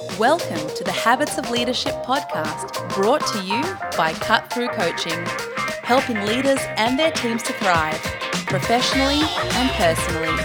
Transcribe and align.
Welcome 0.00 0.66
to 0.76 0.82
the 0.82 0.92
Habits 0.92 1.36
of 1.36 1.50
Leadership 1.50 1.92
podcast, 2.04 2.94
brought 2.94 3.20
to 3.26 3.42
you 3.42 3.60
by 3.98 4.14
Cut 4.14 4.50
Through 4.50 4.68
Coaching, 4.68 5.26
helping 5.82 6.16
leaders 6.24 6.58
and 6.78 6.98
their 6.98 7.10
teams 7.10 7.42
to 7.42 7.52
thrive 7.52 8.00
professionally 8.46 9.20
and 9.20 9.70
personally. 9.72 10.42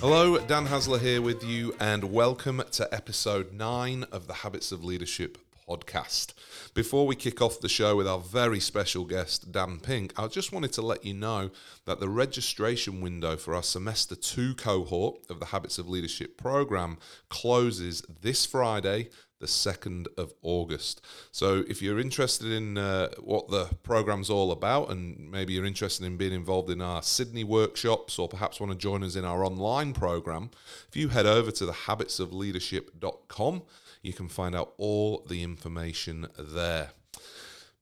Hello, 0.00 0.38
Dan 0.38 0.66
Haesler 0.66 0.98
here 0.98 1.22
with 1.22 1.44
you, 1.44 1.76
and 1.78 2.12
welcome 2.12 2.64
to 2.72 2.92
episode 2.92 3.52
9 3.52 4.06
of 4.10 4.26
the 4.26 4.34
Habits 4.34 4.72
of 4.72 4.82
Leadership 4.82 5.38
podcast. 5.70 6.32
Before 6.74 7.06
we 7.06 7.14
kick 7.14 7.40
off 7.40 7.60
the 7.60 7.68
show 7.68 7.96
with 7.96 8.08
our 8.08 8.18
very 8.18 8.58
special 8.58 9.04
guest, 9.04 9.52
Dan 9.52 9.78
Pink, 9.78 10.12
I 10.18 10.26
just 10.26 10.52
wanted 10.52 10.72
to 10.72 10.82
let 10.82 11.04
you 11.04 11.14
know 11.14 11.50
that 11.84 12.00
the 12.00 12.08
registration 12.08 13.00
window 13.00 13.36
for 13.36 13.54
our 13.54 13.62
semester 13.62 14.16
two 14.16 14.54
cohort 14.54 15.20
of 15.30 15.38
the 15.38 15.46
Habits 15.46 15.78
of 15.78 15.88
Leadership 15.88 16.36
program 16.36 16.98
closes 17.28 18.02
this 18.20 18.44
Friday, 18.44 19.10
the 19.38 19.46
2nd 19.46 20.06
of 20.18 20.34
August. 20.42 21.00
So 21.32 21.64
if 21.68 21.80
you're 21.80 21.98
interested 21.98 22.52
in 22.52 22.76
uh, 22.76 23.08
what 23.20 23.48
the 23.48 23.70
program's 23.82 24.28
all 24.28 24.52
about 24.52 24.90
and 24.90 25.30
maybe 25.30 25.54
you're 25.54 25.64
interested 25.64 26.04
in 26.04 26.16
being 26.16 26.34
involved 26.34 26.68
in 26.70 26.82
our 26.82 27.02
Sydney 27.02 27.44
workshops 27.44 28.18
or 28.18 28.28
perhaps 28.28 28.60
want 28.60 28.72
to 28.72 28.78
join 28.78 29.02
us 29.02 29.16
in 29.16 29.24
our 29.24 29.44
online 29.44 29.92
program, 29.92 30.50
if 30.88 30.96
you 30.96 31.08
head 31.08 31.26
over 31.26 31.50
to 31.52 31.64
the 31.64 31.72
habitsofleadership.com, 31.72 33.62
you 34.02 34.12
can 34.12 34.28
find 34.28 34.54
out 34.54 34.72
all 34.78 35.24
the 35.28 35.42
information 35.42 36.26
there. 36.38 36.90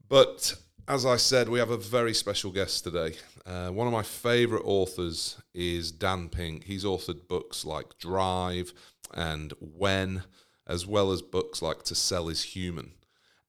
But 0.09 0.55
as 0.87 1.05
I 1.05 1.17
said, 1.17 1.49
we 1.49 1.59
have 1.59 1.71
a 1.71 1.77
very 1.77 2.15
special 2.15 2.51
guest 2.51 2.85
today. 2.85 3.17
Uh, 3.45 3.69
one 3.69 3.87
of 3.87 3.93
my 3.93 4.03
favorite 4.03 4.65
authors 4.65 5.41
is 5.55 5.93
Dan 5.93 6.29
Pink. 6.29 6.65
He's 6.65 6.85
authored 6.85 7.29
books 7.29 7.65
like 7.65 7.99
Drive 7.99 8.73
and 9.13 9.53
When, 9.61 10.23
as 10.67 10.87
well 10.87 11.13
as 11.13 11.23
books 11.23 11.63
like 11.63 11.83
To 11.85 11.95
Sell 11.95 12.29
is 12.29 12.43
Human. 12.43 12.93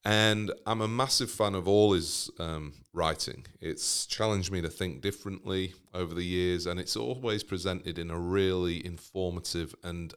And 0.05 0.51
I'm 0.65 0.81
a 0.81 0.87
massive 0.87 1.29
fan 1.29 1.55
of 1.55 1.67
all 1.67 1.93
his 1.93 2.29
um, 2.39 2.73
writing. 2.93 3.45
It's 3.59 4.05
challenged 4.05 4.51
me 4.51 4.61
to 4.61 4.69
think 4.69 5.01
differently 5.01 5.73
over 5.93 6.13
the 6.13 6.23
years, 6.23 6.65
and 6.65 6.79
it's 6.79 6.95
always 6.95 7.43
presented 7.43 7.99
in 7.99 8.09
a 8.09 8.17
really 8.17 8.85
informative 8.85 9.75
and 9.83 10.13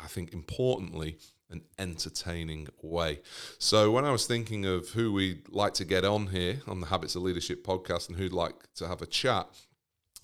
I 0.00 0.06
think 0.06 0.32
importantly, 0.32 1.18
an 1.50 1.62
entertaining 1.78 2.68
way. 2.82 3.20
So 3.58 3.90
when 3.90 4.04
I 4.04 4.10
was 4.10 4.26
thinking 4.26 4.66
of 4.66 4.90
who 4.90 5.12
we'd 5.12 5.48
like 5.48 5.74
to 5.74 5.84
get 5.84 6.04
on 6.04 6.28
here 6.28 6.60
on 6.66 6.80
the 6.80 6.88
Habits 6.88 7.16
of 7.16 7.22
Leadership 7.22 7.64
podcast 7.64 8.08
and 8.08 8.18
who'd 8.18 8.32
like 8.32 8.72
to 8.76 8.86
have 8.86 9.00
a 9.00 9.06
chat, 9.06 9.48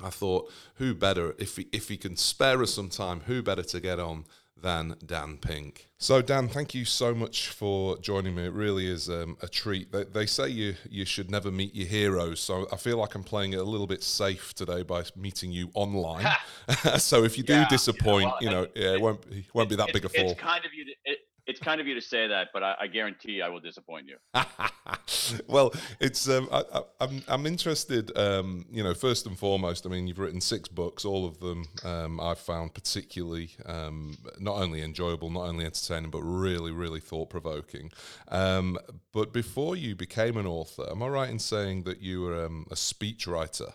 I 0.03 0.11
thought, 0.11 0.51
who 0.77 0.95
better 0.95 1.35
if 1.39 1.57
he, 1.57 1.69
if 1.73 1.89
he 1.89 1.97
can 1.97 2.17
spare 2.17 2.63
us 2.63 2.75
some 2.75 2.89
time, 2.89 3.21
who 3.27 3.43
better 3.43 3.63
to 3.63 3.81
get 3.81 4.01
on 4.01 4.25
than 4.65 4.97
Dan 5.05 5.37
Pink. 5.37 5.91
So, 5.99 6.23
Dan, 6.23 6.49
thank 6.49 6.75
you 6.75 6.87
so 6.87 7.15
much 7.15 7.51
for 7.51 7.99
joining 7.99 8.35
me. 8.35 8.47
It 8.47 8.55
really 8.55 8.91
is 8.91 9.11
um, 9.11 9.37
a 9.43 9.47
treat. 9.47 9.93
They, 9.93 10.05
they, 10.05 10.25
say 10.25 10.49
you 10.49 10.75
you 10.91 11.05
should 11.05 11.31
never 11.31 11.51
meet 11.51 11.75
your 11.75 11.87
heroes, 11.87 12.41
so 12.41 12.67
I 12.73 12.77
feel 12.77 12.97
like 12.97 13.15
I'm 13.15 13.23
playing 13.23 13.53
it 13.53 13.59
a 13.59 13.63
little 13.63 13.87
bit 13.87 14.03
safe 14.03 14.55
today 14.55 14.83
by 14.83 15.05
meeting 15.17 15.53
you 15.53 15.69
online. 15.75 16.27
so, 16.99 17.25
if 17.25 17.37
you 17.37 17.45
do 17.45 17.53
yeah, 17.53 17.69
disappoint, 17.69 18.33
you 18.41 18.49
know, 18.49 18.63
well, 18.63 18.69
you 18.75 18.83
know 18.83 18.89
yeah, 18.89 18.95
it 18.95 19.01
won't 19.03 19.25
it 19.31 19.45
won't 19.53 19.69
be 19.69 19.77
that 19.77 19.93
big 19.93 20.07
a 20.07 20.09
fall. 20.09 20.31
It's 20.31 20.41
kind 20.41 20.65
of 20.65 20.73
you. 20.73 20.87
To, 20.87 20.91
it, 21.05 21.19
it's 21.47 21.61
kind 21.61 21.81
of 21.81 21.87
you 21.87 21.95
to 21.95 22.01
say 22.01 22.27
that, 22.27 22.49
but 22.53 22.63
I, 22.63 22.75
I 22.83 22.87
guarantee 22.87 23.43
I 23.43 23.49
will 23.49 23.61
disappoint 23.61 24.07
you. 24.09 24.17
well, 25.47 25.73
it's 26.01 26.29
um, 26.29 26.49
I, 26.51 26.61
am 26.61 26.85
I'm, 27.01 27.23
I'm 27.29 27.47
interested. 27.47 28.17
Um, 28.17 28.65
you 28.71 28.83
know, 28.83 28.95
first 28.95 29.27
and 29.27 29.39
foremost, 29.39 29.87
I 29.87 29.91
mean, 29.91 30.07
you've 30.07 30.19
written 30.19 30.41
six 30.41 30.69
books. 30.69 31.05
All 31.05 31.27
of 31.27 31.41
them 31.41 31.67
um, 31.85 32.21
I've 32.21 32.39
found 32.39 32.75
particularly 32.75 33.51
um, 33.67 34.17
not 34.39 34.57
only 34.57 34.83
enjoyable, 34.83 35.31
not 35.31 35.49
only 35.49 35.65
entertaining, 35.65 36.11
but 36.11 36.23
really, 36.23 36.73
really 36.73 37.01
thought 37.01 37.31
provoking. 37.31 37.91
Um, 38.29 38.79
but 39.13 39.33
before 39.33 39.77
you 39.77 39.95
became 39.95 40.37
an 40.37 40.47
author, 40.47 40.89
am 40.91 41.03
I 41.03 41.09
right 41.09 41.31
in 41.31 41.39
saying 41.39 41.83
that 41.85 42.01
you 42.01 42.23
were 42.23 42.47
um, 42.47 42.67
a 42.71 42.75
speechwriter? 42.75 43.73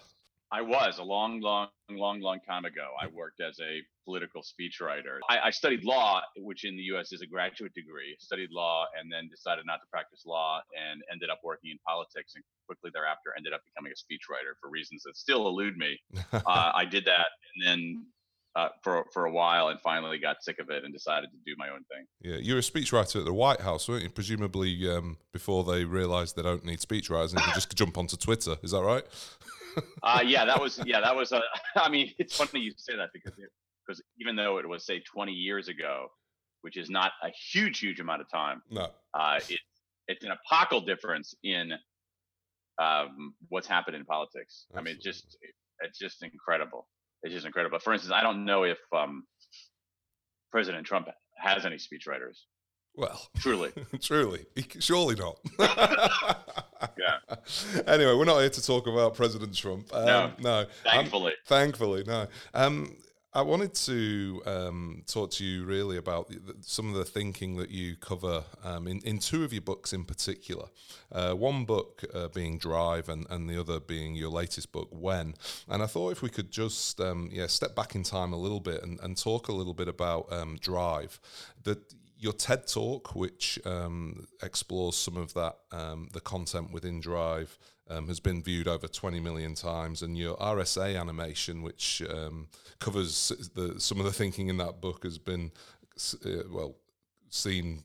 I 0.51 0.61
was 0.61 0.97
a 0.97 1.03
long, 1.03 1.41
long, 1.41 1.67
long, 1.91 2.21
long 2.21 2.39
time 2.47 2.65
ago. 2.65 2.89
I 2.99 3.07
worked 3.07 3.39
as 3.39 3.59
a 3.59 3.81
political 4.03 4.41
speechwriter. 4.41 5.19
I, 5.29 5.39
I, 5.45 5.49
studied 5.51 5.83
law, 5.83 6.21
which 6.37 6.65
in 6.65 6.75
the 6.75 6.81
U.S. 6.93 7.11
is 7.11 7.21
a 7.21 7.27
graduate 7.27 7.73
degree. 7.75 8.15
Studied 8.19 8.49
law 8.51 8.85
and 8.99 9.11
then 9.11 9.29
decided 9.29 9.65
not 9.67 9.75
to 9.75 9.87
practice 9.91 10.23
law, 10.25 10.59
and 10.73 11.01
ended 11.11 11.29
up 11.29 11.39
working 11.43 11.69
in 11.69 11.77
politics. 11.85 12.33
And 12.35 12.43
quickly 12.65 12.89
thereafter, 12.93 13.31
ended 13.37 13.53
up 13.53 13.61
becoming 13.63 13.91
a 13.91 13.95
speechwriter 13.95 14.57
for 14.59 14.71
reasons 14.71 15.03
that 15.05 15.15
still 15.15 15.47
elude 15.47 15.77
me. 15.77 15.99
uh, 16.33 16.71
I 16.73 16.83
did 16.85 17.05
that, 17.05 17.27
and 17.55 17.67
then 17.67 18.05
uh, 18.55 18.69
for 18.83 19.05
for 19.13 19.25
a 19.25 19.31
while, 19.31 19.67
and 19.67 19.79
finally 19.81 20.17
got 20.17 20.43
sick 20.43 20.57
of 20.59 20.71
it 20.71 20.83
and 20.83 20.91
decided 20.91 21.29
to 21.29 21.37
do 21.45 21.55
my 21.59 21.69
own 21.69 21.83
thing. 21.93 22.05
Yeah, 22.21 22.37
you 22.37 22.53
were 22.53 22.59
a 22.59 22.63
speechwriter 22.63 23.19
at 23.19 23.25
the 23.25 23.33
White 23.33 23.61
House, 23.61 23.87
weren't 23.87 24.01
you? 24.01 24.09
Presumably, 24.09 24.89
um, 24.89 25.17
before 25.31 25.63
they 25.63 25.85
realised 25.85 26.35
they 26.35 26.41
don't 26.41 26.65
need 26.65 26.79
speechwriters 26.79 27.31
and 27.31 27.39
you 27.39 27.45
can 27.45 27.53
just 27.53 27.75
jump 27.75 27.99
onto 27.99 28.17
Twitter. 28.17 28.55
Is 28.63 28.71
that 28.71 28.81
right? 28.81 29.05
uh, 30.03 30.23
yeah, 30.25 30.45
that 30.45 30.59
was 30.59 30.81
yeah, 30.85 31.01
that 31.01 31.15
was. 31.15 31.31
A, 31.31 31.41
I 31.75 31.89
mean, 31.89 32.11
it's 32.17 32.35
funny 32.35 32.63
you 32.63 32.71
say 32.77 32.95
that 32.95 33.09
because 33.13 33.33
because 33.85 34.01
even 34.19 34.35
though 34.35 34.57
it 34.57 34.67
was 34.67 34.85
say 34.85 34.99
20 34.99 35.31
years 35.31 35.67
ago, 35.67 36.07
which 36.61 36.77
is 36.77 36.89
not 36.89 37.11
a 37.23 37.29
huge 37.51 37.79
huge 37.79 37.99
amount 37.99 38.21
of 38.21 38.29
time, 38.29 38.61
no, 38.69 38.87
uh, 39.13 39.39
it, 39.49 39.59
it's 40.07 40.23
an 40.23 40.31
epochal 40.31 40.81
difference 40.81 41.33
in 41.43 41.73
um, 42.81 43.33
what's 43.49 43.67
happened 43.67 43.95
in 43.95 44.05
politics. 44.05 44.65
Absolutely. 44.71 44.91
I 44.91 44.93
mean, 44.93 45.01
just 45.01 45.37
it's 45.81 45.99
just 45.99 46.23
incredible. 46.23 46.87
It's 47.23 47.33
just 47.33 47.45
incredible. 47.45 47.79
For 47.79 47.93
instance, 47.93 48.13
I 48.13 48.21
don't 48.21 48.45
know 48.45 48.63
if 48.63 48.79
um, 48.95 49.23
President 50.51 50.85
Trump 50.85 51.07
has 51.37 51.65
any 51.65 51.75
speechwriters. 51.75 52.37
Well, 52.95 53.29
truly, 53.37 53.71
truly, 54.01 54.45
surely 54.79 55.15
not. 55.15 55.39
yeah. 56.99 57.35
Anyway, 57.87 58.13
we're 58.13 58.25
not 58.25 58.39
here 58.39 58.49
to 58.49 58.61
talk 58.61 58.87
about 58.87 59.15
President 59.15 59.55
Trump. 59.55 59.93
Um, 59.93 60.05
no, 60.05 60.31
no. 60.39 60.65
Thankfully, 60.83 61.31
um, 61.31 61.37
thankfully, 61.45 62.03
no. 62.05 62.27
Um, 62.53 62.95
I 63.31 63.43
wanted 63.43 63.75
to 63.75 64.41
um, 64.47 65.03
talk 65.05 65.29
to 65.31 65.45
you 65.45 65.63
really 65.63 65.97
about 65.97 66.33
some 66.61 66.89
of 66.89 66.95
the 66.95 67.05
thinking 67.05 67.57
that 67.57 67.69
you 67.69 67.95
cover 67.95 68.43
um, 68.63 68.87
in, 68.87 69.01
in 69.01 69.19
two 69.19 69.43
of 69.43 69.53
your 69.53 69.61
books 69.61 69.93
in 69.93 70.03
particular. 70.03 70.65
Uh, 71.11 71.33
one 71.33 71.63
book 71.63 72.03
uh, 72.11 72.29
being 72.29 72.57
Drive, 72.57 73.07
and, 73.07 73.27
and 73.29 73.47
the 73.47 73.59
other 73.59 73.79
being 73.79 74.15
your 74.15 74.29
latest 74.29 74.71
book, 74.71 74.89
When. 74.91 75.35
And 75.67 75.83
I 75.83 75.85
thought 75.85 76.11
if 76.11 76.23
we 76.23 76.29
could 76.29 76.49
just 76.49 76.99
um, 76.99 77.29
yeah 77.31 77.45
step 77.45 77.75
back 77.75 77.93
in 77.93 78.01
time 78.01 78.33
a 78.33 78.37
little 78.37 78.59
bit 78.59 78.81
and, 78.81 78.99
and 79.01 79.15
talk 79.15 79.47
a 79.47 79.53
little 79.53 79.75
bit 79.75 79.87
about 79.87 80.31
um, 80.33 80.57
Drive. 80.59 81.19
That 81.63 81.93
your 82.19 82.33
TED 82.33 82.67
talk, 82.67 83.15
which 83.15 83.57
um, 83.65 84.27
explores 84.43 84.97
some 84.97 85.15
of 85.15 85.33
that, 85.35 85.55
um, 85.71 86.09
the 86.11 86.19
content 86.19 86.71
within 86.71 86.99
Drive, 86.99 87.57
um, 87.89 88.07
has 88.09 88.19
been 88.19 88.43
viewed 88.43 88.67
over 88.67 88.87
20 88.87 89.21
million 89.21 89.55
times, 89.55 90.01
and 90.01 90.17
your 90.17 90.35
RSA 90.37 90.99
animation, 90.99 91.61
which 91.61 92.03
um, 92.13 92.49
covers 92.79 93.31
the, 93.55 93.79
some 93.79 93.99
of 93.99 94.05
the 94.05 94.11
thinking 94.11 94.49
in 94.49 94.57
that 94.57 94.81
book, 94.81 95.03
has 95.03 95.17
been 95.17 95.51
uh, 96.25 96.43
well 96.51 96.75
seen 97.29 97.83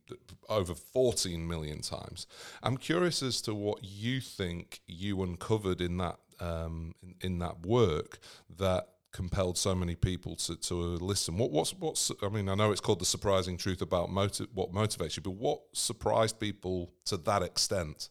over 0.48 0.74
14 0.74 1.46
million 1.46 1.80
times. 1.80 2.26
I'm 2.62 2.76
curious 2.76 3.22
as 3.22 3.40
to 3.42 3.54
what 3.54 3.84
you 3.84 4.20
think 4.20 4.80
you 4.86 5.22
uncovered 5.22 5.80
in 5.80 5.98
that 5.98 6.18
um, 6.40 6.94
in, 7.02 7.14
in 7.20 7.38
that 7.38 7.64
work 7.64 8.18
that 8.58 8.88
compelled 9.14 9.56
so 9.56 9.74
many 9.74 9.94
people 9.94 10.36
to, 10.36 10.56
to 10.56 10.74
listen? 10.74 11.38
What, 11.38 11.50
what's 11.50 11.72
what's 11.72 12.10
I 12.22 12.28
mean, 12.28 12.48
I 12.48 12.54
know 12.54 12.72
it's 12.72 12.80
called 12.80 12.98
the 12.98 13.06
surprising 13.06 13.56
truth 13.56 13.80
about 13.80 14.10
what 14.10 14.72
motivates 14.72 15.16
you, 15.16 15.22
but 15.22 15.30
what 15.30 15.60
surprised 15.72 16.38
people 16.38 16.92
to 17.06 17.16
that 17.18 17.42
extent? 17.42 18.10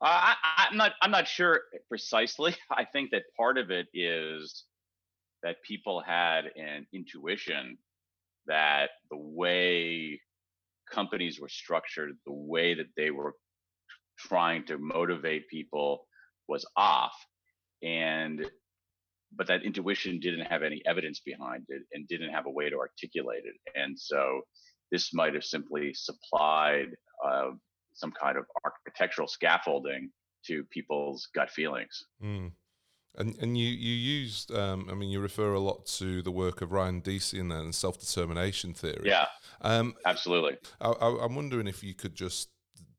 Uh, 0.00 0.34
I, 0.56 0.66
am 0.70 0.76
not 0.76 0.92
I'm 1.02 1.12
not 1.12 1.28
sure 1.28 1.60
precisely. 1.88 2.56
I 2.70 2.84
think 2.84 3.10
that 3.12 3.22
part 3.36 3.58
of 3.58 3.70
it 3.70 3.86
is 3.94 4.64
that 5.44 5.62
people 5.62 6.00
had 6.00 6.46
an 6.56 6.86
intuition 6.92 7.76
that 8.46 8.90
the 9.10 9.16
way 9.16 10.20
companies 10.90 11.38
were 11.40 11.48
structured, 11.48 12.12
the 12.26 12.32
way 12.32 12.74
that 12.74 12.88
they 12.96 13.10
were 13.10 13.34
trying 14.18 14.64
to 14.66 14.78
motivate 14.78 15.48
people 15.48 16.06
was 16.48 16.66
off. 16.76 17.14
And 17.82 18.48
but 19.36 19.46
that 19.46 19.62
intuition 19.62 20.20
didn't 20.20 20.46
have 20.46 20.62
any 20.62 20.82
evidence 20.86 21.20
behind 21.20 21.64
it 21.68 21.82
and 21.92 22.06
didn't 22.08 22.30
have 22.30 22.46
a 22.46 22.50
way 22.50 22.68
to 22.68 22.76
articulate 22.76 23.42
it. 23.44 23.54
And 23.74 23.98
so 23.98 24.42
this 24.90 25.14
might 25.14 25.34
have 25.34 25.44
simply 25.44 25.94
supplied 25.94 26.88
uh, 27.24 27.50
some 27.94 28.12
kind 28.12 28.36
of 28.36 28.44
architectural 28.64 29.28
scaffolding 29.28 30.10
to 30.46 30.64
people's 30.64 31.28
gut 31.34 31.50
feelings. 31.50 32.04
Mm. 32.22 32.52
And 33.16 33.36
and 33.42 33.58
you 33.58 33.68
you 33.68 33.92
used 33.92 34.50
um, 34.52 34.88
I 34.90 34.94
mean 34.94 35.10
you 35.10 35.20
refer 35.20 35.52
a 35.52 35.60
lot 35.60 35.84
to 35.98 36.22
the 36.22 36.30
work 36.30 36.62
of 36.62 36.72
Ryan 36.72 37.02
Deci 37.02 37.38
and 37.38 37.74
self 37.74 38.00
determination 38.00 38.72
theory. 38.72 39.02
Yeah, 39.04 39.26
um, 39.60 39.94
absolutely. 40.06 40.56
I, 40.80 41.18
am 41.22 41.34
wondering 41.34 41.66
if 41.66 41.84
you 41.84 41.92
could 41.92 42.14
just 42.14 42.48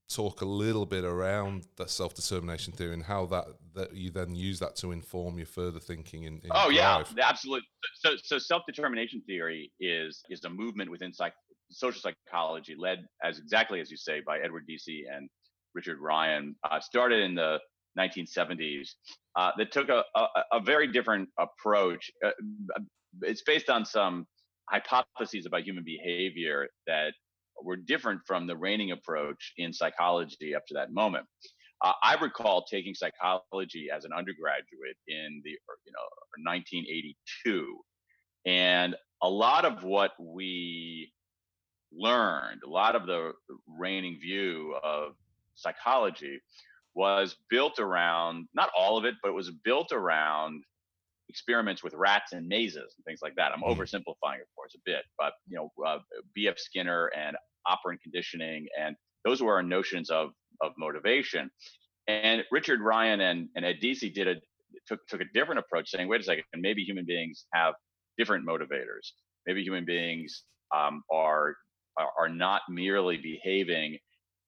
talk 0.10 0.42
a 0.42 0.46
little 0.46 0.86
bit 0.86 1.04
around 1.04 1.66
that 1.78 1.90
self 1.90 2.14
determination 2.14 2.74
theory 2.74 2.94
and 2.94 3.04
how 3.04 3.26
that 3.28 3.46
that 3.76 3.96
you 3.96 4.12
then 4.12 4.36
use 4.36 4.60
that 4.60 4.76
to 4.78 4.92
inform 4.92 5.38
your 5.38 5.48
further 5.48 5.80
thinking 5.80 6.24
in, 6.24 6.36
in 6.44 6.50
oh 6.52 6.70
yeah. 6.70 7.04
absolutely. 7.22 7.68
So 7.96 8.16
so 8.22 8.38
self 8.38 8.64
determination 8.68 9.22
theory 9.26 9.72
is 9.80 10.24
is 10.30 10.44
a 10.44 10.50
movement 10.50 10.92
within 10.92 11.14
psych, 11.14 11.34
social 11.72 12.02
psychology 12.02 12.76
led 12.78 13.06
as 13.24 13.40
exactly 13.40 13.80
as 13.82 13.90
you 13.90 13.98
say 13.98 14.22
by 14.26 14.40
Edward 14.40 14.66
Deci 14.70 15.04
and 15.12 15.30
Richard 15.74 16.00
Ryan. 16.00 16.56
Uh, 16.70 16.80
started 16.80 17.24
in 17.24 17.36
the 17.36 17.60
1970s 17.98 18.90
uh, 19.36 19.52
that 19.58 19.72
took 19.72 19.90
a, 19.90 20.04
a, 20.16 20.28
a, 20.54 20.60
very 20.60 20.88
different 20.92 21.30
approach. 21.40 22.10
Uh, 22.26 22.32
it's 23.22 23.44
based 23.44 23.70
on 23.70 23.86
some 23.86 24.26
hypotheses 24.70 25.46
about 25.46 25.62
human 25.62 25.84
behavior 25.84 26.68
that 26.88 27.14
were 27.64 27.76
different 27.76 28.22
from 28.26 28.48
the 28.48 28.56
reigning 28.56 28.92
approach 28.92 29.54
in 29.58 29.74
psychology 29.74 30.56
up 30.56 30.66
to 30.68 30.74
that 30.74 30.92
moment. 30.92 31.26
Uh, 31.84 31.94
I 32.02 32.16
recall 32.16 32.64
taking 32.64 32.94
psychology 32.94 33.88
as 33.94 34.06
an 34.06 34.12
undergraduate 34.14 34.98
in 35.08 35.42
the 35.44 35.52
you 35.52 35.92
know 35.92 36.52
1982, 36.52 37.78
and 38.46 38.96
a 39.22 39.30
lot 39.30 39.66
of 39.66 39.84
what 39.84 40.12
we 40.20 41.12
learned, 41.92 42.62
a 42.66 42.70
lot 42.70 42.96
of 42.96 43.06
the 43.06 43.34
reigning 43.68 44.18
view 44.20 44.76
of 44.84 45.14
psychology 45.56 46.40
was 46.96 47.36
built 47.50 47.80
around 47.80 48.48
not 48.54 48.70
all 48.78 48.98
of 48.98 49.06
it, 49.06 49.16
but 49.22 49.30
it 49.30 49.34
was 49.34 49.52
built 49.64 49.92
around 49.92 50.64
experiments 51.30 51.84
with 51.84 51.94
rats 51.94 52.34
and 52.34 52.48
mazes 52.48 52.94
and 52.96 53.06
things 53.06 53.20
like 53.22 53.36
that. 53.36 53.52
I'm 53.52 53.62
mm. 53.62 53.76
oversimplifying, 53.76 54.42
of 54.42 54.50
course, 54.56 54.76
a 54.76 54.80
bit, 54.86 55.04
but 55.18 55.34
you 55.48 55.58
know, 55.58 55.72
uh, 55.86 56.00
B.F. 56.34 56.60
Skinner 56.60 57.08
and 57.08 57.36
operant 57.68 58.02
conditioning, 58.02 58.68
and 58.80 58.96
those 59.26 59.42
were 59.42 59.54
our 59.54 59.64
notions 59.64 60.10
of 60.10 60.30
of 60.62 60.72
motivation. 60.78 61.50
And 62.08 62.44
Richard 62.52 62.82
Ryan 62.82 63.22
and, 63.22 63.50
and 63.56 63.66
Ed 63.66 63.78
Deci 63.82 64.14
did 64.14 64.28
a 64.28 64.36
took 64.88 65.06
took 65.08 65.22
a 65.22 65.26
different 65.34 65.60
approach, 65.60 65.90
saying, 65.90 66.08
wait 66.08 66.22
a 66.22 66.24
second, 66.24 66.44
maybe 66.56 66.84
human 66.84 67.06
beings 67.06 67.46
have 67.54 67.74
different 68.18 68.46
motivators. 68.48 69.12
Maybe 69.46 69.64
human 69.64 69.86
beings 69.86 70.44
um, 70.76 71.04
are, 71.12 71.56
are 71.98 72.10
are 72.20 72.30
not 72.30 72.62
merely 72.70 73.18
behaving 73.18 73.98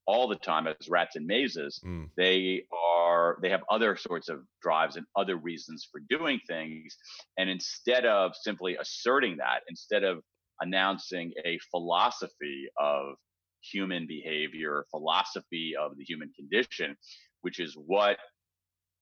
all 0.08 0.28
the 0.28 0.36
time 0.36 0.68
as 0.68 0.76
rats 0.90 1.16
in 1.16 1.26
mazes. 1.26 1.82
Mm. 1.86 2.10
They 2.16 2.64
are 2.74 3.38
they 3.42 3.50
have 3.50 3.62
other 3.70 3.96
sorts 3.96 4.30
of 4.30 4.42
drives 4.62 4.98
and 4.98 5.06
other 5.16 5.38
reasons 5.38 5.88
for 5.92 6.02
doing 6.10 6.40
things. 6.48 6.96
And 7.38 7.50
instead 7.50 8.06
of 8.06 8.34
simply 8.36 8.76
asserting 8.76 9.38
that, 9.38 9.62
instead 9.68 10.04
of 10.04 10.20
announcing 10.62 11.34
a 11.46 11.60
philosophy 11.72 12.68
of 12.80 13.16
human 13.62 14.07
behavior, 14.07 14.86
philosophy 14.92 15.74
of 15.80 15.98
the 15.98 16.04
human 16.04 16.31
condition, 16.36 16.96
which 17.42 17.60
is 17.60 17.75
what 17.75 18.18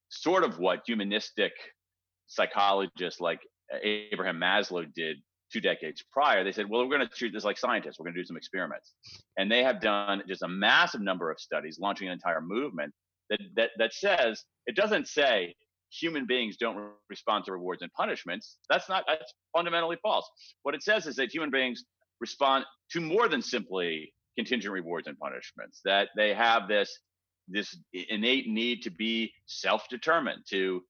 sort 0.09 0.44
of 0.44 0.59
what 0.59 0.81
humanistic 0.85 1.51
psychologists 2.27 3.19
like 3.19 3.39
uh, 3.73 3.77
Abraham 3.83 4.39
Maslow 4.39 4.85
did 4.94 5.17
two 5.51 5.61
decades 5.61 6.03
prior. 6.11 6.44
They 6.44 6.51
said, 6.51 6.69
well, 6.69 6.81
we're 6.81 6.97
going 6.97 7.07
to 7.07 7.15
treat 7.15 7.33
this 7.33 7.44
like 7.44 7.57
scientists. 7.57 7.99
We're 7.99 8.06
going 8.06 8.15
to 8.15 8.21
do 8.21 8.25
some 8.25 8.38
experiments. 8.38 8.94
And 9.38 9.51
they 9.51 9.63
have 9.63 9.81
done 9.81 10.23
just 10.27 10.41
a 10.41 10.47
massive 10.47 11.01
number 11.01 11.29
of 11.31 11.39
studies, 11.39 11.77
launching 11.79 12.07
an 12.07 12.13
entire 12.13 12.41
movement 12.41 12.94
that, 13.29 13.39
that, 13.56 13.69
that 13.77 13.94
says, 13.94 14.44
it 14.65 14.75
doesn't 14.75 15.07
say 15.07 15.53
human 16.00 16.25
beings 16.25 16.57
don't 16.57 16.92
respond 17.10 17.45
to 17.45 17.51
rewards 17.51 17.81
and 17.81 17.92
punishments. 17.94 18.57
That's 18.69 18.90
not 18.90 19.04
that's 19.07 19.34
fundamentally 19.56 19.98
false. 20.01 20.30
What 20.63 20.75
it 20.75 20.84
says 20.84 21.06
is 21.06 21.16
that 21.18 21.34
human 21.34 21.51
beings 21.51 21.84
respond 22.19 22.66
to 22.92 23.01
more 23.01 23.28
than 23.28 23.42
simply 23.42 24.13
contingent 24.38 24.74
rewards 24.74 25.07
and 25.07 25.18
punishments. 25.18 25.81
That 25.86 26.10
they 26.16 26.34
have 26.34 26.68
this 26.68 26.98
this 27.48 27.78
innate 27.94 28.48
need 28.48 28.81
to 28.84 28.90
be 28.90 29.31
self-determined, 29.48 30.44
to 30.50 30.81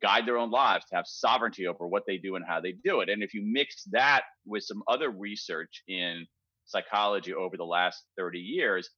guide 0.00 0.26
their 0.26 0.36
own 0.36 0.50
lives, 0.50 0.84
to 0.86 0.96
have 0.96 1.06
sovereignty 1.06 1.66
over 1.66 1.86
what 1.86 2.04
they 2.06 2.16
do 2.16 2.36
and 2.36 2.44
how 2.46 2.60
they 2.60 2.74
do 2.84 3.00
it. 3.00 3.08
And 3.08 3.22
if 3.22 3.34
you 3.34 3.42
mix 3.44 3.84
that 3.90 4.22
with 4.46 4.62
some 4.62 4.82
other 4.88 5.10
research 5.10 5.82
in 5.88 6.26
psychology 6.64 7.34
over 7.34 7.56
the 7.56 7.64
last 7.64 8.04
30 8.16 8.38
years, 8.38 8.88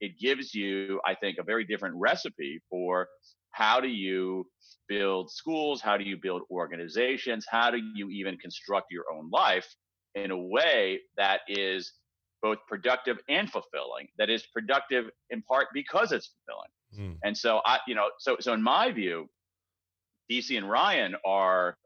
it 0.00 0.18
gives 0.18 0.52
you, 0.52 1.00
I 1.06 1.14
think, 1.14 1.38
a 1.38 1.44
very 1.44 1.64
different 1.64 1.94
recipe 1.96 2.60
for 2.68 3.08
how 3.52 3.80
do 3.80 3.88
you 3.88 4.46
build 4.88 5.30
schools? 5.30 5.80
How 5.80 5.96
do 5.96 6.04
you 6.04 6.16
build 6.16 6.42
organizations? 6.50 7.46
How 7.48 7.70
do 7.70 7.78
you 7.94 8.08
even 8.10 8.36
construct 8.38 8.86
your 8.90 9.04
own 9.14 9.30
life 9.30 9.68
in 10.14 10.30
a 10.30 10.36
way 10.36 11.00
that 11.16 11.40
is 11.48 11.92
both 12.42 12.58
productive 12.66 13.18
and 13.28 13.50
fulfilling? 13.50 14.08
That 14.18 14.30
is 14.30 14.44
productive 14.54 15.06
in 15.30 15.42
part 15.42 15.68
because 15.72 16.12
it's 16.12 16.32
fulfilling. 16.46 17.12
Mm. 17.12 17.18
And 17.24 17.36
so 17.36 17.60
I, 17.64 17.78
you 17.86 17.94
know, 17.94 18.08
so 18.18 18.36
so 18.40 18.52
in 18.52 18.62
my 18.62 18.90
view, 18.90 19.28
Deci 20.30 20.58
and 20.58 20.68
Ryan 20.68 21.14
are. 21.24 21.76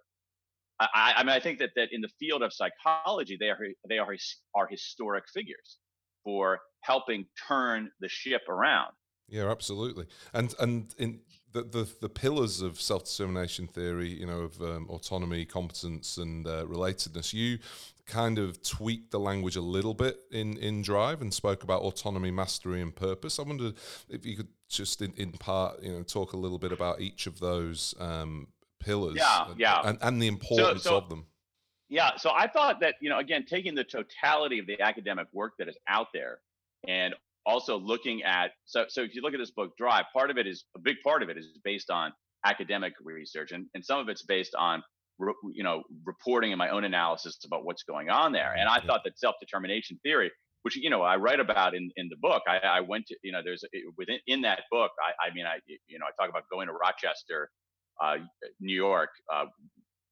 I, 0.78 1.14
I 1.16 1.22
mean, 1.22 1.30
I 1.30 1.40
think 1.40 1.58
that 1.60 1.70
that 1.76 1.88
in 1.90 2.02
the 2.02 2.10
field 2.20 2.42
of 2.42 2.52
psychology, 2.52 3.38
they 3.40 3.48
are 3.48 3.58
they 3.88 3.98
are 3.98 4.14
are 4.54 4.66
historic 4.66 5.24
figures 5.32 5.78
for 6.22 6.58
helping 6.82 7.24
turn 7.48 7.90
the 8.00 8.08
ship 8.10 8.42
around. 8.50 8.92
Yeah, 9.28 9.50
absolutely. 9.50 10.06
And 10.32 10.54
and 10.58 10.94
in 10.98 11.20
the 11.52 11.62
the, 11.62 11.88
the 12.00 12.08
pillars 12.08 12.60
of 12.60 12.80
self 12.80 13.04
determination 13.04 13.66
theory, 13.66 14.08
you 14.08 14.26
know, 14.26 14.40
of 14.40 14.60
um, 14.60 14.86
autonomy, 14.88 15.44
competence, 15.44 16.18
and 16.18 16.46
uh, 16.46 16.64
relatedness, 16.64 17.32
you 17.32 17.58
kind 18.06 18.38
of 18.38 18.62
tweaked 18.62 19.10
the 19.10 19.18
language 19.18 19.56
a 19.56 19.60
little 19.60 19.94
bit 19.94 20.18
in 20.30 20.56
in 20.58 20.82
Drive 20.82 21.22
and 21.22 21.32
spoke 21.32 21.62
about 21.62 21.82
autonomy, 21.82 22.30
mastery, 22.30 22.80
and 22.80 22.94
purpose. 22.94 23.38
I 23.38 23.42
wondered 23.42 23.74
if 24.08 24.24
you 24.24 24.36
could 24.36 24.48
just 24.68 25.02
in, 25.02 25.12
in 25.16 25.32
part, 25.32 25.82
you 25.82 25.92
know, 25.92 26.02
talk 26.02 26.32
a 26.32 26.36
little 26.36 26.58
bit 26.58 26.72
about 26.72 27.00
each 27.00 27.26
of 27.26 27.38
those 27.40 27.94
um, 27.98 28.48
pillars. 28.80 29.16
Yeah, 29.16 29.50
and, 29.50 29.60
yeah, 29.60 29.80
and, 29.84 29.98
and 30.02 30.22
the 30.22 30.28
importance 30.28 30.82
so, 30.82 30.90
so, 30.90 30.96
of 30.96 31.08
them. 31.08 31.26
Yeah, 31.88 32.16
so 32.16 32.32
I 32.34 32.48
thought 32.48 32.80
that 32.80 32.94
you 33.00 33.08
know, 33.08 33.18
again, 33.18 33.44
taking 33.48 33.74
the 33.74 33.84
totality 33.84 34.58
of 34.58 34.66
the 34.66 34.80
academic 34.80 35.28
work 35.32 35.54
that 35.58 35.68
is 35.68 35.76
out 35.88 36.08
there 36.12 36.40
and 36.86 37.14
also 37.46 37.78
looking 37.78 38.22
at 38.24 38.50
so 38.64 38.84
so 38.88 39.02
if 39.02 39.14
you 39.14 39.22
look 39.22 39.32
at 39.32 39.38
this 39.38 39.52
book 39.52 39.70
drive 39.78 40.04
part 40.12 40.30
of 40.30 40.36
it 40.36 40.46
is 40.46 40.64
a 40.76 40.80
big 40.80 40.96
part 41.04 41.22
of 41.22 41.28
it 41.28 41.38
is 41.38 41.46
based 41.64 41.90
on 41.90 42.12
academic 42.44 42.92
research 43.02 43.52
and, 43.52 43.66
and 43.74 43.84
some 43.84 43.98
of 43.98 44.08
it's 44.08 44.24
based 44.24 44.54
on 44.56 44.82
you 45.54 45.62
know 45.62 45.82
reporting 46.04 46.52
and 46.52 46.58
my 46.58 46.68
own 46.68 46.84
analysis 46.84 47.38
about 47.46 47.64
what's 47.64 47.84
going 47.84 48.10
on 48.10 48.32
there. 48.32 48.54
And 48.58 48.68
i 48.68 48.80
thought 48.80 49.00
that 49.04 49.18
self-determination 49.18 49.98
theory 50.02 50.30
which 50.62 50.76
you 50.76 50.90
know 50.90 51.02
i 51.02 51.16
write 51.16 51.40
about 51.40 51.74
in, 51.74 51.90
in 51.96 52.08
the 52.08 52.16
book. 52.20 52.42
I, 52.48 52.58
I 52.58 52.80
went 52.80 53.06
to 53.06 53.16
you 53.22 53.32
know 53.32 53.40
there's 53.44 53.64
within 53.96 54.18
in 54.26 54.42
that 54.42 54.62
book 54.70 54.90
i, 55.00 55.28
I 55.28 55.34
mean 55.34 55.46
i 55.46 55.58
you 55.86 55.98
know 55.98 56.06
i 56.06 56.10
talk 56.20 56.28
about 56.28 56.42
going 56.50 56.66
to 56.66 56.72
rochester 56.74 57.50
uh, 58.02 58.16
new 58.60 58.74
york 58.74 59.10
uh, 59.32 59.46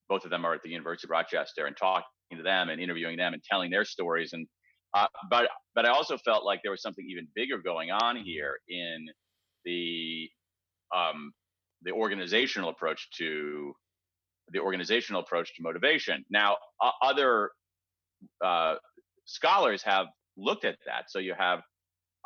both 0.08 0.24
of 0.24 0.30
them 0.30 0.44
are 0.44 0.54
at 0.54 0.62
the 0.62 0.70
university 0.70 1.06
of 1.06 1.10
rochester 1.10 1.66
and 1.66 1.76
talking 1.76 2.04
to 2.36 2.42
them 2.42 2.68
and 2.68 2.80
interviewing 2.80 3.16
them 3.16 3.34
and 3.34 3.42
telling 3.42 3.70
their 3.70 3.84
stories 3.84 4.32
and 4.32 4.46
uh, 4.94 5.06
but 5.28 5.48
but 5.74 5.86
I 5.86 5.90
also 5.90 6.16
felt 6.18 6.44
like 6.44 6.60
there 6.62 6.70
was 6.70 6.82
something 6.82 7.04
even 7.08 7.26
bigger 7.34 7.58
going 7.58 7.90
on 7.90 8.16
here 8.16 8.54
in 8.68 9.06
the 9.64 10.28
um, 10.94 11.32
the 11.82 11.92
organizational 11.92 12.70
approach 12.70 13.08
to 13.18 13.74
the 14.50 14.60
organizational 14.60 15.22
approach 15.22 15.54
to 15.56 15.62
motivation. 15.62 16.24
Now, 16.30 16.56
uh, 16.80 16.90
other 17.02 17.50
uh, 18.44 18.76
scholars 19.24 19.82
have 19.82 20.06
looked 20.36 20.64
at 20.64 20.76
that. 20.86 21.04
So 21.08 21.18
you 21.18 21.34
have, 21.36 21.60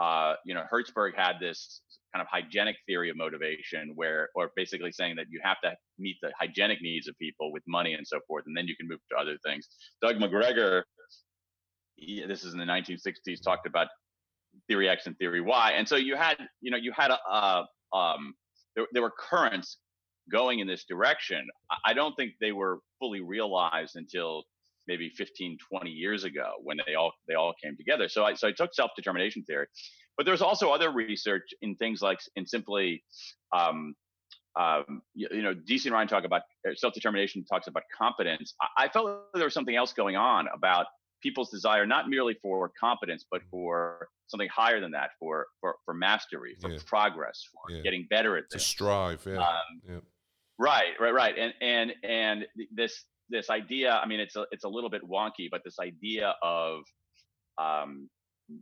uh, 0.01 0.35
you 0.45 0.55
know, 0.55 0.65
Herzberg 0.71 1.13
had 1.17 1.35
this 1.41 1.81
kind 2.15 2.23
of 2.23 2.29
hygienic 2.31 2.77
theory 2.87 3.11
of 3.11 3.17
motivation, 3.17 3.93
where, 3.95 4.29
or 4.35 4.51
basically 4.57 4.93
saying 4.93 5.17
that 5.17 5.27
you 5.31 5.41
have 5.43 5.61
to 5.63 5.75
meet 5.99 6.17
the 6.23 6.33
hygienic 6.39 6.79
needs 6.83 7.07
of 7.09 7.17
people 7.19 7.53
with 7.53 7.63
money 7.69 7.95
and 7.95 8.07
so 8.07 8.19
forth, 8.27 8.45
and 8.47 8.57
then 8.57 8.67
you 8.67 8.75
can 8.77 8.89
move 8.89 9.01
to 9.11 9.17
other 9.17 9.37
things. 9.45 9.69
Doug 10.03 10.17
McGregor 10.17 10.83
this 12.27 12.45
is 12.45 12.53
in 12.53 12.59
the 12.59 12.65
1960s, 12.65 13.43
talked 13.43 13.67
about 13.67 13.89
theory 14.69 14.89
X 14.89 15.07
and 15.07 15.17
theory 15.19 15.41
Y. 15.41 15.73
And 15.77 15.89
so 15.89 15.97
you 15.97 16.17
had, 16.17 16.37
you 16.61 16.71
know, 16.71 16.77
you 16.77 16.93
had 16.97 17.11
a, 17.11 17.19
a 17.31 17.67
um, 17.97 18.35
there, 18.77 18.87
there 18.93 19.03
were 19.03 19.13
currents 19.19 19.79
going 20.31 20.59
in 20.61 20.67
this 20.67 20.85
direction. 20.85 21.47
I 21.85 21.95
don't 21.95 22.15
think 22.15 22.33
they 22.41 22.53
were 22.53 22.81
fully 22.99 23.21
realized 23.21 23.97
until 23.97 24.45
maybe 24.87 25.11
15, 25.17 25.59
20 25.71 25.91
years 25.91 26.25
ago 26.25 26.53
when 26.63 26.79
they 26.87 26.95
all 26.95 27.13
they 27.27 27.35
all 27.35 27.55
came 27.63 27.77
together. 27.77 28.09
So 28.09 28.25
I 28.25 28.35
so 28.35 28.49
I 28.49 28.53
took 28.53 28.75
self-determination 28.75 29.45
theory, 29.45 29.67
but 30.17 30.27
there's 30.27 30.43
also 30.43 30.71
other 30.71 30.91
research 30.91 31.49
in 31.63 31.77
things 31.77 32.03
like 32.03 32.19
in 32.37 32.47
simply 32.47 33.03
um, 33.57 33.95
um, 34.59 35.03
you, 35.15 35.29
you, 35.31 35.43
know, 35.43 35.55
Deci 35.55 35.85
and 35.85 35.95
Ryan 35.95 36.09
talk 36.09 36.25
about 36.25 36.43
uh, 36.69 36.73
self-determination, 36.75 37.45
talks 37.45 37.69
about 37.69 37.85
competence. 37.97 38.55
I, 38.61 38.87
I 38.87 38.89
felt 38.89 39.21
there 39.35 39.45
was 39.45 39.55
something 39.55 39.77
else 39.77 39.93
going 39.93 40.17
on 40.17 40.49
about 40.53 40.87
people's 41.23 41.51
desire 41.51 41.87
not 41.87 42.09
merely 42.09 42.37
for 42.43 42.71
competence 42.79 43.25
but 43.31 43.43
for 43.51 44.09
something 44.29 44.49
higher 44.55 44.81
than 44.81 44.91
that 44.91 45.11
for 45.19 45.47
for, 45.61 45.77
for 45.85 45.95
mastery 45.95 46.55
for 46.61 46.71
yeah. 46.71 46.79
progress 46.87 47.43
for 47.53 47.75
yeah. 47.75 47.83
getting 47.83 48.07
better 48.11 48.37
at 48.37 48.45
things. 48.51 48.63
to 48.63 48.69
strive 48.69 49.23
yeah. 49.27 49.39
Um, 49.39 49.47
yeah 49.89 49.97
right 50.59 50.95
right 51.01 51.15
right 51.15 51.35
and 51.39 51.53
and 51.61 51.93
and 52.03 52.47
this 52.75 53.05
this 53.31 53.51
idea 53.51 54.01
i 54.03 54.07
mean 54.07 54.21
it's 54.21 54.37
a 54.37 54.47
it's 54.51 54.65
a 54.65 54.69
little 54.69 54.91
bit 54.91 55.03
wonky 55.03 55.49
but 55.51 55.61
this 55.65 55.77
idea 55.81 56.35
of 56.43 56.81
um 57.59 58.09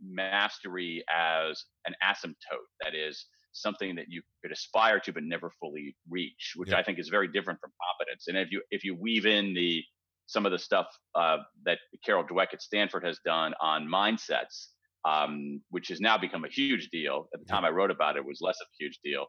mastery 0.03 1.03
as 1.13 1.63
an 1.85 1.93
asymptote. 2.03 2.67
That 2.83 2.93
is 2.95 3.25
something 3.53 3.95
that 3.95 4.05
you 4.09 4.21
could 4.41 4.51
aspire 4.51 4.99
to 5.01 5.13
but 5.13 5.23
never 5.23 5.51
fully 5.59 5.95
reach, 6.09 6.53
which. 6.55 6.71
I 6.73 6.83
think 6.83 6.99
is 6.99 7.09
very 7.09 7.27
different 7.27 7.59
from 7.59 7.71
competence. 7.89 8.25
And 8.27 8.37
if 8.37 8.51
you 8.51 8.61
if 8.71 8.83
you 8.83 8.95
weave 8.95 9.25
in 9.25 9.53
the 9.53 9.83
some 10.27 10.45
of 10.45 10.51
the 10.51 10.59
stuff 10.59 10.87
uh, 11.15 11.37
that 11.65 11.79
Carol 12.05 12.23
Dweck 12.23 12.53
at 12.53 12.61
Stanford 12.61 13.03
has 13.03 13.19
done 13.25 13.53
on 13.61 13.87
mindsets, 13.87 14.67
um, 15.05 15.61
which 15.69 15.87
has 15.87 15.99
now 15.99 16.17
become 16.17 16.43
a 16.45 16.49
huge 16.49 16.89
deal. 16.89 17.27
At 17.33 17.39
the 17.39 17.45
time 17.45 17.65
I 17.65 17.69
wrote 17.69 17.91
about 17.91 18.17
it, 18.17 18.19
it 18.19 18.25
was 18.25 18.39
less 18.41 18.57
of 18.61 18.67
a 18.67 18.77
huge 18.83 18.99
deal. 19.03 19.25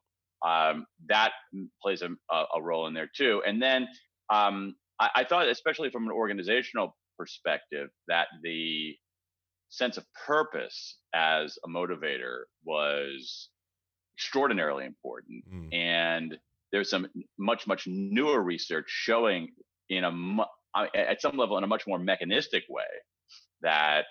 Um, 0.47 0.87
that 1.09 1.33
plays 1.83 2.03
a, 2.03 2.11
a, 2.33 2.63
role 2.63 2.87
in 2.87 2.95
there 2.95 3.11
too. 3.13 3.43
And 3.45 3.61
then 3.61 3.89
um, 4.31 4.77
I, 5.01 5.09
I, 5.17 5.25
thought, 5.25 5.49
especially 5.49 5.91
from 5.91 6.05
an 6.05 6.13
organizational 6.13 6.97
perspective, 7.19 7.89
that 8.07 8.29
the 8.45 8.95
sense 9.69 9.97
of 9.97 10.05
purpose 10.27 10.99
as 11.13 11.59
a 11.65 11.69
motivator 11.69 12.43
was 12.65 13.49
extraordinarily 14.17 14.85
important. 14.85 15.45
Mm. 15.53 15.75
And 15.75 16.39
there's 16.71 16.91
some 16.91 17.09
much, 17.37 17.67
much 17.67 17.89
newer 17.89 18.41
research 18.41 18.87
showing 18.89 19.49
in 19.89 20.05
a 20.05 20.13
at 20.95 21.21
some 21.21 21.37
level 21.37 21.59
in 21.59 21.65
a 21.65 21.67
much 21.67 21.87
more 21.87 21.99
mechanistic 21.99 22.65
way 22.69 22.85
that 23.63 24.05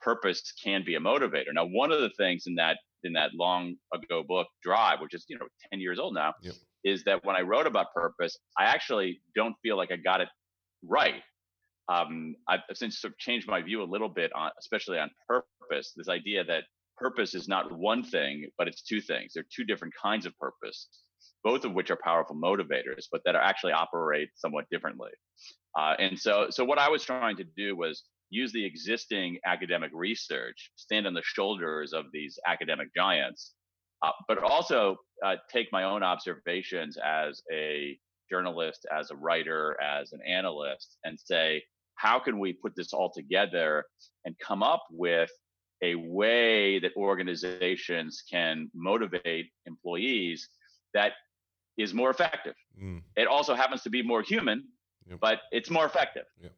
purpose 0.00 0.52
can 0.62 0.84
be 0.84 0.94
a 0.94 1.00
motivator. 1.00 1.52
Now, 1.52 1.66
one 1.66 1.92
of 1.92 2.00
the 2.00 2.10
things 2.16 2.44
in 2.46 2.54
that 2.56 2.78
in 3.04 3.12
that 3.14 3.30
long 3.34 3.76
ago 3.94 4.22
book 4.22 4.46
Drive, 4.62 5.00
which 5.00 5.14
is 5.14 5.24
you 5.28 5.38
know 5.38 5.46
10 5.70 5.80
years 5.80 5.98
old 5.98 6.14
now, 6.14 6.34
yep. 6.42 6.54
is 6.84 7.04
that 7.04 7.24
when 7.24 7.36
I 7.36 7.40
wrote 7.40 7.66
about 7.66 7.86
purpose, 7.94 8.36
I 8.58 8.64
actually 8.64 9.20
don't 9.34 9.54
feel 9.62 9.76
like 9.76 9.90
I 9.92 9.96
got 9.96 10.20
it 10.20 10.28
right. 10.84 11.22
Um, 11.88 12.34
I've 12.48 12.60
since 12.74 13.00
sort 13.00 13.12
of 13.12 13.18
changed 13.18 13.48
my 13.48 13.60
view 13.62 13.82
a 13.82 13.84
little 13.84 14.08
bit 14.08 14.30
on, 14.34 14.50
especially 14.58 14.98
on 14.98 15.10
purpose. 15.28 15.92
This 15.96 16.08
idea 16.08 16.44
that 16.44 16.64
purpose 16.96 17.34
is 17.34 17.48
not 17.48 17.72
one 17.72 18.04
thing, 18.04 18.48
but 18.58 18.68
it's 18.68 18.82
two 18.82 19.00
things. 19.00 19.32
There 19.34 19.42
are 19.42 19.52
two 19.54 19.64
different 19.64 19.94
kinds 20.00 20.26
of 20.26 20.36
purpose, 20.38 20.88
both 21.42 21.64
of 21.64 21.72
which 21.72 21.90
are 21.90 21.98
powerful 22.04 22.36
motivators, 22.36 23.06
but 23.10 23.22
that 23.24 23.34
are 23.34 23.42
actually 23.42 23.72
operate 23.72 24.28
somewhat 24.36 24.66
differently. 24.70 25.10
Uh, 25.78 25.94
and 25.98 26.18
so, 26.18 26.46
so 26.50 26.64
what 26.64 26.78
I 26.78 26.88
was 26.88 27.04
trying 27.04 27.36
to 27.36 27.44
do 27.56 27.76
was 27.76 28.04
use 28.30 28.52
the 28.52 28.64
existing 28.64 29.38
academic 29.44 29.90
research, 29.92 30.70
stand 30.76 31.06
on 31.06 31.14
the 31.14 31.22
shoulders 31.24 31.92
of 31.92 32.06
these 32.12 32.38
academic 32.46 32.88
giants, 32.94 33.52
uh, 34.02 34.12
but 34.28 34.38
also 34.38 34.96
uh, 35.24 35.36
take 35.52 35.68
my 35.72 35.84
own 35.84 36.02
observations 36.02 36.96
as 36.96 37.42
a 37.52 37.98
journalist, 38.30 38.86
as 38.96 39.10
a 39.10 39.16
writer, 39.16 39.76
as 39.82 40.12
an 40.12 40.20
analyst, 40.26 40.96
and 41.04 41.18
say, 41.18 41.62
how 41.96 42.18
can 42.18 42.38
we 42.38 42.52
put 42.52 42.74
this 42.76 42.92
all 42.92 43.12
together 43.12 43.84
and 44.24 44.34
come 44.38 44.62
up 44.62 44.84
with 44.90 45.30
a 45.82 45.94
way 45.94 46.78
that 46.78 46.92
organizations 46.96 48.22
can 48.30 48.70
motivate 48.74 49.46
employees 49.66 50.48
that 50.94 51.12
is 51.78 51.94
more 51.94 52.10
effective. 52.10 52.54
Mm. 52.82 53.02
It 53.16 53.26
also 53.26 53.54
happens 53.54 53.82
to 53.82 53.90
be 53.90 54.02
more 54.02 54.22
human, 54.22 54.64
yep. 55.10 55.18
but 55.20 55.40
it's 55.52 55.70
more 55.70 55.84
effective. 55.84 56.24
Yeah. 56.40 56.48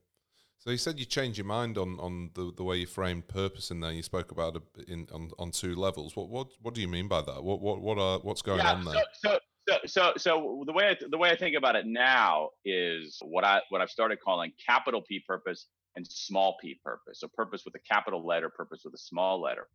So 0.59 0.71
you 0.71 0.77
said 0.77 1.01
you 1.01 1.05
changed 1.05 1.39
your 1.39 1.47
mind 1.47 1.77
on, 1.77 1.99
on 1.99 2.31
the, 2.35 2.53
the 2.57 2.63
way 2.63 2.77
you 2.77 2.87
framed 2.87 3.27
purpose 3.27 3.73
in 3.73 3.81
there. 3.81 3.91
You 3.91 4.03
spoke 4.03 4.31
about 4.31 4.55
it 4.55 4.89
in 4.89 5.09
on, 5.13 5.33
on 5.37 5.51
two 5.51 5.75
levels. 5.75 6.15
What 6.15 6.29
what 6.29 6.49
what 6.61 6.75
do 6.75 6.81
you 6.81 6.87
mean 6.87 7.09
by 7.09 7.21
that? 7.23 7.43
What 7.43 7.61
what 7.61 7.81
what 7.81 7.99
are 7.99 8.21
what's 8.21 8.43
going 8.43 8.59
yeah, 8.59 8.75
on 8.75 8.85
there? 8.85 9.03
So, 9.15 9.39
so 9.69 9.79
so 9.87 10.13
so 10.17 10.63
the 10.67 10.73
way 10.73 10.91
I, 10.91 10.97
the 11.11 11.19
way 11.19 11.31
I 11.31 11.37
think 11.37 11.57
about 11.57 11.75
it 11.75 11.87
now 11.87 12.51
is 12.65 13.19
what 13.23 13.43
I 13.43 13.61
what 13.71 13.81
I've 13.81 13.91
started 13.91 14.21
calling 14.21 14.53
capital 14.65 15.03
P 15.03 15.25
purpose 15.27 15.67
and 15.97 16.07
small 16.07 16.57
p 16.61 16.79
purpose. 16.85 17.21
So 17.21 17.29
purpose 17.29 17.65
with 17.65 17.75
a 17.75 17.81
capital 17.81 18.25
letter, 18.25 18.49
purpose 18.49 18.83
with 18.85 18.95
a 18.95 18.99
small 18.99 19.41
letter. 19.41 19.67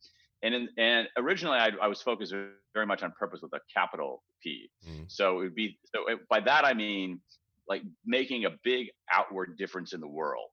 And 0.43 0.53
in, 0.53 0.69
and 0.77 1.07
originally 1.17 1.57
I, 1.57 1.72
I, 1.81 1.88
was 1.88 2.01
focused 2.01 2.34
very 2.74 2.86
much 2.86 3.01
on 3.01 3.12
purpose 3.17 3.41
with 3.41 3.53
a 3.53 3.60
capital 3.74 4.24
P. 4.41 4.69
Mm. 4.88 5.05
So 5.07 5.39
it 5.39 5.43
would 5.43 5.55
be 5.55 5.79
so 5.86 6.07
it, 6.07 6.19
by 6.29 6.39
that 6.41 6.63
I 6.63 6.74
mean 6.74 7.19
like 7.67 7.83
making 8.05 8.45
a 8.45 8.51
big 8.63 8.88
outward 9.12 9.57
difference 9.57 9.93
in 9.93 10.00
the 10.00 10.07
world. 10.07 10.50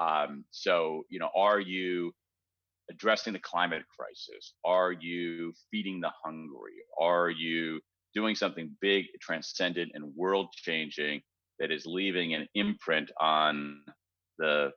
Um, 0.00 0.44
so, 0.50 1.02
you 1.08 1.18
know, 1.18 1.30
are 1.34 1.60
you 1.60 2.12
addressing 2.90 3.32
the 3.32 3.38
climate 3.40 3.82
crisis? 3.98 4.54
Are 4.64 4.92
you 4.92 5.52
feeding 5.70 6.00
the 6.00 6.10
hungry? 6.24 6.74
Are 7.00 7.30
you 7.30 7.80
doing 8.14 8.34
something 8.34 8.70
big, 8.80 9.06
transcendent, 9.20 9.92
and 9.94 10.14
world 10.16 10.48
changing 10.54 11.20
that 11.58 11.70
is 11.70 11.84
leaving 11.86 12.34
an 12.34 12.46
imprint 12.54 13.10
on 13.20 13.80
the 14.38 14.70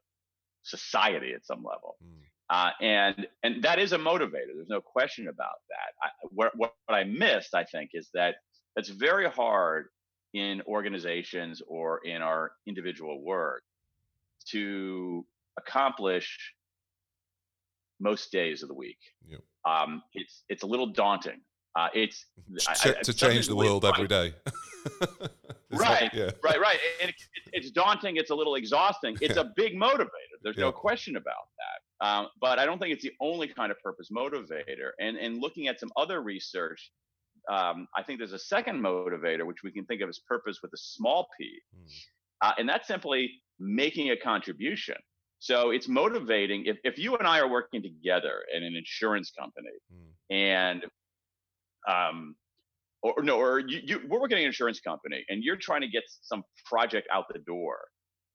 society 0.64 1.34
at 1.34 1.46
some 1.46 1.64
level? 1.64 1.98
Mm. 2.04 2.22
Uh, 2.50 2.72
and 2.82 3.28
and 3.44 3.64
that 3.64 3.80
is 3.80 3.94
a 3.94 3.98
motivator. 3.98 4.52
There's 4.54 4.68
no 4.68 4.82
question 4.82 5.30
about 5.30 5.56
that. 5.70 5.94
I, 6.04 6.10
what, 6.32 6.52
what 6.58 6.74
I 6.90 7.06
missed, 7.06 7.56
I 7.56 7.64
think, 7.64 7.92
is 7.94 8.10
that 8.14 8.36
it's 8.76 8.90
very 8.90 9.30
hard 9.30 9.88
in 10.34 10.62
organizations 10.68 11.62
or 11.68 12.00
in 12.06 12.22
our 12.22 12.54
individual 12.68 13.24
work 13.24 13.64
to 14.50 15.26
accomplish 15.58 16.54
most 18.00 18.32
days 18.32 18.64
of 18.64 18.70
the 18.70 18.76
week. 18.76 18.98
Yep. 19.28 19.42
Um, 19.66 20.02
it's 20.14 20.44
it's 20.50 20.64
a 20.64 20.68
little 20.68 20.88
daunting. 20.88 21.42
Uh, 21.76 21.88
it's 21.94 22.26
to, 22.60 22.98
I, 22.98 23.02
to 23.02 23.14
change 23.14 23.48
the 23.48 23.56
world 23.56 23.86
every 23.86 24.08
day. 24.08 24.34
right, 25.72 26.10
yeah. 26.14 26.32
right, 26.44 26.60
right. 26.60 26.78
And 27.00 27.10
it, 27.10 27.16
it, 27.34 27.50
it's 27.54 27.72
daunting. 27.72 28.18
It's 28.18 28.30
a 28.30 28.36
little 28.36 28.56
exhausting. 28.56 29.16
It's 29.22 29.38
a 29.38 29.54
big 29.56 29.76
motivator. 29.76 30.10
There's 30.44 30.58
no 30.58 30.72
question 30.72 31.16
about 31.16 31.48
that. 31.60 32.06
Um, 32.06 32.28
but 32.42 32.60
I 32.60 32.66
don't 32.66 32.80
think 32.80 32.94
it's 32.94 33.04
the 33.04 33.14
only 33.22 33.48
kind 33.48 33.72
of 33.72 33.80
purpose 33.80 34.10
motivator. 34.12 34.92
And 35.00 35.16
and 35.18 35.40
looking 35.40 35.68
at 35.68 35.80
some 35.80 35.92
other 35.96 36.22
research, 36.22 36.92
um, 37.50 37.88
I 37.96 38.04
think 38.04 38.20
there's 38.20 38.34
a 38.34 38.40
second 38.40 38.82
motivator 38.82 39.46
which 39.46 39.64
we 39.64 39.72
can 39.72 39.86
think 39.86 40.02
of 40.02 40.10
as 40.10 40.20
purpose 40.28 40.60
with 40.62 40.72
a 40.74 40.78
small 40.78 41.28
p, 41.40 41.60
mm. 41.76 41.88
uh, 42.42 42.54
and 42.58 42.68
that's 42.68 42.88
simply 42.88 43.32
making 43.60 44.12
a 44.12 44.18
contribution. 44.18 44.96
So 45.40 45.72
it's 45.72 45.88
motivating 45.88 46.66
if, 46.66 46.78
if 46.84 47.00
you 47.00 47.16
and 47.18 47.28
I 47.28 47.40
are 47.40 47.50
working 47.50 47.82
together 47.82 48.44
in 48.56 48.64
an 48.64 48.76
insurance 48.76 49.32
company 49.32 49.70
mm. 49.92 50.12
and 50.30 50.86
um 51.90 52.36
or 53.02 53.24
no 53.24 53.40
or 53.40 53.60
you, 53.60 53.80
you 53.84 54.02
we're 54.08 54.22
working 54.22 54.38
in 54.38 54.44
an 54.44 54.48
insurance 54.48 54.80
company 54.80 55.26
and 55.30 55.44
you're 55.44 55.58
trying 55.58 55.82
to 55.82 55.88
get 55.88 56.04
some 56.22 56.44
project 56.66 57.08
out 57.12 57.26
the 57.34 57.40
door 57.40 57.80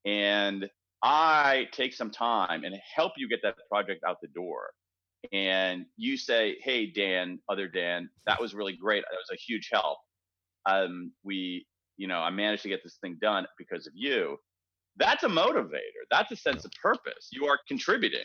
and 0.04 0.68
I 1.04 1.68
take 1.70 1.94
some 1.94 2.10
time 2.10 2.64
and 2.64 2.75
help 2.96 3.12
you 3.16 3.28
get 3.28 3.38
that 3.44 3.54
project 3.70 4.02
out 4.04 4.16
the 4.20 4.28
door 4.28 4.70
and 5.33 5.87
you 5.97 6.16
say, 6.16 6.56
"Hey 6.62 6.87
Dan, 6.87 7.38
other 7.49 7.68
Dan, 7.68 8.09
that 8.26 8.40
was 8.40 8.54
really 8.54 8.76
great. 8.76 9.04
That 9.11 9.16
was 9.16 9.30
a 9.33 9.40
huge 9.40 9.68
help. 9.73 9.99
Um, 10.66 11.12
we, 11.23 11.66
you 11.97 12.09
know, 12.09 12.21
I 12.21 12.30
managed 12.30 12.62
to 12.64 12.68
get 12.68 12.83
this 12.83 12.99
thing 13.00 13.18
done 13.21 13.47
because 13.59 13.87
of 13.87 13.92
you." 13.95 14.38
that's 14.97 15.25
a 15.25 15.28
motivator. 15.28 16.02
That's 16.11 16.33
a 16.33 16.37
sense 16.37 16.64
of 16.64 16.71
purpose. 16.83 17.28
You 17.30 17.47
are 17.47 17.59
contributing, 17.68 18.25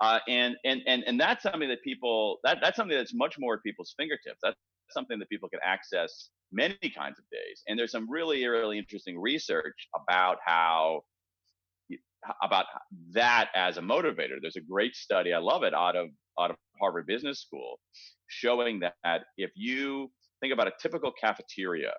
uh, 0.00 0.18
and 0.28 0.56
and 0.64 0.80
and 0.86 1.04
and 1.06 1.20
that's 1.20 1.42
something 1.42 1.68
that 1.68 1.82
people 1.82 2.38
that 2.44 2.58
that's 2.62 2.76
something 2.76 2.96
that's 2.96 3.14
much 3.14 3.36
more 3.38 3.54
at 3.54 3.62
people's 3.62 3.94
fingertips. 3.98 4.38
That's 4.42 4.56
something 4.90 5.18
that 5.18 5.28
people 5.28 5.48
can 5.48 5.60
access 5.64 6.30
many 6.52 6.76
kinds 6.96 7.18
of 7.18 7.24
days. 7.30 7.62
And 7.68 7.78
there's 7.78 7.92
some 7.92 8.10
really 8.10 8.46
really 8.46 8.78
interesting 8.78 9.18
research 9.18 9.88
about 9.94 10.38
how 10.44 11.02
about 12.42 12.66
that 13.12 13.48
as 13.54 13.76
a 13.76 13.82
motivator. 13.82 14.36
There's 14.40 14.56
a 14.56 14.60
great 14.60 14.94
study. 14.94 15.32
I 15.32 15.38
love 15.38 15.62
it 15.62 15.74
out 15.74 15.96
of 15.96 16.08
out 16.38 16.50
of 16.50 16.56
Harvard 16.80 17.06
Business 17.06 17.40
School, 17.40 17.78
showing 18.26 18.80
that 18.80 19.22
if 19.36 19.50
you 19.54 20.10
think 20.40 20.52
about 20.52 20.68
a 20.68 20.72
typical 20.80 21.12
cafeteria 21.12 21.92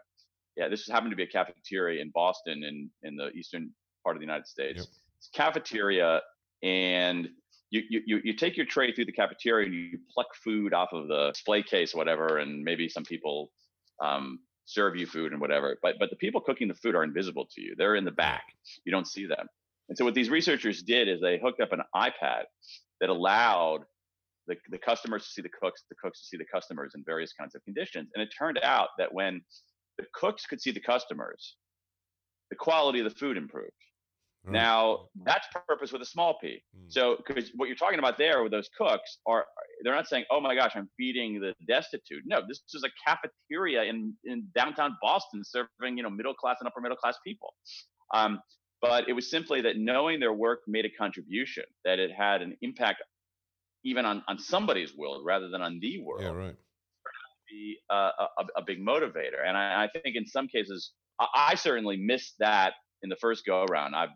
yeah, 0.58 0.68
this 0.68 0.88
happened 0.88 1.12
to 1.12 1.16
be 1.16 1.24
a 1.24 1.28
cafeteria 1.28 2.02
in 2.02 2.10
Boston 2.14 2.64
in 2.64 2.90
in 3.04 3.16
the 3.16 3.30
eastern 3.30 3.70
part 4.04 4.16
of 4.16 4.20
the 4.20 4.26
United 4.26 4.48
States. 4.48 4.80
Yep. 4.80 4.88
It's 5.20 5.30
cafeteria, 5.34 6.22
and 6.64 7.30
you, 7.70 7.84
you 7.90 8.22
you 8.24 8.34
take 8.34 8.58
your 8.58 8.66
tray 8.66 8.92
through 8.92 9.06
the 9.06 9.12
cafeteria 9.12 9.68
and 9.68 9.76
you 9.76 10.00
pluck 10.14 10.28
food 10.44 10.74
off 10.74 10.90
of 10.94 11.08
the 11.08 11.30
display 11.32 11.62
case, 11.62 11.94
whatever, 11.94 12.40
and 12.40 12.64
maybe 12.64 12.90
some 12.90 13.04
people 13.04 13.52
um, 14.04 14.40
serve 14.66 14.96
you 14.96 15.06
food 15.06 15.32
and 15.32 15.40
whatever. 15.40 15.78
But 15.84 15.96
but 16.00 16.10
the 16.10 16.16
people 16.16 16.42
cooking 16.42 16.68
the 16.68 16.74
food 16.74 16.96
are 16.96 17.04
invisible 17.04 17.48
to 17.54 17.62
you. 17.62 17.76
They're 17.78 17.96
in 17.96 18.06
the 18.06 18.12
back. 18.12 18.44
You 18.84 18.92
don't 18.92 19.08
see 19.08 19.28
them. 19.28 19.48
And 19.90 19.98
so 19.98 20.06
what 20.06 20.14
these 20.14 20.30
researchers 20.30 20.84
did 20.84 21.08
is 21.08 21.22
they 21.22 21.40
hooked 21.40 21.62
up 21.62 21.72
an 21.72 21.82
iPad 21.96 22.44
that 23.00 23.10
allowed 23.10 23.82
the, 24.48 24.56
the 24.70 24.78
customers 24.78 25.24
to 25.26 25.30
see 25.30 25.42
the 25.42 25.50
cooks, 25.50 25.84
the 25.90 25.96
cooks 26.02 26.22
to 26.22 26.26
see 26.28 26.38
the 26.38 26.46
customers 26.46 26.94
in 26.96 27.04
various 27.06 27.34
kinds 27.34 27.56
of 27.56 27.64
conditions. 27.64 28.10
And 28.16 28.22
it 28.22 28.30
turned 28.38 28.60
out 28.64 28.90
that 28.98 29.14
when 29.14 29.42
the 29.98 30.06
cooks 30.14 30.46
could 30.46 30.62
see 30.62 30.72
the 30.72 30.80
customers, 30.80 31.56
the 32.50 32.56
quality 32.56 33.00
of 33.00 33.06
the 33.06 33.16
food 33.16 33.38
improved. 33.38 33.72
Now 34.50 35.08
that's 35.26 35.48
purpose 35.68 35.92
with 35.92 36.02
a 36.02 36.06
small 36.06 36.38
p. 36.40 36.64
Mm. 36.76 36.92
So 36.92 37.18
because 37.18 37.52
what 37.56 37.68
you're 37.68 37.76
talking 37.76 38.00
about 38.00 38.18
there 38.18 38.44
with 38.44 38.52
those 38.52 38.70
cooks 38.78 39.18
are 39.26 39.46
they're 39.84 39.96
not 39.96 40.08
saying, 40.08 40.26
oh 40.32 40.40
my 40.40 40.56
gosh, 40.56 40.72
I'm 40.76 40.90
feeding 40.98 41.40
the 41.40 41.54
destitute. 41.68 42.24
No, 42.26 42.42
this 42.48 42.62
is 42.74 42.84
a 42.84 42.90
cafeteria 43.06 43.84
in 43.84 44.14
in 44.24 44.48
downtown 44.56 44.96
Boston 45.02 45.44
serving 45.44 45.98
you 45.98 46.04
know 46.04 46.10
middle 46.10 46.34
class 46.34 46.58
and 46.60 46.68
upper 46.68 46.82
middle 46.82 46.98
class 46.98 47.18
people. 47.26 47.54
Um, 48.14 48.40
but 48.82 49.08
it 49.10 49.14
was 49.14 49.30
simply 49.30 49.62
that 49.62 49.78
knowing 49.78 50.20
their 50.20 50.34
work 50.34 50.62
made 50.68 50.86
a 50.86 50.90
contribution, 50.90 51.64
that 51.86 52.00
it 52.00 52.12
had 52.12 52.42
an 52.42 52.56
impact 52.62 53.04
even 53.84 54.06
on 54.06 54.24
on 54.28 54.40
somebody's 54.40 54.96
world 54.96 55.24
rather 55.26 55.50
than 55.50 55.62
on 55.62 55.80
the 55.80 56.02
world. 56.04 56.22
Yeah, 56.24 56.32
right. 56.32 56.56
Be 57.50 57.78
a, 57.90 57.96
a, 57.96 58.46
a 58.58 58.62
big 58.66 58.80
motivator, 58.86 59.46
and 59.46 59.56
I, 59.56 59.86
I 59.86 60.00
think 60.00 60.16
in 60.16 60.26
some 60.26 60.48
cases 60.48 60.92
I, 61.20 61.28
I 61.52 61.56
certainly 61.56 61.98
missed 61.98 62.36
that 62.40 62.74
in 63.04 63.10
the 63.10 63.16
first 63.16 63.46
go 63.46 63.64
around. 63.64 63.96
I've 63.96 64.10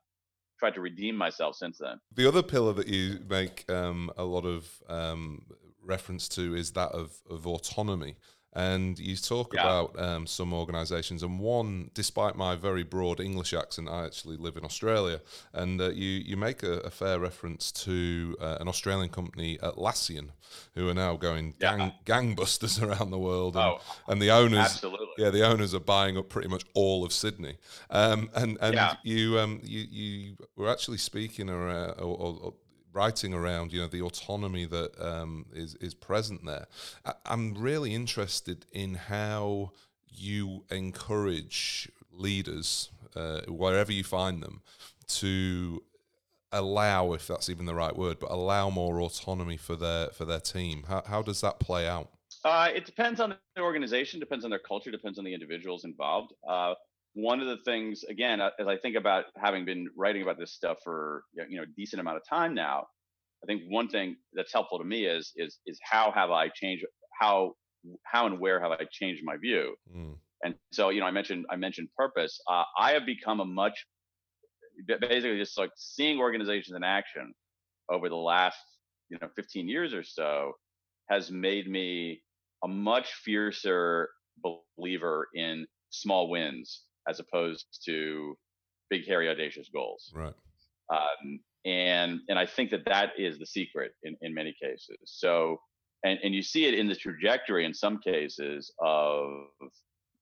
tried 0.60 0.76
to 0.76 0.82
redeem 0.82 1.16
myself 1.16 1.56
since 1.56 1.78
then. 1.80 2.00
The 2.14 2.28
other 2.28 2.44
pillar 2.44 2.74
that 2.74 2.88
you 2.88 3.20
make 3.28 3.70
um, 3.70 4.12
a 4.18 4.24
lot 4.24 4.46
of 4.46 4.70
um, 4.88 5.44
reference 5.84 6.28
to 6.30 6.56
is 6.56 6.72
that 6.74 6.90
of, 6.90 7.22
of 7.30 7.48
autonomy. 7.48 8.18
And 8.54 9.00
you 9.00 9.16
talk 9.16 9.54
yeah. 9.54 9.62
about 9.62 9.98
um, 9.98 10.28
some 10.28 10.54
organisations, 10.54 11.24
and 11.24 11.40
one, 11.40 11.90
despite 11.94 12.36
my 12.36 12.56
very 12.56 12.84
broad 12.84 13.22
English 13.22 13.54
accent, 13.54 13.88
I 13.88 14.04
actually 14.04 14.36
live 14.36 14.58
in 14.58 14.66
Australia, 14.66 15.22
and 15.54 15.80
uh, 15.80 15.90
you 15.92 16.10
you 16.10 16.36
make 16.36 16.62
a, 16.62 16.80
a 16.80 16.90
fair 16.90 17.18
reference 17.18 17.72
to 17.84 18.36
uh, 18.42 18.58
an 18.60 18.68
Australian 18.68 19.08
company, 19.08 19.58
Atlassian, 19.60 20.32
who 20.76 20.90
are 20.90 20.94
now 20.94 21.16
going 21.16 21.54
gang, 21.60 21.80
yeah. 21.80 21.92
gangbusters 22.06 22.82
around 22.86 23.12
the 23.12 23.20
world, 23.20 23.56
and, 23.56 23.64
oh, 23.64 23.80
and 24.10 24.22
the 24.22 24.32
owners, 24.32 24.60
absolutely. 24.60 25.08
yeah, 25.18 25.30
the 25.30 25.48
owners 25.48 25.74
are 25.74 25.80
buying 25.80 26.18
up 26.18 26.28
pretty 26.28 26.50
much 26.50 26.64
all 26.74 27.06
of 27.06 27.14
Sydney, 27.14 27.56
um, 27.90 28.30
and 28.36 28.58
and 28.60 28.74
yeah. 28.74 28.96
you 29.04 29.40
um 29.40 29.62
you 29.64 29.86
you 29.90 30.38
were 30.58 30.70
actually 30.70 30.98
speaking 30.98 31.50
around, 31.50 31.92
or, 32.00 32.18
or, 32.18 32.54
writing 32.94 33.34
around 33.34 33.72
you 33.72 33.82
know 33.82 33.88
the 33.88 34.02
autonomy 34.02 34.66
that 34.66 34.92
um, 35.00 35.46
is 35.54 35.76
is 35.76 35.94
present 35.94 36.46
there. 36.46 36.68
I, 37.06 37.14
I'm 37.26 37.56
really 37.56 37.94
interested 37.94 38.66
in 38.72 38.96
how 38.96 39.72
you 40.08 40.66
encourage 40.70 41.90
leaders 42.12 42.90
uh, 43.16 43.42
wherever 43.48 43.92
you 43.92 44.04
find 44.04 44.42
them 44.44 44.62
to 45.08 45.82
allow, 46.52 47.14
if 47.14 47.28
that's 47.28 47.50
even 47.50 47.66
the 47.66 47.76
right 47.76 47.96
word, 47.96 48.20
but 48.20 48.32
allow 48.32 48.70
more 48.70 49.02
autonomy 49.02 49.58
for 49.58 49.76
their 49.76 50.08
for 50.08 50.26
their 50.26 50.40
team. 50.40 50.84
How 50.88 51.04
how 51.06 51.22
does 51.22 51.42
that 51.42 51.60
play 51.60 51.88
out? 51.88 52.10
Uh, 52.44 52.70
it 52.74 52.86
depends 52.86 53.20
on 53.20 53.36
the 53.56 53.62
organization, 53.62 54.20
depends 54.20 54.44
on 54.46 54.50
their 54.50 54.60
culture, 54.60 54.90
depends 54.90 55.20
on 55.20 55.26
the 55.26 55.34
individuals 55.34 55.86
involved. 55.86 56.34
Uh, 56.48 56.74
one 57.14 57.42
of 57.42 57.48
the 57.48 57.58
things 57.66 58.04
again 58.10 58.40
uh, 58.40 58.50
as 58.60 58.68
i 58.68 58.78
think 58.78 58.96
about 58.96 59.26
having 59.38 59.66
been 59.66 59.88
writing 59.98 60.22
about 60.22 60.38
this 60.38 60.54
stuff 60.54 60.78
for 60.84 61.24
you 61.50 61.58
know 61.58 61.64
a 61.64 61.74
decent 61.76 62.00
amount 62.00 62.18
of 62.18 62.24
time 62.28 62.54
now 62.54 62.86
i 63.44 63.46
think 63.46 63.62
one 63.70 63.88
thing 63.88 64.16
that's 64.34 64.54
helpful 64.54 64.78
to 64.78 64.86
me 64.86 65.06
is 65.06 65.32
is 65.36 65.60
is 65.66 65.80
how 65.84 66.12
have 66.12 66.32
i 66.32 66.48
changed 66.50 66.86
how 67.20 67.54
how 68.06 68.26
and 68.26 68.40
where 68.40 68.62
have 68.62 68.72
i 68.72 68.86
changed 68.92 69.22
my 69.24 69.36
view? 69.38 69.76
Mm. 69.96 70.16
and 70.44 70.56
so 70.72 70.90
you 70.90 71.00
know 71.00 71.06
i 71.06 71.12
mentioned 71.12 71.46
i 71.50 71.56
mentioned 71.56 71.90
purpose. 71.98 72.40
Uh, 72.50 72.64
i 72.80 72.92
have 72.92 73.06
become 73.06 73.40
a 73.40 73.46
much 73.46 73.86
basically 74.88 75.38
just 75.38 75.58
like 75.58 75.72
seeing 75.76 76.20
organizations 76.20 76.76
in 76.76 76.84
action 76.84 77.34
over 77.92 78.08
the 78.08 78.16
last 78.16 78.58
you 79.10 79.18
know 79.22 79.28
15 79.36 79.68
years 79.68 79.94
or 79.94 80.04
so 80.04 80.54
has 81.10 81.30
made 81.30 81.70
me 81.70 82.22
a 82.64 82.68
much 82.68 83.12
fiercer 83.26 84.08
believer 84.42 85.28
in 85.36 85.66
small 85.90 86.30
wins 86.30 86.84
as 87.08 87.20
opposed 87.20 87.66
to 87.86 88.38
big, 88.90 89.08
hairy, 89.08 89.30
audacious 89.30 89.70
goals. 89.74 90.12
Right. 90.16 90.34
Um, 90.92 91.40
and 91.66 92.20
and 92.28 92.40
I 92.40 92.46
think 92.46 92.72
that 92.72 92.86
that 92.86 93.12
is 93.18 93.38
the 93.38 93.46
secret 93.46 93.92
in, 94.04 94.16
in 94.22 94.34
many 94.34 94.56
cases. 94.62 94.98
So, 95.06 95.58
and 96.04 96.20
and 96.24 96.34
you 96.34 96.42
see 96.42 96.66
it 96.66 96.74
in 96.74 96.88
the 96.88 96.96
trajectory 96.96 97.66
in 97.66 97.74
some 97.74 98.00
cases 98.00 98.72
of 98.80 99.30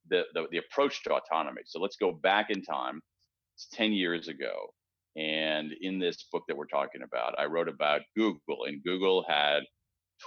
the, 0.09 0.23
the, 0.33 0.45
the 0.51 0.57
approach 0.57 1.03
to 1.03 1.13
autonomy. 1.13 1.61
So 1.65 1.79
let's 1.79 1.95
go 1.95 2.11
back 2.11 2.47
in 2.49 2.61
time. 2.63 3.01
It's 3.55 3.67
10 3.73 3.93
years 3.93 4.27
ago. 4.27 4.73
And 5.15 5.71
in 5.81 5.99
this 5.99 6.25
book 6.31 6.43
that 6.47 6.57
we're 6.57 6.65
talking 6.65 7.01
about, 7.01 7.37
I 7.37 7.45
wrote 7.45 7.67
about 7.67 8.01
Google, 8.15 8.65
and 8.67 8.83
Google 8.83 9.25
had 9.27 9.61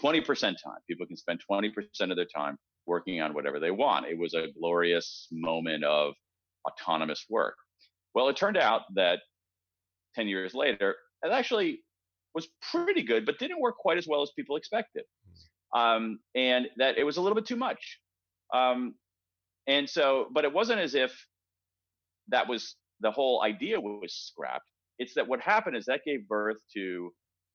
20% 0.03 0.25
time. 0.41 0.79
People 0.89 1.07
can 1.07 1.17
spend 1.17 1.41
20% 1.51 1.71
of 2.11 2.17
their 2.17 2.27
time 2.27 2.57
working 2.87 3.21
on 3.21 3.33
whatever 3.33 3.61
they 3.61 3.71
want. 3.71 4.07
It 4.07 4.19
was 4.19 4.35
a 4.35 4.49
glorious 4.59 5.29
moment 5.31 5.85
of 5.85 6.15
autonomous 6.69 7.27
work. 7.29 7.57
Well, 8.15 8.29
it 8.29 8.37
turned 8.37 8.57
out 8.57 8.83
that 8.95 9.21
10 10.15 10.29
years 10.29 10.55
later, 10.55 10.97
it 11.23 11.33
actually 11.33 11.81
was 12.35 12.49
pretty 12.71 13.03
good, 13.03 13.27
but 13.27 13.39
didn't 13.39 13.61
work 13.61 13.77
quite 13.77 13.99
as 13.99 14.07
well 14.07 14.23
as 14.23 14.31
people 14.37 14.57
expected. 14.57 15.05
Um, 15.75 16.19
and 16.35 16.69
that 16.77 16.99
it 16.99 17.05
was 17.05 17.17
a 17.17 17.23
little 17.23 17.37
bit 17.37 17.47
too 17.47 17.57
much. 17.57 17.99
Um, 18.55 18.95
and 19.67 19.89
so, 19.89 20.29
but 20.33 20.45
it 20.45 20.53
wasn't 20.53 20.81
as 20.81 20.95
if 20.95 21.13
that 22.29 22.49
was 22.49 22.77
the 23.01 23.11
whole 23.11 23.43
idea 23.43 23.81
was 23.81 24.13
scrapped. 24.13 24.69
It's 24.99 25.15
that 25.15 25.27
what 25.27 25.41
happened 25.41 25.77
is 25.77 25.87
that 25.87 26.03
gave 26.05 26.29
birth 26.29 26.59
to 26.75 27.13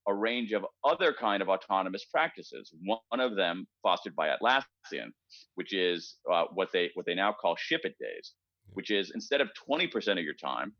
a 0.07 0.13
range 0.13 0.53
of 0.53 0.65
other 0.83 1.13
kind 1.13 1.41
of 1.41 1.49
autonomous 1.49 2.05
practices. 2.05 2.73
One 2.85 3.19
of 3.19 3.35
them 3.35 3.67
fostered 3.83 4.15
by 4.15 4.29
Atlassian, 4.29 5.11
which 5.55 5.73
is 5.73 6.15
uh, 6.31 6.45
what 6.53 6.69
they 6.71 6.91
what 6.95 7.05
they 7.05 7.13
now 7.13 7.35
call 7.39 7.55
ship 7.57 7.81
it 7.83 7.95
days 7.99 8.33
which 8.73 8.91
is 8.91 9.11
instead 9.13 9.41
of 9.41 9.49
20% 9.69 10.11
of 10.11 10.23
your 10.23 10.33
time, 10.33 10.73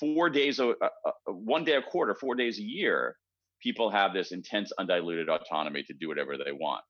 four 0.00 0.30
days, 0.30 0.58
a, 0.58 0.68
a, 0.68 0.88
a, 1.28 1.32
one 1.32 1.64
day 1.64 1.76
a 1.76 1.82
quarter, 1.82 2.14
four 2.14 2.34
days 2.34 2.58
a 2.58 2.62
year, 2.62 3.16
people 3.62 3.90
have 3.90 4.12
this 4.12 4.32
intense 4.32 4.72
undiluted 4.78 5.28
autonomy 5.28 5.82
to 5.84 5.94
do 5.94 6.08
whatever 6.08 6.36
they 6.36 6.52
want. 6.52 6.82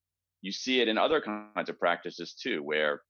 You 0.42 0.52
see 0.52 0.80
it 0.80 0.88
in 0.88 0.98
other 0.98 1.20
kinds 1.20 1.68
of 1.68 1.78
practices 1.78 2.34
too, 2.34 2.62
where 2.62 3.02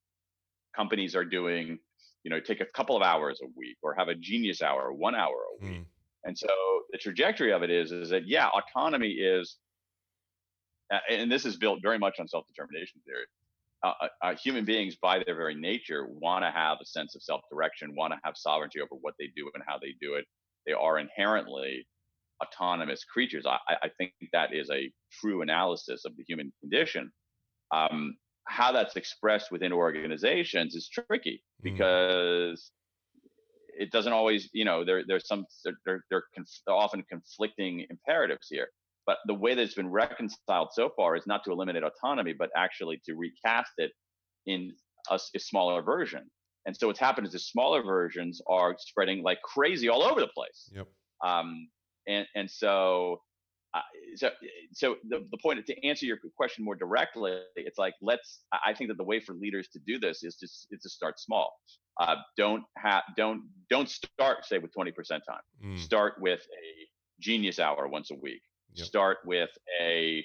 companies 0.77 1.16
are 1.16 1.25
doing, 1.25 1.79
you 2.23 2.31
know, 2.31 2.40
take 2.40 2.61
a 2.61 2.66
couple 2.66 2.97
of 2.97 3.03
hours 3.03 3.40
a 3.42 3.47
week 3.57 3.77
or 3.83 3.94
have 3.94 4.09
a 4.09 4.14
genius 4.14 4.62
hour, 4.62 4.92
one 4.92 5.14
hour 5.14 5.35
a 5.35 5.64
week. 5.64 5.81
Mm. 5.81 5.85
And 6.25 6.38
so 6.38 6.49
the 6.92 6.99
trajectory 6.99 7.53
of 7.53 7.62
it 7.62 7.70
is, 7.70 7.92
is 7.92 8.11
that 8.11 8.27
yeah, 8.27 8.49
autonomy 8.49 9.11
is, 9.11 9.57
and 11.11 11.31
this 11.31 11.44
is 11.44 11.57
built 11.57 11.81
very 11.83 11.99
much 11.99 12.16
on 12.20 12.29
self-determination 12.29 13.01
theory 13.05 13.25
uh, 13.85 13.92
uh, 14.01 14.09
uh, 14.23 14.35
human 14.42 14.64
beings, 14.64 14.97
by 14.97 15.23
their 15.25 15.37
very 15.37 15.55
nature, 15.55 16.07
want 16.09 16.42
to 16.42 16.51
have 16.51 16.79
a 16.81 16.87
sense 16.87 17.14
of 17.14 17.23
self 17.23 17.42
direction, 17.51 17.94
want 17.94 18.12
to 18.12 18.18
have 18.25 18.35
sovereignty 18.35 18.81
over 18.81 18.94
what 19.01 19.14
they 19.18 19.27
do 19.37 19.51
and 19.55 19.62
how 19.66 19.79
they 19.79 19.94
do 20.01 20.14
it. 20.14 20.25
They 20.66 20.73
are 20.73 20.99
inherently 20.99 21.87
autonomous 22.42 23.05
creatures. 23.05 23.44
I, 23.47 23.59
I 23.68 23.90
think 23.99 24.12
that 24.33 24.55
is 24.55 24.70
a 24.70 24.90
true 25.12 25.42
analysis 25.42 26.05
of 26.07 26.16
the 26.16 26.25
human 26.27 26.51
condition. 26.61 27.12
Um, 27.73 28.16
how 28.47 28.73
that's 28.73 28.97
expressed 28.97 29.53
within 29.53 29.73
organizations 29.73 30.75
is 30.75 30.88
tricky 30.88 31.42
mm-hmm. 31.62 31.75
because 31.75 32.70
mm. 33.18 33.83
it 33.83 33.90
doesn't 33.90 34.12
always, 34.12 34.49
you 34.53 34.64
know, 34.64 34.85
there, 34.85 35.03
there's 35.07 35.27
some, 35.27 35.44
there, 35.64 35.75
there, 35.85 36.05
there 36.11 36.23
are 36.68 36.73
often 36.73 37.03
conflicting 37.09 37.87
imperatives 37.90 38.47
here. 38.49 38.68
But 39.06 39.18
the 39.26 39.34
way 39.34 39.54
that 39.54 39.62
it's 39.62 39.74
been 39.74 39.90
reconciled 39.90 40.68
so 40.72 40.90
far 40.96 41.16
is 41.16 41.26
not 41.26 41.44
to 41.44 41.52
eliminate 41.52 41.82
autonomy, 41.82 42.32
but 42.32 42.50
actually 42.56 43.00
to 43.04 43.14
recast 43.14 43.72
it 43.78 43.92
in 44.46 44.72
a, 45.10 45.18
a 45.34 45.38
smaller 45.38 45.82
version. 45.82 46.22
And 46.66 46.74
so 46.76 46.86
what's 46.86 47.00
happened 47.00 47.26
is 47.26 47.34
the 47.34 47.38
smaller 47.38 47.82
versions 47.82 48.40
are 48.48 48.74
spreading 48.78 49.22
like 49.22 49.42
crazy 49.42 49.88
all 49.88 50.02
over 50.02 50.20
the 50.20 50.28
place. 50.28 50.70
Yep. 50.74 50.88
Um, 51.24 51.68
and 52.06 52.26
and 52.34 52.50
so 52.50 53.20
uh, 53.74 53.80
so 54.14 54.30
so 54.72 54.96
the, 55.08 55.26
the 55.30 55.38
point 55.38 55.64
to 55.66 55.86
answer 55.86 56.06
your 56.06 56.18
question 56.36 56.64
more 56.64 56.74
directly, 56.74 57.40
it's 57.56 57.78
like 57.78 57.94
let's. 58.00 58.40
I 58.52 58.72
think 58.72 58.88
that 58.88 58.96
the 58.96 59.04
way 59.04 59.20
for 59.20 59.34
leaders 59.34 59.68
to 59.72 59.80
do 59.86 59.98
this 59.98 60.22
is 60.22 60.36
to 60.36 60.46
is 60.46 60.82
to 60.82 60.88
start 60.88 61.20
small. 61.20 61.52
Uh, 62.00 62.16
don't 62.36 62.64
have 62.78 63.02
don't 63.16 63.42
don't 63.70 63.88
start 63.88 64.44
say 64.46 64.58
with 64.58 64.70
20% 64.76 64.92
time. 65.08 65.20
Mm. 65.64 65.78
Start 65.78 66.14
with 66.20 66.40
a 66.40 66.88
genius 67.20 67.58
hour 67.58 67.88
once 67.88 68.10
a 68.10 68.14
week 68.14 68.42
yep. 68.74 68.87
start 68.87 69.18
with 69.24 69.50
a 69.80 70.24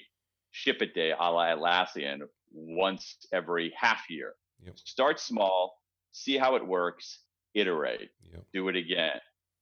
ship 0.50 0.82
it 0.82 0.94
day 0.94 1.12
a 1.12 1.30
la 1.30 1.46
Atlassian 1.46 2.20
once 2.52 3.16
every 3.32 3.72
half 3.76 4.02
year. 4.08 4.34
Yep. 4.64 4.78
Start 4.78 5.20
small, 5.20 5.74
see 6.12 6.36
how 6.36 6.56
it 6.56 6.66
works, 6.66 7.20
iterate, 7.54 8.10
yep. 8.32 8.44
do 8.52 8.68
it 8.68 8.76
again, 8.76 9.18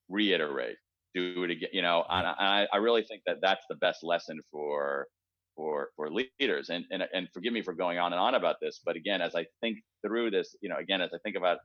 reiterate, 0.08 0.76
do 1.14 1.44
it 1.44 1.50
again. 1.50 1.70
You 1.72 1.82
know, 1.82 2.04
and 2.08 2.26
I, 2.26 2.66
I 2.72 2.76
really 2.78 3.02
think 3.02 3.22
that 3.26 3.36
that's 3.40 3.64
the 3.68 3.76
best 3.76 4.02
lesson 4.02 4.40
for 4.50 5.06
for 5.54 5.90
for 5.96 6.10
leaders. 6.10 6.70
And 6.70 6.84
and 6.90 7.04
and 7.12 7.28
forgive 7.32 7.52
me 7.52 7.62
for 7.62 7.74
going 7.74 7.98
on 7.98 8.12
and 8.12 8.20
on 8.20 8.34
about 8.34 8.56
this, 8.60 8.80
but 8.84 8.96
again, 8.96 9.20
as 9.20 9.34
I 9.34 9.46
think 9.60 9.78
through 10.04 10.30
this, 10.30 10.56
you 10.60 10.68
know, 10.68 10.76
again, 10.76 11.00
as 11.00 11.10
I 11.14 11.18
think 11.22 11.36
about 11.36 11.58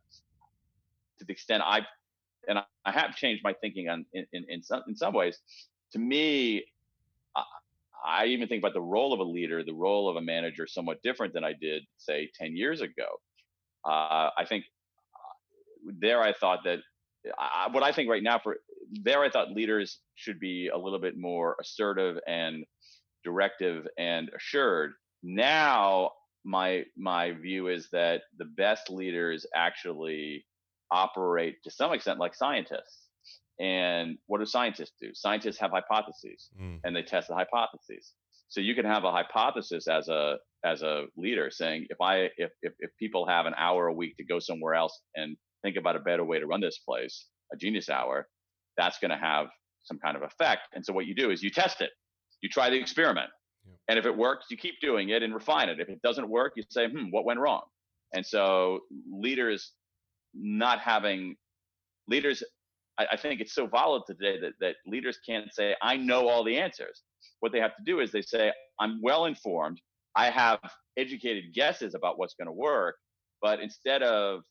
to 1.20 1.26
the 1.26 1.32
extent 1.32 1.64
I've 1.66 1.86
and 2.48 2.60
I 2.86 2.92
have 2.92 3.16
changed 3.16 3.42
my 3.44 3.54
thinking 3.54 3.90
on 3.90 4.06
in, 4.14 4.26
in, 4.34 4.46
in 4.50 4.64
some 4.64 4.84
in 4.88 4.96
some 4.96 5.14
ways. 5.14 5.40
To 5.94 6.00
me, 6.00 6.66
I 8.14 8.26
even 8.28 8.48
think 8.48 8.62
about 8.62 8.74
the 8.74 8.82
role 8.82 9.12
of 9.12 9.20
a 9.20 9.24
leader, 9.24 9.64
the 9.64 9.74
role 9.74 10.08
of 10.08 10.16
a 10.16 10.22
manager, 10.22 10.68
somewhat 10.68 11.02
different 11.02 11.34
than 11.34 11.44
I 11.44 11.54
did, 11.54 11.84
say, 11.98 12.30
10 12.40 12.56
years 12.56 12.82
ago. 12.82 13.08
Uh, 13.86 14.30
I 14.38 14.46
think 14.48 14.66
uh, 15.16 15.92
there 16.00 16.22
I 16.22 16.34
thought 16.34 16.60
that 16.66 16.80
I, 17.40 17.70
what 17.72 17.84
I 17.84 17.92
think 17.92 18.10
right 18.10 18.24
now 18.24 18.40
for 18.40 18.58
there 18.92 19.24
I 19.24 19.30
thought 19.30 19.52
leaders 19.52 20.00
should 20.16 20.40
be 20.40 20.68
a 20.68 20.78
little 20.78 21.00
bit 21.00 21.18
more 21.18 21.56
assertive 21.60 22.18
and 22.28 22.64
directive 23.24 23.88
and 23.98 24.30
assured. 24.36 24.94
Now 25.24 26.12
my 26.46 26.84
my 26.98 27.32
view 27.32 27.68
is 27.68 27.90
that 27.92 28.24
the 28.38 28.46
best 28.46 28.90
leaders 28.90 29.46
actually 29.56 30.46
operate 30.92 31.64
to 31.64 31.72
some 31.72 31.94
extent 31.94 32.20
like 32.20 32.36
scientists 32.36 33.03
and 33.64 34.18
what 34.28 34.40
do 34.40 34.46
scientists 34.46 34.92
do? 35.00 35.12
Scientists 35.14 35.58
have 35.58 35.72
hypotheses 35.72 36.50
mm. 36.62 36.80
and 36.84 36.94
they 36.94 37.02
test 37.02 37.30
the 37.30 37.34
hypotheses. 37.34 38.12
So 38.50 38.60
you 38.60 38.76
can 38.76 38.84
have 38.84 39.06
a 39.06 39.12
hypothesis 39.12 39.88
as 39.88 40.10
a 40.10 40.36
as 40.66 40.82
a 40.82 41.06
leader 41.16 41.50
saying 41.50 41.88
if 41.90 42.02
I 42.02 42.30
if 42.38 42.52
if, 42.62 42.74
if 42.80 42.92
people 43.00 43.26
have 43.26 43.46
an 43.46 43.54
hour 43.58 43.88
a 43.88 43.94
week 43.94 44.18
to 44.18 44.26
go 44.26 44.40
somewhere 44.40 44.74
else 44.74 45.00
and 45.16 45.38
think 45.64 45.78
about 45.78 45.96
a 45.96 46.00
better 46.00 46.26
way 46.26 46.40
to 46.40 46.46
run 46.46 46.60
this 46.60 46.80
place, 46.80 47.28
a 47.54 47.56
genius 47.56 47.90
hour, 47.90 48.28
that's 48.76 49.00
going 49.00 49.12
to 49.12 49.18
have 49.18 49.48
some 49.86 49.98
kind 49.98 50.18
of 50.18 50.24
effect. 50.24 50.64
And 50.74 50.86
so 50.86 50.92
what 50.92 51.06
you 51.06 51.16
do 51.16 51.32
is 51.32 51.42
you 51.42 51.50
test 51.50 51.80
it. 51.80 51.92
You 52.42 52.50
try 52.50 52.70
the 52.70 52.78
experiment. 52.78 53.30
Yeah. 53.66 53.76
And 53.88 54.00
if 54.00 54.06
it 54.06 54.16
works, 54.16 54.48
you 54.50 54.58
keep 54.58 54.76
doing 54.82 55.10
it 55.10 55.24
and 55.24 55.34
refine 55.34 55.70
it. 55.70 55.80
If 55.80 55.88
it 55.88 56.02
doesn't 56.02 56.30
work, 56.30 56.54
you 56.58 56.64
say, 56.70 56.90
hmm, 56.90 57.06
what 57.12 57.24
went 57.24 57.40
wrong? 57.40 57.62
And 58.14 58.26
so 58.26 58.80
leaders 59.10 59.72
not 60.34 60.80
having 60.80 61.36
leaders, 62.08 62.44
I, 63.00 63.08
I 63.14 63.18
think 63.18 63.42
it's 63.42 63.56
so 63.56 63.68
volatile 63.68 64.06
today 64.06 64.40
that, 64.40 64.54
that 64.60 64.76
leaders 64.86 65.20
can't 65.28 65.54
say, 65.54 65.76
I 65.82 65.98
know 65.98 66.28
all 66.28 66.44
the 66.44 66.58
answers. 66.58 67.04
What 67.40 67.52
they 67.52 67.60
have 67.60 67.76
to 67.76 67.84
do 67.86 68.00
is 68.00 68.12
they 68.12 68.22
say, 68.22 68.52
I'm 68.80 69.00
well 69.02 69.26
informed. 69.26 69.80
I 70.16 70.30
have 70.30 70.60
educated 70.98 71.46
guesses 71.54 71.96
about 71.96 72.18
what's 72.18 72.36
going 72.36 72.48
to 72.48 72.54
work. 72.54 72.96
But 73.42 73.60
instead 73.60 74.04
of 74.04 74.42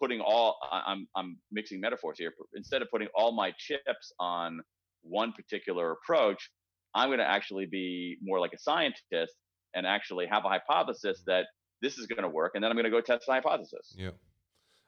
putting 0.00 0.20
all, 0.20 0.58
I'm, 0.70 1.06
I'm 1.16 1.38
mixing 1.52 1.80
metaphors 1.80 2.18
here, 2.18 2.32
instead 2.54 2.82
of 2.82 2.88
putting 2.90 3.08
all 3.14 3.32
my 3.32 3.52
chips 3.58 4.12
on 4.18 4.60
one 5.02 5.32
particular 5.32 5.92
approach, 5.92 6.50
I'm 6.94 7.08
going 7.08 7.18
to 7.18 7.28
actually 7.28 7.66
be 7.66 8.16
more 8.22 8.40
like 8.40 8.52
a 8.54 8.58
scientist 8.58 9.34
and 9.74 9.86
actually 9.86 10.26
have 10.26 10.44
a 10.44 10.48
hypothesis 10.48 11.22
that 11.26 11.46
this 11.82 11.98
is 11.98 12.06
going 12.06 12.22
to 12.22 12.28
work, 12.28 12.52
and 12.54 12.64
then 12.64 12.70
I'm 12.70 12.76
going 12.76 12.84
to 12.84 12.90
go 12.90 13.00
test 13.00 13.26
the 13.26 13.32
hypothesis. 13.32 13.94
Yeah, 13.96 14.10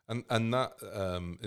and 0.08 0.24
and 0.30 0.52
that 0.52 0.72
um, 0.92 1.38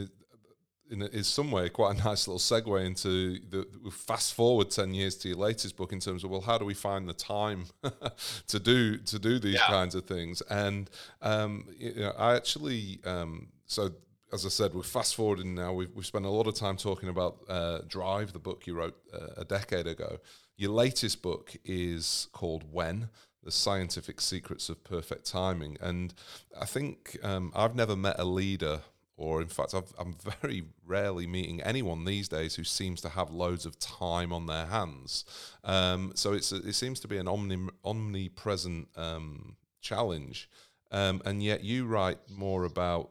in 0.90 1.02
is 1.02 1.28
some 1.28 1.52
way 1.52 1.70
quite 1.70 1.96
a 1.98 2.04
nice 2.04 2.28
little 2.28 2.40
segue 2.40 2.86
into 2.86 3.40
the 3.50 3.66
fast 3.92 4.34
forward 4.34 4.70
ten 4.70 4.94
years 4.94 5.16
to 5.18 5.30
your 5.30 5.38
latest 5.38 5.76
book 5.78 5.92
in 5.92 6.00
terms 6.00 6.24
of 6.24 6.30
well, 6.30 6.42
how 6.42 6.58
do 6.58 6.66
we 6.66 6.74
find 6.74 7.08
the 7.08 7.14
time 7.14 7.66
to 8.48 8.60
do 8.60 8.98
to 8.98 9.20
do 9.20 9.40
these 9.40 9.56
yeah. 9.56 9.68
kinds 9.68 9.96
of 9.96 10.06
things? 10.06 10.42
And 10.50 10.90
um, 11.22 11.68
you 11.78 11.94
know, 11.96 12.14
I 12.18 12.36
actually 12.36 13.00
um, 13.06 13.48
so 13.66 13.92
as 14.34 14.48
I 14.48 14.50
said, 14.50 14.74
we're 14.74 14.82
fast 14.82 15.16
forwarding 15.16 15.54
now. 15.54 15.74
We've, 15.74 15.92
we've 15.94 16.08
spent 16.08 16.26
a 16.26 16.30
lot 16.30 16.48
of 16.48 16.56
time 16.56 16.76
talking 16.76 17.08
about 17.08 17.38
uh, 17.48 17.82
Drive, 17.88 18.34
the 18.34 18.40
book 18.40 18.66
you 18.66 18.74
wrote 18.74 18.98
uh, 19.14 19.28
a 19.38 19.46
decade 19.46 19.86
ago. 19.86 20.18
Your 20.58 20.72
latest 20.72 21.22
book 21.22 21.56
is 21.64 22.30
called 22.32 22.64
When 22.72 23.10
the 23.44 23.52
scientific 23.52 24.22
secrets 24.22 24.70
of 24.70 24.84
perfect 24.84 25.26
timing. 25.26 25.78
And 25.82 26.14
I 26.60 26.66
think 26.66 27.18
um, 27.24 27.52
I've 27.56 27.76
never 27.76 27.96
met 27.96 28.16
a 28.18 28.24
leader, 28.24 28.82
or 29.16 29.42
in 29.42 29.48
fact, 29.48 29.74
i 29.74 30.02
am 30.02 30.16
very 30.42 30.64
rarely 30.86 31.28
meeting 31.28 31.62
anyone 31.62 32.06
these 32.06 32.28
days 32.28 32.56
who 32.56 32.64
seems 32.64 33.02
to 33.02 33.10
have 33.10 33.30
loads 33.30 33.66
of 33.66 33.78
time 33.80 34.34
on 34.34 34.48
their 34.48 34.66
hands. 34.66 35.26
Um, 35.64 36.14
so 36.16 36.34
it's 36.34 36.52
a, 36.52 36.58
it 36.58 36.74
seems 36.74 37.00
to 37.02 37.08
be 37.08 37.18
an 37.18 37.28
omni, 37.28 37.70
omnipresent 37.84 38.88
um, 38.96 39.56
challenge. 39.82 40.50
Um, 40.92 41.22
and 41.26 41.44
yet, 41.44 41.64
you 41.64 41.86
write 41.86 42.20
more 42.30 42.66
about 42.66 43.10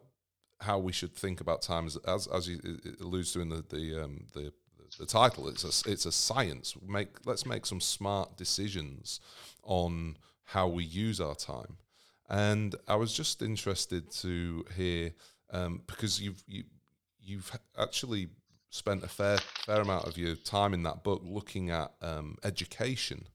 how 0.60 0.78
we 0.78 0.92
should 0.92 1.14
think 1.14 1.40
about 1.40 1.62
time, 1.62 1.86
as 1.86 1.96
as, 2.06 2.26
as 2.28 2.48
you 2.48 2.60
alludes 3.00 3.32
to 3.32 3.40
in 3.40 3.48
the 3.48 3.64
the, 3.68 4.04
um, 4.04 4.26
the 4.34 4.52
the 4.98 5.06
title. 5.06 5.48
It's 5.48 5.64
a 5.64 5.90
it's 5.90 6.06
a 6.06 6.12
science. 6.12 6.74
Make 6.86 7.08
let's 7.26 7.46
make 7.46 7.66
some 7.66 7.80
smart 7.80 8.36
decisions 8.36 9.20
on 9.64 10.16
how 10.44 10.68
we 10.68 10.84
use 10.84 11.20
our 11.20 11.34
time. 11.34 11.76
And 12.28 12.74
I 12.88 12.96
was 12.96 13.12
just 13.12 13.42
interested 13.42 14.10
to 14.22 14.64
hear 14.76 15.12
um, 15.52 15.82
because 15.86 16.20
you've 16.20 16.42
you, 16.46 16.64
you've 17.22 17.58
actually 17.78 18.28
spent 18.70 19.04
a 19.04 19.08
fair 19.08 19.38
fair 19.38 19.80
amount 19.80 20.06
of 20.06 20.16
your 20.16 20.34
time 20.34 20.74
in 20.74 20.82
that 20.82 21.04
book 21.04 21.22
looking 21.24 21.70
at 21.70 21.92
um, 22.00 22.36
education, 22.42 23.28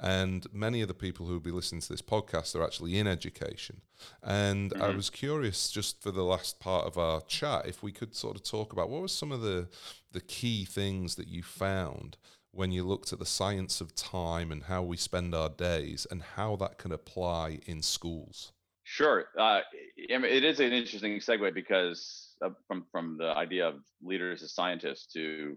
and 0.00 0.46
many 0.52 0.80
of 0.82 0.88
the 0.88 0.94
people 0.94 1.26
who 1.26 1.32
will 1.32 1.40
be 1.40 1.50
listening 1.50 1.80
to 1.80 1.88
this 1.88 2.02
podcast 2.02 2.54
are 2.54 2.64
actually 2.64 2.98
in 2.98 3.06
education. 3.06 3.80
And 4.22 4.70
mm-hmm. 4.70 4.82
I 4.82 4.90
was 4.90 5.10
curious, 5.10 5.70
just 5.70 6.02
for 6.02 6.10
the 6.10 6.22
last 6.22 6.60
part 6.60 6.86
of 6.86 6.96
our 6.96 7.20
chat, 7.22 7.66
if 7.66 7.82
we 7.82 7.92
could 7.92 8.14
sort 8.14 8.36
of 8.36 8.42
talk 8.42 8.72
about 8.72 8.88
what 8.88 9.02
were 9.02 9.08
some 9.08 9.32
of 9.32 9.40
the 9.40 9.68
the 10.12 10.20
key 10.20 10.64
things 10.64 11.16
that 11.16 11.26
you 11.26 11.42
found 11.42 12.16
when 12.52 12.70
you 12.70 12.84
looked 12.84 13.12
at 13.12 13.18
the 13.18 13.26
science 13.26 13.80
of 13.80 13.96
time 13.96 14.52
and 14.52 14.64
how 14.64 14.80
we 14.80 14.96
spend 14.96 15.34
our 15.34 15.48
days 15.48 16.06
and 16.08 16.22
how 16.36 16.54
that 16.54 16.78
can 16.78 16.92
apply 16.92 17.58
in 17.66 17.82
schools? 17.82 18.52
Sure. 18.94 19.24
Uh, 19.36 19.58
it 19.96 20.44
is 20.44 20.60
an 20.60 20.72
interesting 20.72 21.18
segue 21.18 21.52
because 21.52 22.36
uh, 22.44 22.50
from, 22.68 22.86
from 22.92 23.16
the 23.18 23.26
idea 23.36 23.66
of 23.66 23.80
leaders 24.00 24.40
as 24.44 24.54
scientists 24.54 25.12
to 25.14 25.56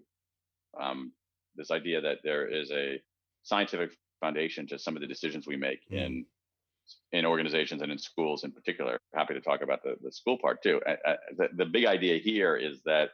um, 0.82 1.12
this 1.56 1.70
idea 1.70 2.02
that 2.02 2.18
there 2.24 2.48
is 2.48 2.72
a 2.72 3.00
scientific 3.44 3.92
foundation 4.22 4.66
to 4.66 4.80
some 4.80 4.96
of 4.96 5.02
the 5.02 5.08
decisions 5.08 5.46
we 5.46 5.56
make 5.56 5.82
mm. 5.92 6.04
in 6.04 6.26
in 7.12 7.26
organizations 7.28 7.84
and 7.84 7.92
in 7.92 8.00
schools 8.00 8.44
in 8.44 8.52
particular. 8.52 8.98
Happy 9.14 9.36
to 9.36 9.42
talk 9.42 9.62
about 9.62 9.84
the, 9.84 9.98
the 10.02 10.12
school 10.12 10.40
part 10.42 10.64
too. 10.64 10.82
The, 11.38 11.50
the 11.58 11.66
big 11.66 11.86
idea 11.86 12.18
here 12.18 12.56
is 12.56 12.82
that 12.86 13.10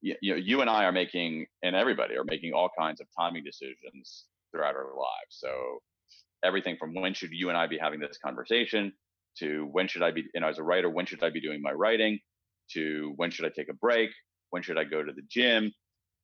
you 0.00 0.14
know, 0.22 0.36
you 0.36 0.60
and 0.60 0.70
I 0.70 0.84
are 0.84 0.92
making, 0.92 1.46
and 1.64 1.74
everybody 1.74 2.16
are 2.16 2.24
making 2.24 2.52
all 2.52 2.70
kinds 2.78 3.00
of 3.00 3.08
timing 3.18 3.42
decisions 3.42 4.26
throughout 4.52 4.76
our 4.76 4.94
lives. 4.94 5.30
So 5.30 5.80
everything 6.44 6.76
from 6.76 6.94
when 6.94 7.14
should 7.14 7.32
you 7.32 7.48
and 7.48 7.58
I 7.58 7.66
be 7.66 7.78
having 7.78 7.98
this 7.98 8.18
conversation 8.24 8.92
to 9.38 9.68
when 9.72 9.88
should 9.88 10.02
I 10.02 10.10
be, 10.10 10.24
you 10.34 10.40
know, 10.40 10.48
as 10.48 10.58
a 10.58 10.62
writer, 10.62 10.88
when 10.90 11.06
should 11.06 11.22
I 11.22 11.30
be 11.30 11.40
doing 11.40 11.60
my 11.62 11.72
writing 11.72 12.18
to 12.72 13.12
when 13.16 13.30
should 13.30 13.44
I 13.44 13.50
take 13.50 13.68
a 13.68 13.74
break? 13.74 14.10
When 14.50 14.62
should 14.62 14.78
I 14.78 14.84
go 14.84 15.02
to 15.02 15.12
the 15.12 15.22
gym? 15.28 15.72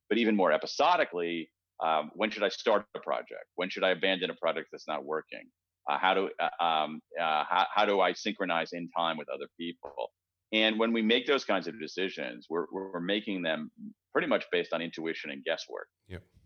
But 0.09 0.18
even 0.18 0.37
more 0.37 0.53
episodically, 0.53 1.51
um, 1.83 2.11
when 2.14 2.31
should 2.31 2.42
I 2.42 2.48
start 2.48 2.87
a 2.94 3.01
project? 3.01 3.46
When 3.57 3.68
should 3.70 3.85
I 3.85 3.90
abandon 3.90 4.31
a 4.31 4.35
project 4.35 4.68
that's 4.70 4.87
not 4.87 5.05
working? 5.05 5.44
Uh, 5.90 5.98
how 5.98 6.14
do 6.14 6.31
uh, 6.40 6.64
um, 6.64 7.01
uh, 7.20 7.44
how, 7.48 7.66
how 7.75 7.85
do 7.85 8.01
I 8.01 8.12
synchronize 8.12 8.72
in 8.72 8.88
time 8.96 9.16
with 9.16 9.29
other 9.29 9.48
people? 9.59 10.12
And 10.53 10.79
when 10.79 10.92
we 10.92 11.03
make 11.03 11.27
those 11.27 11.44
kinds 11.44 11.66
of 11.66 11.81
decisions, 11.81 12.46
we're, 12.51 12.66
we're 12.70 13.01
making 13.01 13.42
them 13.42 13.70
pretty 14.12 14.29
much 14.29 14.44
based 14.53 14.72
on 14.72 14.83
intuition 14.83 15.31
and 15.31 15.42
guesswork, 15.42 15.88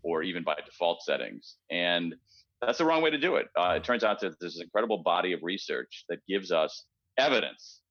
or 0.01 0.23
even 0.23 0.43
by 0.43 0.55
default 0.65 1.03
settings. 1.03 1.57
And 1.69 2.15
that's 2.61 2.77
the 2.77 2.85
wrong 2.85 3.01
way 3.01 3.11
to 3.11 3.17
do 3.17 3.35
it. 3.35 3.47
Uh, 3.57 3.73
it 3.77 3.83
turns 3.83 4.03
out 4.03 4.19
that 4.21 4.39
there's 4.39 4.57
an 4.57 4.63
incredible 4.63 5.03
body 5.03 5.33
of 5.33 5.39
research 5.43 6.05
that 6.09 6.19
gives 6.27 6.51
us 6.51 6.85
evidence 7.17 7.81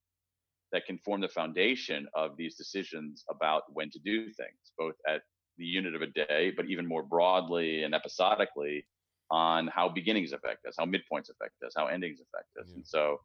that 0.73 0.85
can 0.87 0.99
form 0.99 1.21
the 1.21 1.29
foundation 1.29 2.07
of 2.15 2.37
these 2.37 2.57
decisions 2.57 3.25
about 3.31 3.63
when 3.73 3.91
to 3.91 3.99
do 4.01 4.25
things, 4.25 4.73
both 4.77 4.95
at 5.09 5.23
the 5.59 5.65
unit 5.65 5.95
of 5.95 6.03
a 6.03 6.07
day, 6.07 6.53
but 6.57 6.67
even 6.67 6.87
more 6.87 7.03
broadly 7.03 7.85
and 7.85 7.95
episodically 7.95 8.85
on 9.31 9.69
how 9.69 9.89
beginnings 9.89 10.33
affect 10.33 10.67
us, 10.67 10.75
how 10.79 10.85
midpoints 10.85 11.31
affect 11.31 11.55
us, 11.65 11.73
how 11.77 11.87
endings 11.87 12.21
affect 12.21 12.49
us. 12.61 12.67
Yeah. 12.69 12.77
And 12.77 12.87
so 12.87 13.21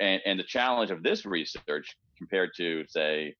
and, 0.00 0.20
and 0.24 0.38
the 0.38 0.44
challenge 0.44 0.90
of 0.90 1.02
this 1.02 1.26
research 1.26 1.96
compared 2.18 2.50
to 2.56 2.84
say 2.88 3.34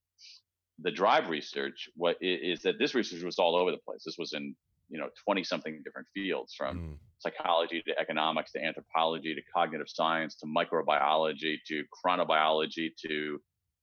the 0.82 0.90
drive 0.90 1.30
research 1.30 1.88
what 1.94 2.16
is 2.20 2.60
that 2.62 2.78
this 2.78 2.94
research 2.94 3.22
was 3.22 3.38
all 3.38 3.56
over 3.56 3.70
the 3.70 3.78
place 3.78 4.02
this 4.04 4.18
was 4.18 4.34
in 4.34 4.54
you 4.88 4.98
know 4.98 5.08
20 5.24 5.44
something 5.44 5.80
different 5.84 6.06
fields 6.14 6.54
from 6.54 6.78
mm. 6.78 6.96
psychology 7.18 7.82
to 7.86 7.98
economics 7.98 8.52
to 8.52 8.62
anthropology 8.62 9.34
to 9.34 9.40
cognitive 9.54 9.88
science 9.88 10.36
to 10.36 10.46
microbiology 10.46 11.56
to 11.66 11.82
chronobiology 11.94 12.90
to 13.04 13.38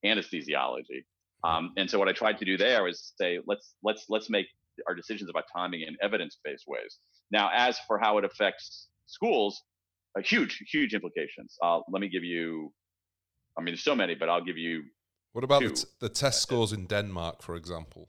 anesthesiology 0.05 1.03
um, 1.43 1.71
and 1.77 1.89
so 1.89 1.99
what 1.99 2.07
i 2.07 2.13
tried 2.13 2.37
to 2.37 2.45
do 2.45 2.57
there 2.57 2.83
was 2.83 3.13
say 3.19 3.39
let's 3.47 3.75
let's 3.83 4.05
let's 4.09 4.29
make 4.29 4.47
our 4.87 4.95
decisions 4.95 5.29
about 5.29 5.43
timing 5.55 5.81
in 5.81 5.95
evidence-based 6.01 6.65
ways 6.67 6.97
now 7.31 7.49
as 7.53 7.77
for 7.87 7.99
how 7.99 8.17
it 8.17 8.25
affects 8.25 8.87
schools 9.05 9.61
a 10.17 10.21
huge, 10.21 10.63
huge 10.71 10.93
implications. 10.93 11.57
Uh, 11.61 11.79
let 11.89 12.01
me 12.01 12.09
give 12.09 12.23
you, 12.23 12.71
I 13.57 13.61
mean, 13.61 13.73
there's 13.73 13.83
so 13.83 13.95
many, 13.95 14.15
but 14.15 14.29
I'll 14.29 14.43
give 14.43 14.57
you. 14.57 14.83
What 15.33 15.43
about 15.43 15.63
the, 15.63 15.71
t- 15.71 15.87
the, 15.99 16.09
test 16.09 16.41
scores 16.43 16.73
in 16.73 16.85
Denmark, 16.85 17.41
for 17.41 17.55
example? 17.55 18.07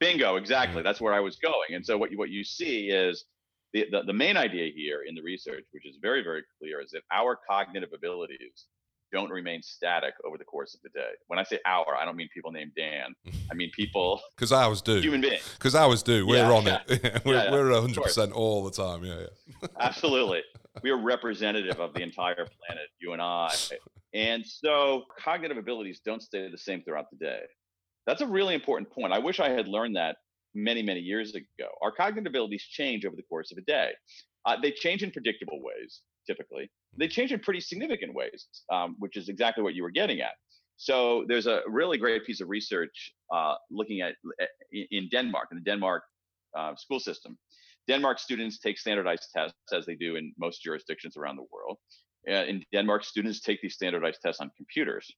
Bingo, 0.00 0.36
exactly. 0.36 0.82
That's 0.82 1.00
where 1.00 1.14
I 1.14 1.20
was 1.20 1.36
going. 1.36 1.74
And 1.74 1.84
so 1.84 1.96
what 1.96 2.10
you, 2.10 2.18
what 2.18 2.30
you 2.30 2.44
see 2.44 2.88
is 2.88 3.24
the, 3.72 3.86
the, 3.90 4.02
the 4.02 4.12
main 4.12 4.36
idea 4.36 4.70
here 4.74 5.02
in 5.08 5.14
the 5.14 5.22
research, 5.22 5.64
which 5.72 5.86
is 5.86 5.96
very, 6.00 6.22
very 6.22 6.42
clear, 6.58 6.80
is 6.80 6.90
that 6.92 7.02
our 7.12 7.38
cognitive 7.48 7.90
abilities 7.94 8.66
don't 9.12 9.30
remain 9.30 9.62
static 9.62 10.14
over 10.26 10.36
the 10.36 10.44
course 10.44 10.74
of 10.74 10.80
the 10.82 10.88
day. 10.90 11.10
When 11.28 11.38
I 11.38 11.44
say 11.44 11.60
our, 11.64 11.96
I 11.96 12.04
don't 12.04 12.16
mean 12.16 12.28
people 12.34 12.50
named 12.50 12.72
Dan. 12.76 13.14
I 13.50 13.54
mean 13.54 13.70
people. 13.74 14.20
Because 14.36 14.52
ours 14.52 14.82
do. 14.82 15.00
Human 15.00 15.20
beings. 15.20 15.48
Because 15.56 15.74
I 15.74 15.84
ours 15.84 16.02
do. 16.02 16.26
We're 16.26 16.36
yeah, 16.36 16.52
on 16.52 16.64
yeah. 16.64 16.80
it. 16.88 17.22
we're, 17.24 17.34
yeah, 17.34 17.52
we're 17.52 17.70
100% 17.70 18.32
all 18.32 18.64
the 18.64 18.72
time. 18.72 19.04
Yeah, 19.04 19.20
yeah. 19.62 19.68
Absolutely 19.80 20.42
we 20.82 20.90
are 20.90 20.96
representative 21.00 21.80
of 21.80 21.94
the 21.94 22.02
entire 22.02 22.34
planet, 22.34 22.88
you 22.98 23.12
and 23.12 23.22
I. 23.22 23.50
And 24.14 24.44
so 24.46 25.04
cognitive 25.18 25.56
abilities 25.56 26.00
don't 26.04 26.22
stay 26.22 26.48
the 26.50 26.58
same 26.58 26.82
throughout 26.82 27.10
the 27.10 27.16
day. 27.16 27.40
That's 28.06 28.22
a 28.22 28.26
really 28.26 28.54
important 28.54 28.90
point. 28.90 29.12
I 29.12 29.18
wish 29.18 29.40
I 29.40 29.50
had 29.50 29.68
learned 29.68 29.96
that 29.96 30.16
many, 30.54 30.82
many 30.82 31.00
years 31.00 31.34
ago. 31.34 31.68
Our 31.82 31.92
cognitive 31.92 32.30
abilities 32.30 32.62
change 32.62 33.04
over 33.04 33.16
the 33.16 33.22
course 33.22 33.52
of 33.52 33.58
a 33.58 33.62
day. 33.62 33.90
Uh, 34.44 34.56
they 34.60 34.70
change 34.70 35.02
in 35.02 35.10
predictable 35.10 35.60
ways, 35.62 36.02
typically. 36.26 36.70
They 36.96 37.08
change 37.08 37.32
in 37.32 37.40
pretty 37.40 37.60
significant 37.60 38.14
ways, 38.14 38.46
um, 38.72 38.96
which 38.98 39.16
is 39.16 39.28
exactly 39.28 39.62
what 39.62 39.74
you 39.74 39.82
were 39.82 39.90
getting 39.90 40.20
at. 40.20 40.32
So 40.76 41.24
there's 41.26 41.46
a 41.46 41.62
really 41.66 41.98
great 41.98 42.24
piece 42.24 42.40
of 42.40 42.48
research 42.48 43.12
uh, 43.34 43.54
looking 43.70 44.02
at 44.02 44.14
in 44.70 45.08
Denmark, 45.10 45.48
in 45.50 45.58
the 45.58 45.64
Denmark 45.64 46.02
uh, 46.56 46.74
school 46.76 47.00
system, 47.00 47.38
Denmark 47.88 48.18
students 48.18 48.58
take 48.58 48.78
standardized 48.78 49.28
tests 49.34 49.56
as 49.72 49.86
they 49.86 49.94
do 49.94 50.16
in 50.16 50.32
most 50.38 50.62
jurisdictions 50.62 51.16
around 51.16 51.36
the 51.36 51.46
world. 51.52 51.78
Uh, 52.28 52.44
in 52.44 52.64
Denmark, 52.72 53.04
students 53.04 53.40
take 53.40 53.60
these 53.62 53.74
standardized 53.74 54.20
tests 54.22 54.40
on 54.40 54.50
computers. 54.56 55.08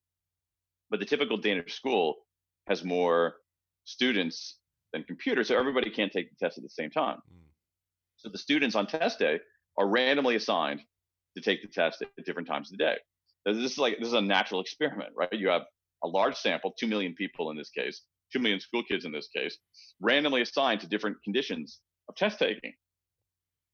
But 0.90 1.00
the 1.00 1.06
typical 1.06 1.36
Danish 1.36 1.74
school 1.74 2.16
has 2.68 2.84
more 2.84 3.34
students 3.84 4.58
than 4.92 5.04
computers, 5.04 5.48
so 5.48 5.58
everybody 5.58 5.90
can't 5.90 6.12
take 6.12 6.30
the 6.30 6.36
test 6.36 6.58
at 6.58 6.64
the 6.64 6.70
same 6.70 6.90
time. 6.90 7.16
Mm. 7.16 7.48
So 8.16 8.28
the 8.28 8.38
students 8.38 8.76
on 8.76 8.86
test 8.86 9.18
day 9.18 9.38
are 9.78 9.88
randomly 9.88 10.36
assigned 10.36 10.80
to 11.36 11.42
take 11.42 11.62
the 11.62 11.68
test 11.68 12.02
at 12.02 12.24
different 12.24 12.48
times 12.48 12.70
of 12.70 12.78
the 12.78 12.84
day. 12.84 12.96
This 13.46 13.72
is 13.72 13.78
like 13.78 13.98
this 13.98 14.08
is 14.08 14.14
a 14.14 14.20
natural 14.20 14.60
experiment, 14.60 15.10
right? 15.16 15.32
You 15.32 15.48
have 15.48 15.62
a 16.04 16.08
large 16.08 16.36
sample, 16.36 16.74
two 16.78 16.86
million 16.86 17.14
people 17.14 17.50
in 17.50 17.56
this 17.56 17.70
case, 17.70 18.02
two 18.32 18.38
million 18.38 18.60
school 18.60 18.82
kids 18.82 19.04
in 19.04 19.12
this 19.12 19.28
case, 19.34 19.56
randomly 20.00 20.42
assigned 20.42 20.80
to 20.80 20.88
different 20.88 21.16
conditions 21.24 21.80
of 22.08 22.16
test 22.16 22.38
taking. 22.38 22.72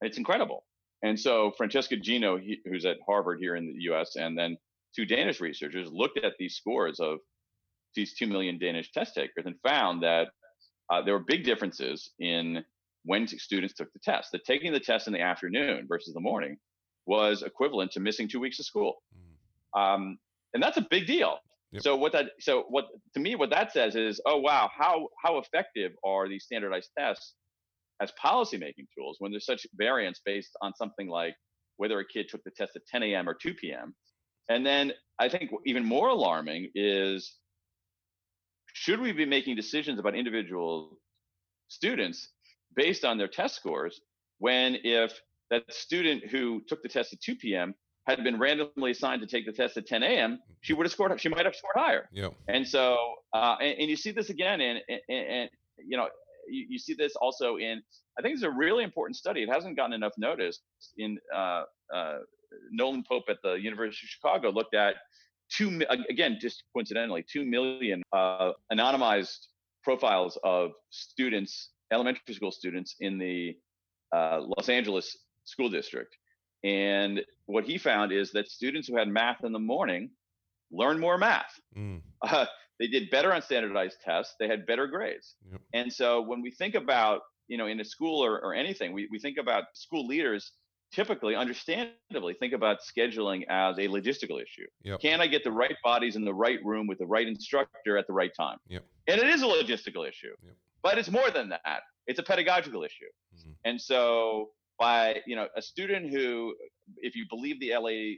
It's 0.00 0.18
incredible. 0.18 0.64
And 1.02 1.18
so 1.18 1.52
Francesca 1.56 1.96
Gino, 1.96 2.38
he, 2.38 2.60
who's 2.64 2.86
at 2.86 2.96
Harvard 3.06 3.38
here 3.40 3.56
in 3.56 3.66
the 3.66 3.74
U.S., 3.84 4.16
and 4.16 4.38
then 4.38 4.56
two 4.94 5.04
Danish 5.04 5.40
researchers 5.40 5.90
looked 5.90 6.18
at 6.18 6.32
these 6.38 6.54
scores 6.54 7.00
of 7.00 7.18
these 7.94 8.14
two 8.14 8.26
million 8.26 8.58
Danish 8.58 8.92
test 8.92 9.14
takers 9.14 9.44
and 9.46 9.54
found 9.66 10.02
that 10.02 10.28
uh, 10.90 11.02
there 11.02 11.14
were 11.14 11.24
big 11.26 11.44
differences 11.44 12.10
in 12.18 12.64
when 13.04 13.26
students 13.26 13.74
took 13.74 13.92
the 13.92 14.00
test. 14.02 14.32
That 14.32 14.44
taking 14.44 14.72
the 14.72 14.80
test 14.80 15.06
in 15.06 15.12
the 15.12 15.20
afternoon 15.20 15.86
versus 15.88 16.14
the 16.14 16.20
morning 16.20 16.56
was 17.06 17.42
equivalent 17.42 17.92
to 17.92 18.00
missing 18.00 18.28
two 18.28 18.40
weeks 18.40 18.58
of 18.58 18.66
school, 18.66 19.02
mm. 19.14 19.80
um, 19.80 20.18
and 20.52 20.62
that's 20.62 20.76
a 20.76 20.86
big 20.90 21.06
deal. 21.06 21.38
Yep. 21.72 21.82
So 21.82 21.96
what 21.96 22.12
that 22.12 22.26
so 22.40 22.64
what 22.68 22.86
to 23.14 23.20
me 23.20 23.34
what 23.34 23.50
that 23.50 23.72
says 23.72 23.96
is 23.96 24.20
oh 24.26 24.38
wow 24.38 24.70
how 24.76 25.08
how 25.24 25.38
effective 25.38 25.92
are 26.04 26.28
these 26.28 26.44
standardized 26.44 26.90
tests 26.96 27.34
as 28.00 28.12
policy 28.12 28.56
making 28.56 28.86
tools 28.96 29.16
when 29.18 29.32
there's 29.32 29.46
such 29.46 29.66
variance 29.74 30.20
based 30.24 30.52
on 30.62 30.72
something 30.76 31.08
like 31.08 31.34
whether 31.76 31.98
a 31.98 32.04
kid 32.06 32.28
took 32.28 32.42
the 32.44 32.50
test 32.56 32.76
at 32.76 32.86
10 32.86 33.02
a.m. 33.02 33.28
or 33.28 33.34
2 33.34 33.54
p.m. 33.54 33.94
And 34.48 34.64
then 34.64 34.92
I 35.18 35.28
think 35.28 35.50
even 35.66 35.84
more 35.84 36.08
alarming 36.08 36.70
is 36.74 37.34
should 38.74 39.00
we 39.00 39.12
be 39.12 39.24
making 39.24 39.54
decisions 39.54 39.98
about 40.00 40.14
individual 40.16 40.98
students 41.68 42.28
based 42.74 43.04
on 43.04 43.16
their 43.16 43.28
test 43.28 43.54
scores 43.54 44.00
when 44.38 44.76
if 44.82 45.18
that 45.50 45.72
student 45.72 46.26
who 46.26 46.60
took 46.66 46.82
the 46.82 46.88
test 46.88 47.12
at 47.12 47.20
2 47.20 47.36
p.m. 47.36 47.72
had 48.08 48.22
been 48.24 48.38
randomly 48.38 48.90
assigned 48.90 49.20
to 49.20 49.28
take 49.28 49.46
the 49.46 49.52
test 49.52 49.76
at 49.76 49.86
10 49.86 50.02
a.m., 50.02 50.40
she 50.60 50.72
would 50.72 50.84
have 50.84 50.92
scored. 50.92 51.18
She 51.20 51.28
might 51.28 51.44
have 51.44 51.54
scored 51.54 51.76
higher. 51.76 52.08
Yeah. 52.12 52.30
And 52.48 52.66
so, 52.66 52.98
uh, 53.32 53.56
and, 53.60 53.78
and, 53.78 53.88
you 53.88 53.96
see 53.96 54.10
this 54.10 54.30
again 54.30 54.60
and 54.60 54.80
in, 54.88 55.16
in 55.16 55.48
you 55.78 55.96
know, 55.96 56.08
you, 56.48 56.66
you, 56.70 56.78
see 56.78 56.94
this 56.94 57.14
also 57.14 57.56
in, 57.56 57.80
I 58.18 58.22
think 58.22 58.34
it's 58.34 58.42
a 58.42 58.50
really 58.50 58.82
important 58.82 59.16
study. 59.16 59.44
It 59.44 59.50
hasn't 59.50 59.76
gotten 59.76 59.92
enough 59.92 60.14
notice 60.18 60.60
in 60.98 61.16
uh, 61.32 61.62
uh, 61.94 62.18
Nolan 62.72 63.04
Pope 63.08 63.24
at 63.28 63.38
the 63.44 63.54
University 63.54 64.06
of 64.06 64.10
Chicago 64.10 64.50
looked 64.50 64.74
at 64.74 64.96
two, 65.50 65.82
again, 66.08 66.38
just 66.40 66.64
coincidentally, 66.72 67.24
two 67.30 67.44
million 67.44 68.02
uh, 68.12 68.52
anonymized 68.72 69.38
profiles 69.82 70.38
of 70.44 70.72
students, 70.90 71.70
elementary 71.92 72.34
school 72.34 72.50
students 72.50 72.96
in 73.00 73.18
the 73.18 73.54
uh, 74.14 74.40
Los 74.56 74.68
Angeles 74.68 75.16
school 75.44 75.68
district. 75.68 76.16
And 76.64 77.20
what 77.46 77.64
he 77.64 77.76
found 77.76 78.12
is 78.12 78.32
that 78.32 78.48
students 78.48 78.88
who 78.88 78.96
had 78.96 79.08
math 79.08 79.44
in 79.44 79.52
the 79.52 79.58
morning 79.58 80.10
learned 80.72 81.00
more 81.00 81.18
math. 81.18 81.52
Mm. 81.76 82.00
Uh, 82.22 82.46
they 82.80 82.86
did 82.86 83.10
better 83.10 83.34
on 83.34 83.42
standardized 83.42 83.98
tests. 84.02 84.34
They 84.40 84.48
had 84.48 84.64
better 84.66 84.86
grades. 84.86 85.34
Yep. 85.50 85.60
And 85.74 85.92
so 85.92 86.22
when 86.22 86.40
we 86.40 86.50
think 86.50 86.74
about, 86.74 87.20
you 87.48 87.58
know, 87.58 87.66
in 87.66 87.78
a 87.80 87.84
school 87.84 88.24
or, 88.24 88.40
or 88.40 88.54
anything, 88.54 88.94
we, 88.94 89.06
we 89.12 89.18
think 89.18 89.36
about 89.38 89.64
school 89.74 90.06
leaders 90.06 90.52
typically, 90.94 91.34
understandably, 91.34 92.34
think 92.34 92.52
about 92.52 92.78
scheduling 92.80 93.42
as 93.48 93.76
a 93.78 93.88
logistical 93.88 94.40
issue. 94.40 94.66
Yep. 94.82 95.00
Can 95.00 95.20
I 95.20 95.26
get 95.26 95.42
the 95.42 95.50
right 95.50 95.74
bodies 95.82 96.16
in 96.16 96.24
the 96.24 96.32
right 96.32 96.58
room 96.64 96.86
with 96.86 96.98
the 96.98 97.06
right 97.06 97.26
instructor 97.26 97.98
at 97.98 98.06
the 98.06 98.12
right 98.12 98.30
time? 98.36 98.58
Yep. 98.68 98.84
And 99.08 99.20
it 99.20 99.28
is 99.28 99.42
a 99.42 99.46
logistical 99.46 100.08
issue, 100.08 100.34
yep. 100.44 100.54
but 100.82 100.98
it's 100.98 101.10
more 101.10 101.30
than 101.30 101.48
that. 101.48 101.82
It's 102.06 102.18
a 102.18 102.22
pedagogical 102.22 102.84
issue. 102.84 103.06
Mm-hmm. 103.36 103.50
And 103.64 103.80
so, 103.80 104.50
by 104.78 105.20
you 105.26 105.36
know, 105.36 105.48
a 105.56 105.62
student 105.62 106.10
who, 106.10 106.54
if 106.98 107.16
you 107.16 107.26
believe 107.28 107.58
the 107.60 107.72
LA 107.76 108.16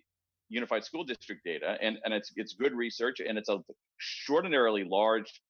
Unified 0.48 0.84
School 0.84 1.04
District 1.04 1.42
data, 1.44 1.76
and, 1.80 1.98
and 2.04 2.12
it's 2.12 2.32
it's 2.36 2.54
good 2.54 2.74
research 2.74 3.20
and 3.26 3.38
it's 3.38 3.48
a 3.48 3.58
extraordinarily 3.98 4.84
large 4.84 5.40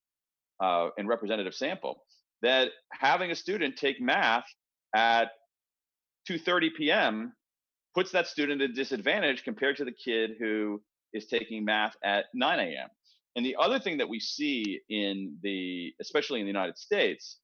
uh, 0.63 0.89
and 0.97 1.09
representative 1.09 1.55
sample, 1.55 2.03
that 2.43 2.71
having 2.93 3.31
a 3.31 3.35
student 3.35 3.77
take 3.77 4.01
math 4.01 4.45
at 4.95 5.31
2:30 6.29 6.75
p.m. 6.77 7.33
puts 7.95 8.11
that 8.13 8.27
student 8.27 8.63
at 8.63 8.71
a 8.71 8.73
disadvantage 8.73 9.45
compared 9.45 9.77
to 9.77 9.85
the 9.85 9.93
kid 9.93 10.33
who 10.39 10.83
is 11.13 11.27
taking 11.27 11.65
math 11.65 11.95
at 12.05 12.27
9 12.35 12.59
a.m. 12.59 12.89
And 13.37 13.45
the 13.45 13.57
other 13.59 13.79
thing 13.79 13.99
that 13.99 14.09
we 14.09 14.19
see 14.19 14.81
in 14.89 15.37
the, 15.43 15.93
especially 16.01 16.41
in 16.41 16.47
the 16.47 16.53
United 16.53 16.79
States, 16.79 17.39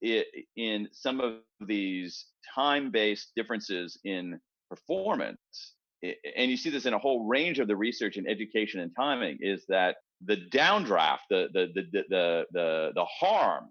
it, 0.00 0.26
in 0.56 0.88
some 0.92 1.20
of 1.20 1.34
these 1.60 2.26
time-based 2.54 3.32
differences 3.36 3.98
in 4.04 4.40
performance, 4.68 5.74
and 6.02 6.50
you 6.50 6.56
see 6.56 6.70
this 6.70 6.86
in 6.86 6.94
a 6.94 6.98
whole 6.98 7.26
range 7.26 7.58
of 7.58 7.68
the 7.68 7.76
research 7.76 8.16
in 8.16 8.28
education 8.28 8.80
and 8.80 8.90
timing, 8.94 9.38
is 9.40 9.64
that 9.68 9.96
the 10.24 10.36
downdraft, 10.52 11.24
the 11.30 11.48
the 11.52 11.68
the 11.74 12.02
the 12.10 12.44
the, 12.52 12.92
the 12.94 13.04
harm 13.04 13.70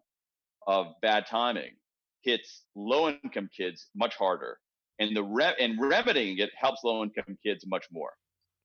of 0.68 0.88
bad 1.02 1.26
timing 1.28 1.72
hits 2.26 2.64
low 2.76 3.10
income 3.10 3.50
kids 3.56 3.88
much 3.96 4.16
harder. 4.16 4.58
And 5.00 5.16
the 5.16 5.24
re- 5.24 5.56
and 5.60 5.80
remedying 5.80 6.40
it 6.40 6.52
helps 6.58 6.84
low 6.84 7.04
income 7.04 7.38
kids 7.44 7.66
much 7.68 7.86
more. 7.92 8.12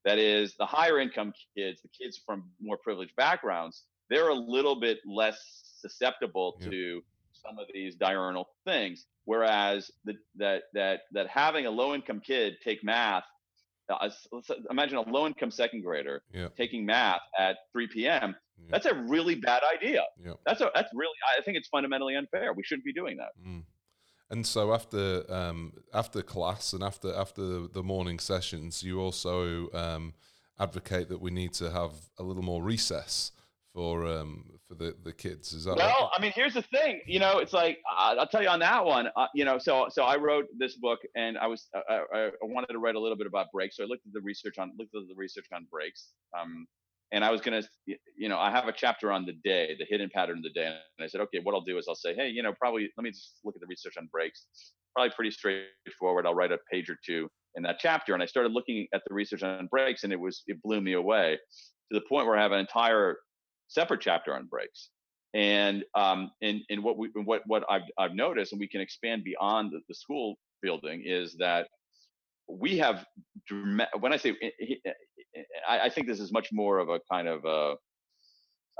That 0.04 0.18
is 0.18 0.54
the 0.58 0.66
higher 0.66 0.98
income 0.98 1.32
kids 1.56 1.82
the 1.82 1.88
kids 1.88 2.20
from 2.24 2.50
more 2.60 2.78
privileged 2.78 3.14
backgrounds 3.16 3.84
they're 4.10 4.28
a 4.28 4.34
little 4.34 4.78
bit 4.78 4.98
less 5.06 5.38
susceptible 5.80 6.58
yeah. 6.60 6.70
to 6.70 7.02
some 7.32 7.58
of 7.58 7.66
these 7.72 7.94
diurnal 7.94 8.48
things. 8.66 9.06
Whereas 9.24 9.90
the, 10.04 10.14
that 10.36 10.64
that 10.74 11.02
that 11.12 11.28
having 11.28 11.66
a 11.66 11.70
low 11.70 11.94
income 11.94 12.20
kid 12.20 12.56
take 12.62 12.82
math 12.82 13.24
imagine 14.70 14.96
a 14.96 15.02
low 15.02 15.26
income 15.26 15.50
second 15.50 15.82
grader 15.82 16.22
yeah. 16.32 16.48
taking 16.56 16.84
math 16.86 17.20
at 17.38 17.56
3 17.72 17.88
p.m 17.88 18.34
yeah. 18.64 18.68
That's 18.72 18.86
a 18.86 18.94
really 18.94 19.34
bad 19.34 19.62
idea. 19.74 20.04
Yeah. 20.22 20.34
That's 20.44 20.60
a 20.60 20.70
that's 20.74 20.90
really 20.94 21.14
I 21.38 21.42
think 21.42 21.56
it's 21.56 21.68
fundamentally 21.68 22.16
unfair. 22.16 22.52
We 22.52 22.62
shouldn't 22.62 22.84
be 22.84 22.92
doing 22.92 23.16
that. 23.16 23.30
Mm. 23.46 23.64
And 24.30 24.46
so 24.46 24.72
after 24.72 25.24
um, 25.32 25.72
after 25.92 26.22
class 26.22 26.72
and 26.72 26.82
after 26.82 27.14
after 27.14 27.66
the 27.66 27.82
morning 27.82 28.18
sessions, 28.18 28.82
you 28.82 29.00
also 29.00 29.70
um, 29.72 30.14
advocate 30.58 31.08
that 31.08 31.20
we 31.20 31.30
need 31.30 31.52
to 31.54 31.70
have 31.70 31.92
a 32.18 32.22
little 32.22 32.42
more 32.42 32.62
recess 32.62 33.32
for 33.74 34.06
um, 34.06 34.44
for 34.68 34.74
the, 34.74 34.94
the 35.04 35.12
kids. 35.12 35.52
Is 35.52 35.64
that 35.64 35.76
well? 35.76 35.88
Right? 35.88 36.08
I 36.16 36.20
mean, 36.20 36.32
here's 36.34 36.54
the 36.54 36.62
thing. 36.62 37.00
You 37.06 37.20
know, 37.20 37.38
it's 37.38 37.52
like 37.52 37.78
I'll 37.96 38.26
tell 38.26 38.42
you 38.42 38.48
on 38.48 38.60
that 38.60 38.84
one. 38.84 39.08
Uh, 39.16 39.26
you 39.34 39.44
know, 39.44 39.58
so 39.58 39.86
so 39.90 40.04
I 40.04 40.16
wrote 40.16 40.46
this 40.58 40.76
book, 40.76 41.00
and 41.14 41.38
I 41.38 41.46
was 41.46 41.68
uh, 41.74 41.80
I, 41.88 42.26
I, 42.26 42.30
wanted 42.42 42.72
to 42.72 42.78
write 42.78 42.94
a 42.94 43.00
little 43.00 43.16
bit 43.16 43.26
about 43.26 43.46
breaks. 43.52 43.76
So 43.76 43.84
I 43.84 43.86
looked 43.86 44.06
at 44.06 44.12
the 44.12 44.20
research 44.20 44.58
on 44.58 44.72
looked 44.78 44.94
at 44.94 45.02
the 45.08 45.14
research 45.16 45.46
on 45.54 45.66
breaks. 45.70 46.08
Um, 46.38 46.66
and 47.12 47.24
I 47.24 47.30
was 47.30 47.40
gonna, 47.40 47.62
you 47.86 48.28
know, 48.28 48.38
I 48.38 48.50
have 48.50 48.68
a 48.68 48.72
chapter 48.72 49.10
on 49.10 49.26
the 49.26 49.32
day, 49.44 49.74
the 49.78 49.86
hidden 49.88 50.10
pattern 50.14 50.38
of 50.38 50.44
the 50.44 50.50
day, 50.50 50.66
and 50.66 51.04
I 51.04 51.08
said, 51.08 51.20
okay, 51.22 51.40
what 51.42 51.54
I'll 51.54 51.60
do 51.60 51.76
is 51.76 51.86
I'll 51.88 51.96
say, 51.96 52.14
hey, 52.14 52.28
you 52.28 52.42
know, 52.42 52.52
probably 52.52 52.88
let 52.96 53.02
me 53.02 53.10
just 53.10 53.40
look 53.44 53.56
at 53.56 53.60
the 53.60 53.66
research 53.66 53.94
on 53.98 54.08
breaks. 54.12 54.46
Probably 54.94 55.10
pretty 55.10 55.32
straightforward. 55.32 56.26
I'll 56.26 56.34
write 56.34 56.52
a 56.52 56.58
page 56.70 56.88
or 56.88 56.96
two 57.04 57.28
in 57.56 57.64
that 57.64 57.78
chapter, 57.80 58.14
and 58.14 58.22
I 58.22 58.26
started 58.26 58.52
looking 58.52 58.86
at 58.94 59.02
the 59.08 59.14
research 59.14 59.42
on 59.42 59.66
breaks, 59.66 60.04
and 60.04 60.12
it 60.12 60.20
was 60.20 60.42
it 60.46 60.62
blew 60.62 60.80
me 60.80 60.92
away 60.92 61.38
to 61.92 61.98
the 61.98 62.04
point 62.08 62.26
where 62.26 62.36
I 62.36 62.42
have 62.42 62.52
an 62.52 62.60
entire 62.60 63.16
separate 63.70 64.00
chapter 64.00 64.34
on 64.34 64.46
breaks. 64.46 64.90
And 65.32 65.84
um, 65.94 66.32
and 66.42 66.60
and 66.70 66.82
what 66.82 66.98
we 66.98 67.08
what 67.14 67.42
what 67.46 67.64
I've 67.70 67.88
I've 67.96 68.14
noticed, 68.14 68.52
and 68.52 68.58
we 68.58 68.66
can 68.66 68.80
expand 68.80 69.22
beyond 69.22 69.70
the, 69.70 69.80
the 69.88 69.94
school 69.94 70.36
building, 70.60 71.04
is 71.06 71.36
that 71.38 71.68
we 72.48 72.78
have 72.78 73.06
when 74.00 74.12
I 74.12 74.16
say 74.16 74.36
I, 75.68 75.80
I, 75.82 75.88
think 75.88 76.08
this 76.08 76.18
is 76.18 76.32
much 76.32 76.48
more 76.52 76.78
of 76.78 76.88
a 76.88 76.98
kind 77.10 77.28
of 77.28 77.44
a 77.44 77.76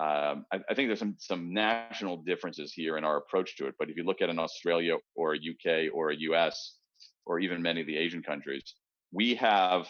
um, 0.02 0.44
I, 0.52 0.58
I, 0.68 0.74
think 0.74 0.88
there's 0.88 0.98
some 0.98 1.14
some 1.20 1.54
national 1.54 2.16
differences 2.24 2.72
here 2.72 2.96
in 2.96 3.04
our 3.04 3.18
approach 3.18 3.56
to 3.58 3.66
it. 3.66 3.76
But 3.78 3.88
if 3.88 3.96
you 3.96 4.02
look 4.02 4.20
at 4.20 4.28
an 4.28 4.40
Australia 4.40 4.96
or 5.14 5.34
a 5.34 5.36
UK 5.36 5.94
or 5.94 6.10
a 6.10 6.16
US 6.16 6.78
or 7.26 7.38
even 7.38 7.62
many 7.62 7.80
of 7.80 7.86
the 7.86 7.96
Asian 7.96 8.24
countries, 8.24 8.74
we 9.12 9.36
have 9.36 9.86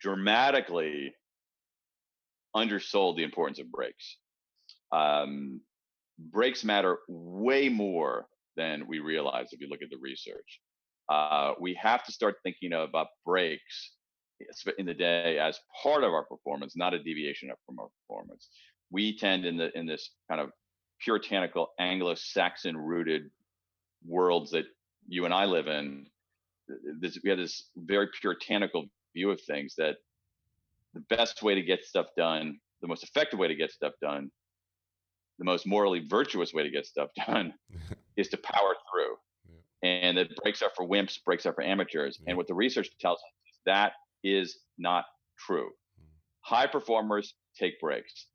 dramatically 0.00 1.12
undersold 2.56 3.16
the 3.16 3.22
importance 3.22 3.60
of 3.60 3.70
breaks. 3.70 4.16
Um, 4.92 5.60
breaks 6.18 6.64
matter 6.64 6.98
way 7.08 7.68
more 7.68 8.26
than 8.56 8.86
we 8.88 8.98
realize 9.00 9.48
if 9.52 9.60
you 9.60 9.68
look 9.68 9.82
at 9.82 9.90
the 9.90 9.98
research. 10.00 10.60
Uh, 11.08 11.52
we 11.60 11.74
have 11.74 12.04
to 12.04 12.12
start 12.12 12.36
thinking 12.42 12.72
about 12.72 13.08
breaks 13.24 13.92
in 14.78 14.86
the 14.86 14.94
day 14.94 15.38
as 15.38 15.58
part 15.82 16.02
of 16.02 16.12
our 16.12 16.24
performance, 16.24 16.76
not 16.76 16.94
a 16.94 17.02
deviation 17.02 17.50
from 17.64 17.78
our 17.78 17.88
performance. 18.00 18.48
We 18.90 19.16
tend 19.16 19.44
in 19.44 19.56
the 19.56 19.76
in 19.78 19.86
this 19.86 20.10
kind 20.28 20.40
of 20.40 20.50
puritanical 21.00 21.68
Anglo-Saxon 21.78 22.76
rooted 22.76 23.30
worlds 24.04 24.50
that 24.50 24.64
you 25.06 25.24
and 25.26 25.34
I 25.34 25.44
live 25.44 25.68
in, 25.68 26.06
this, 27.00 27.18
we 27.22 27.30
have 27.30 27.38
this 27.38 27.70
very 27.76 28.08
puritanical 28.20 28.86
view 29.14 29.30
of 29.30 29.40
things 29.42 29.74
that 29.76 29.96
the 30.96 31.16
best 31.16 31.42
way 31.42 31.54
to 31.54 31.62
get 31.62 31.84
stuff 31.84 32.06
done, 32.16 32.58
the 32.80 32.88
most 32.88 33.02
effective 33.02 33.38
way 33.38 33.48
to 33.48 33.54
get 33.54 33.70
stuff 33.70 33.92
done, 34.00 34.30
the 35.38 35.44
most 35.44 35.66
morally 35.66 36.06
virtuous 36.08 36.52
way 36.54 36.62
to 36.62 36.70
get 36.70 36.86
stuff 36.86 37.10
done 37.26 37.52
is 38.16 38.28
to 38.28 38.36
power 38.38 38.74
through. 38.90 39.14
Yeah. 39.82 39.88
And 39.88 40.18
that 40.18 40.28
breaks 40.42 40.62
are 40.62 40.70
for 40.74 40.88
wimps, 40.88 41.18
breaks 41.24 41.46
are 41.46 41.52
for 41.52 41.62
amateurs. 41.62 42.18
Yeah. 42.20 42.30
And 42.30 42.36
what 42.36 42.46
the 42.46 42.54
research 42.54 42.88
tells 43.00 43.18
us 43.18 43.52
is 43.52 43.60
that 43.66 43.92
is 44.24 44.58
not 44.78 45.04
true. 45.38 45.66
Mm. 46.00 46.06
High 46.44 46.66
performers 46.66 47.34
take 47.58 47.78
breaks. 47.80 48.26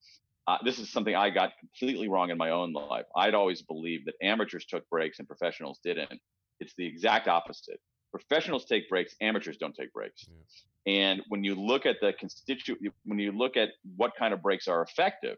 Uh, 0.47 0.57
this 0.65 0.79
is 0.79 0.91
something 0.91 1.15
I 1.15 1.29
got 1.29 1.51
completely 1.59 2.09
wrong 2.09 2.29
in 2.29 2.37
my 2.37 2.49
own 2.49 2.73
life. 2.73 3.05
I'd 3.15 3.35
always 3.35 3.61
believed 3.61 4.07
that 4.07 4.15
amateurs 4.21 4.65
took 4.65 4.87
breaks 4.89 5.19
and 5.19 5.27
professionals 5.27 5.79
didn't. 5.83 6.19
It's 6.59 6.73
the 6.77 6.85
exact 6.85 7.27
opposite. 7.27 7.79
Professionals 8.11 8.65
take 8.65 8.89
breaks, 8.89 9.15
amateurs 9.21 9.57
don't 9.57 9.75
take 9.75 9.93
breaks. 9.93 10.25
Yeah. 10.27 10.93
And 10.93 11.21
when 11.29 11.43
you 11.43 11.55
look 11.55 11.85
at 11.85 11.97
the 12.01 12.13
constituent, 12.13 12.81
when 13.05 13.19
you 13.19 13.31
look 13.31 13.55
at 13.55 13.69
what 13.95 14.13
kind 14.17 14.33
of 14.33 14.41
breaks 14.41 14.67
are 14.67 14.81
effective, 14.81 15.37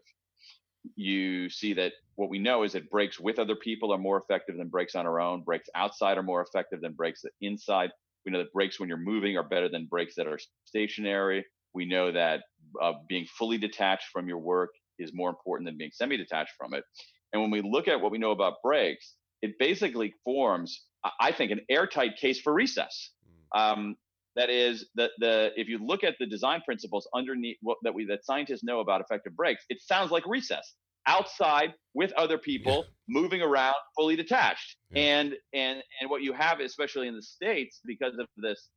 you 0.96 1.48
see 1.48 1.72
that 1.74 1.92
what 2.16 2.30
we 2.30 2.38
know 2.38 2.62
is 2.62 2.72
that 2.72 2.90
breaks 2.90 3.18
with 3.18 3.38
other 3.38 3.56
people 3.56 3.92
are 3.92 3.98
more 3.98 4.18
effective 4.18 4.56
than 4.56 4.68
breaks 4.68 4.94
on 4.94 5.06
our 5.06 5.20
own. 5.20 5.42
Breaks 5.42 5.68
outside 5.74 6.18
are 6.18 6.22
more 6.22 6.42
effective 6.42 6.80
than 6.80 6.92
breaks 6.92 7.24
inside. 7.40 7.90
We 8.24 8.32
know 8.32 8.38
that 8.38 8.52
breaks 8.52 8.80
when 8.80 8.88
you're 8.88 8.98
moving 8.98 9.36
are 9.36 9.42
better 9.42 9.68
than 9.68 9.86
breaks 9.86 10.14
that 10.16 10.26
are 10.26 10.38
stationary. 10.64 11.44
We 11.74 11.84
know 11.84 12.12
that 12.12 12.42
uh, 12.80 12.92
being 13.08 13.26
fully 13.26 13.58
detached 13.58 14.08
from 14.12 14.28
your 14.28 14.38
work 14.38 14.70
is 14.98 15.12
more 15.12 15.28
important 15.28 15.66
than 15.66 15.76
being 15.76 15.90
semi-detached 15.92 16.52
from 16.56 16.72
it. 16.74 16.84
And 17.32 17.42
when 17.42 17.50
we 17.50 17.60
look 17.60 17.88
at 17.88 18.00
what 18.00 18.12
we 18.12 18.18
know 18.18 18.30
about 18.30 18.62
breaks, 18.62 19.14
it 19.44 19.58
basically 19.58 20.14
forms, 20.24 20.84
I 21.20 21.30
think, 21.30 21.50
an 21.52 21.60
airtight 21.68 22.16
case 22.16 22.40
for 22.40 22.54
recess. 22.54 23.10
Hmm. 23.52 23.60
Um, 23.60 23.96
that 24.36 24.50
is 24.50 24.86
the 24.96 25.10
the 25.18 25.50
if 25.54 25.68
you 25.68 25.78
look 25.78 26.02
at 26.02 26.16
the 26.18 26.26
design 26.26 26.60
principles 26.64 27.06
underneath 27.14 27.56
what 27.60 27.78
that 27.82 27.94
we 27.94 28.04
that 28.06 28.24
scientists 28.24 28.64
know 28.64 28.80
about 28.80 29.00
effective 29.00 29.36
breaks, 29.36 29.64
it 29.68 29.80
sounds 29.80 30.10
like 30.10 30.24
recess 30.26 30.74
outside 31.06 31.74
with 31.92 32.10
other 32.12 32.38
people 32.38 32.86
yeah. 32.86 33.20
moving 33.20 33.42
around 33.42 33.74
fully 33.94 34.16
detached 34.16 34.76
yeah. 34.90 35.02
and 35.02 35.34
and 35.52 35.82
and 36.00 36.08
what 36.08 36.22
you 36.22 36.32
have 36.32 36.60
especially 36.60 37.06
in 37.06 37.14
the 37.14 37.22
states 37.22 37.80
because 37.84 38.14
of 38.18 38.26
this 38.38 38.70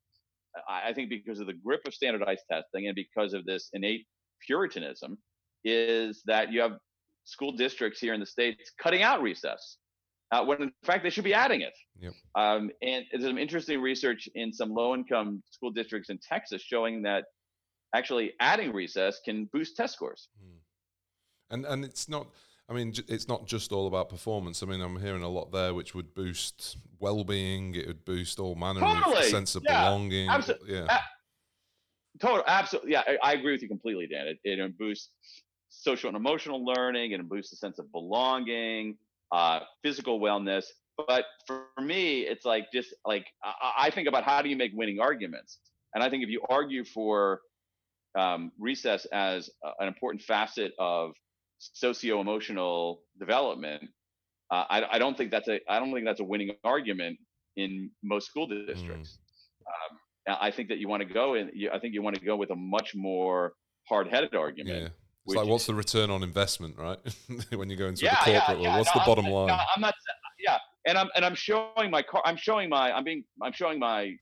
i 0.67 0.91
think 0.91 1.09
because 1.09 1.39
of 1.39 1.47
the 1.47 1.53
grip 1.53 1.79
of 1.87 1.93
standardized 1.93 2.43
testing 2.51 2.87
and 2.87 2.95
because 2.95 3.33
of 3.33 3.45
this 3.45 3.69
innate 3.71 4.05
puritanism 4.45 5.17
is 5.63 6.21
that 6.25 6.51
you 6.51 6.59
have 6.59 6.73
school 7.23 7.53
districts 7.53 8.01
here 8.01 8.13
in 8.13 8.19
the 8.19 8.25
states 8.25 8.71
cutting 8.83 9.03
out 9.03 9.21
recess 9.21 9.77
uh, 10.31 10.43
when 10.43 10.61
in 10.61 10.71
fact 10.83 11.03
they 11.03 11.09
should 11.09 11.23
be 11.23 11.33
adding 11.33 11.61
it. 11.61 11.73
Yep. 11.99 12.13
Um, 12.35 12.69
and 12.81 13.05
there's 13.11 13.23
some 13.23 13.37
interesting 13.37 13.81
research 13.81 14.27
in 14.35 14.53
some 14.53 14.73
low-income 14.73 15.41
school 15.49 15.71
districts 15.71 16.09
in 16.09 16.19
Texas 16.19 16.61
showing 16.61 17.01
that 17.03 17.25
actually 17.95 18.33
adding 18.39 18.73
recess 18.73 19.19
can 19.23 19.45
boost 19.53 19.75
test 19.75 19.93
scores. 19.93 20.29
Mm. 20.43 20.57
And 21.49 21.65
and 21.65 21.85
it's 21.85 22.09
not. 22.09 22.27
I 22.69 22.73
mean, 22.73 22.93
it's 23.07 23.29
not 23.29 23.45
just 23.45 23.71
all 23.71 23.87
about 23.87 24.09
performance. 24.09 24.61
I 24.61 24.65
mean, 24.65 24.81
I'm 24.81 24.99
hearing 24.99 25.23
a 25.23 25.29
lot 25.29 25.53
there, 25.53 25.73
which 25.73 25.95
would 25.95 26.13
boost 26.13 26.75
well-being. 26.99 27.75
It 27.75 27.87
would 27.87 28.03
boost 28.03 28.41
all 28.41 28.55
manner 28.55 28.81
totally. 28.81 29.19
of 29.19 29.23
sense 29.23 29.55
of 29.55 29.63
yeah. 29.63 29.85
belonging. 29.85 30.27
Absolutely. 30.27 30.73
Yeah. 30.73 30.87
A- 30.89 32.19
total. 32.19 32.43
Absolutely. 32.45 32.91
Yeah, 32.91 33.03
I, 33.07 33.17
I, 33.23 33.33
agree 33.35 33.53
with 33.53 33.61
you 33.61 33.69
completely, 33.69 34.05
Dan. 34.07 34.27
It, 34.27 34.39
it 34.43 34.77
boosts 34.77 35.11
social 35.69 36.09
and 36.09 36.17
emotional 36.17 36.65
learning. 36.65 37.13
It 37.13 37.29
boosts 37.29 37.53
a 37.53 37.55
sense 37.55 37.79
of 37.79 37.89
belonging 37.93 38.97
uh, 39.31 39.59
physical 39.83 40.19
wellness. 40.19 40.65
But 41.07 41.25
for 41.45 41.65
me, 41.79 42.21
it's 42.21 42.45
like 42.45 42.65
just 42.73 42.93
like 43.05 43.27
I, 43.43 43.87
I 43.87 43.89
think 43.91 44.07
about 44.07 44.23
how 44.23 44.41
do 44.41 44.49
you 44.49 44.55
make 44.55 44.71
winning 44.73 44.99
arguments, 44.99 45.59
and 45.93 46.03
I 46.03 46.09
think 46.09 46.23
if 46.23 46.29
you 46.29 46.41
argue 46.49 46.83
for 46.83 47.41
um, 48.17 48.51
recess 48.59 49.05
as 49.05 49.49
a, 49.63 49.83
an 49.83 49.87
important 49.87 50.23
facet 50.23 50.73
of 50.79 51.11
socio-emotional 51.59 53.01
development, 53.19 53.83
uh, 54.51 54.63
I, 54.69 54.83
I, 54.93 54.99
don't 54.99 55.17
think 55.17 55.29
that's 55.29 55.47
a 55.47 55.59
I 55.69 55.79
don't 55.79 55.93
think 55.93 56.05
that's 56.05 56.19
a 56.19 56.23
winning 56.23 56.51
argument 56.63 57.19
in 57.57 57.91
most 58.03 58.27
school 58.27 58.47
districts. 58.47 59.19
Mm. 60.27 60.33
Um, 60.33 60.37
I 60.41 60.51
think 60.51 60.69
that 60.69 60.79
you 60.79 60.87
want 60.87 61.07
to 61.07 61.13
go 61.13 61.35
in. 61.35 61.51
I 61.71 61.79
think 61.79 61.93
you 61.93 62.01
want 62.01 62.17
to 62.17 62.25
go 62.25 62.35
with 62.35 62.49
a 62.49 62.55
much 62.55 62.93
more 62.95 63.53
hard-headed 63.87 64.35
argument. 64.35 64.83
Yeah. 64.83 64.89
It's 65.27 65.35
like, 65.35 65.47
what's 65.47 65.65
the 65.65 65.75
return 65.75 66.09
on 66.09 66.23
investment, 66.23 66.77
right? 66.77 66.97
when 67.53 67.69
you 67.69 67.75
go 67.75 67.87
into 67.87 68.05
yeah, 68.05 68.11
the 68.11 68.31
corporate 68.31 68.61
yeah, 68.61 68.69
yeah. 68.69 68.77
what's 68.77 68.95
no, 68.95 69.01
the 69.01 69.05
bottom 69.05 69.25
I'm, 69.25 69.31
line? 69.31 69.47
No, 69.47 69.57
I'm 69.75 69.81
not. 69.81 69.93
Yeah, 70.39 70.57
and 70.85 70.97
I'm 70.97 71.09
and 71.15 71.25
I'm 71.25 71.35
showing 71.35 71.91
my 71.91 72.01
car. 72.01 72.21
I'm 72.23 72.37
showing 72.37 72.69
my. 72.69 72.93
I'm 72.93 73.03
being. 73.03 73.25
I'm 73.41 73.51
showing 73.51 73.77
my. 73.77 74.13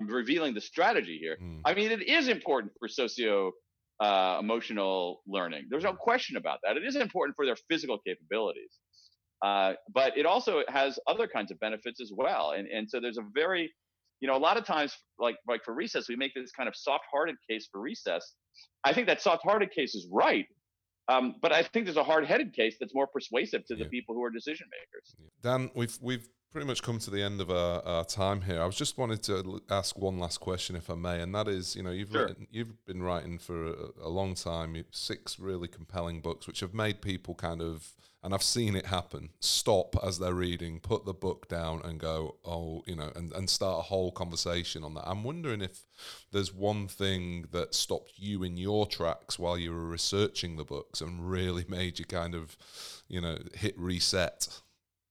I'm 0.00 0.06
revealing 0.06 0.54
the 0.54 0.60
strategy 0.60 1.18
here. 1.20 1.36
Mm. 1.42 1.60
I 1.64 1.74
mean, 1.74 1.90
it 1.90 2.08
is 2.08 2.28
important 2.28 2.72
for 2.78 2.86
socio 2.86 3.52
uh, 4.00 4.38
emotional 4.40 5.22
learning. 5.26 5.66
There's 5.68 5.84
no 5.84 5.94
question 5.94 6.36
about 6.36 6.60
that. 6.62 6.76
It 6.76 6.84
is 6.84 6.94
important 6.94 7.34
for 7.34 7.44
their 7.44 7.56
physical 7.68 7.98
capabilities, 7.98 8.78
uh, 9.44 9.74
but 9.92 10.16
it 10.16 10.26
also 10.26 10.62
has 10.68 10.98
other 11.08 11.26
kinds 11.26 11.50
of 11.50 11.58
benefits 11.58 12.00
as 12.00 12.12
well. 12.14 12.52
And 12.52 12.68
and 12.68 12.88
so 12.88 13.00
there's 13.00 13.18
a 13.18 13.26
very, 13.34 13.72
you 14.20 14.28
know, 14.28 14.36
a 14.36 14.38
lot 14.38 14.56
of 14.56 14.64
times, 14.64 14.96
like 15.18 15.36
like 15.48 15.64
for 15.64 15.74
recess, 15.74 16.08
we 16.08 16.14
make 16.14 16.34
this 16.34 16.52
kind 16.52 16.68
of 16.68 16.76
soft-hearted 16.76 17.34
case 17.50 17.68
for 17.72 17.80
recess 17.80 18.34
I 18.84 18.92
think 18.92 19.06
that 19.06 19.20
soft-hearted 19.20 19.70
case 19.72 19.94
is 19.94 20.06
right. 20.10 20.46
Um, 21.08 21.34
but 21.42 21.52
I 21.52 21.62
think 21.62 21.84
there's 21.84 21.98
a 21.98 22.04
hard-headed 22.04 22.54
case 22.54 22.76
that's 22.80 22.94
more 22.94 23.06
persuasive 23.06 23.66
to 23.66 23.76
the 23.76 23.84
people 23.84 24.14
who 24.14 24.24
are 24.24 24.30
decision 24.30 24.66
makers. 24.70 25.14
Dan, 25.42 25.70
we've 25.74 25.98
we've 26.00 26.26
pretty 26.54 26.68
much 26.68 26.84
come 26.84 27.00
to 27.00 27.10
the 27.10 27.20
end 27.20 27.40
of 27.40 27.50
our, 27.50 27.84
our, 27.84 28.04
time 28.04 28.40
here. 28.40 28.62
I 28.62 28.64
was 28.64 28.76
just 28.76 28.96
wanted 28.96 29.24
to 29.24 29.60
ask 29.70 29.98
one 29.98 30.20
last 30.20 30.38
question, 30.38 30.76
if 30.76 30.88
I 30.88 30.94
may, 30.94 31.20
and 31.20 31.34
that 31.34 31.48
is, 31.48 31.74
you 31.74 31.82
know, 31.82 31.90
you've 31.90 32.12
sure. 32.12 32.28
written, 32.28 32.46
you've 32.48 32.86
been 32.86 33.02
writing 33.02 33.38
for 33.38 33.66
a, 33.66 33.74
a 34.04 34.08
long 34.08 34.36
time, 34.36 34.76
six 34.92 35.40
really 35.40 35.66
compelling 35.66 36.20
books, 36.20 36.46
which 36.46 36.60
have 36.60 36.72
made 36.72 37.02
people 37.02 37.34
kind 37.34 37.60
of 37.60 37.92
and 38.24 38.32
I've 38.32 38.42
seen 38.42 38.74
it 38.74 38.86
happen. 38.86 39.28
Stop 39.40 39.96
as 40.02 40.18
they're 40.18 40.32
reading, 40.32 40.80
put 40.80 41.04
the 41.04 41.12
book 41.12 41.46
down, 41.46 41.82
and 41.84 42.00
go, 42.00 42.36
oh, 42.42 42.82
you 42.86 42.96
know, 42.96 43.12
and, 43.14 43.30
and 43.34 43.50
start 43.50 43.80
a 43.80 43.82
whole 43.82 44.10
conversation 44.12 44.82
on 44.82 44.94
that. 44.94 45.06
I'm 45.06 45.24
wondering 45.24 45.60
if 45.60 45.84
there's 46.32 46.52
one 46.52 46.88
thing 46.88 47.48
that 47.52 47.74
stopped 47.74 48.12
you 48.16 48.42
in 48.42 48.56
your 48.56 48.86
tracks 48.86 49.38
while 49.38 49.58
you 49.58 49.74
were 49.74 49.86
researching 49.86 50.56
the 50.56 50.64
books 50.64 51.02
and 51.02 51.28
really 51.30 51.66
made 51.68 51.98
you 51.98 52.06
kind 52.06 52.34
of, 52.34 52.56
you 53.08 53.20
know, 53.20 53.36
hit 53.52 53.78
reset. 53.78 54.62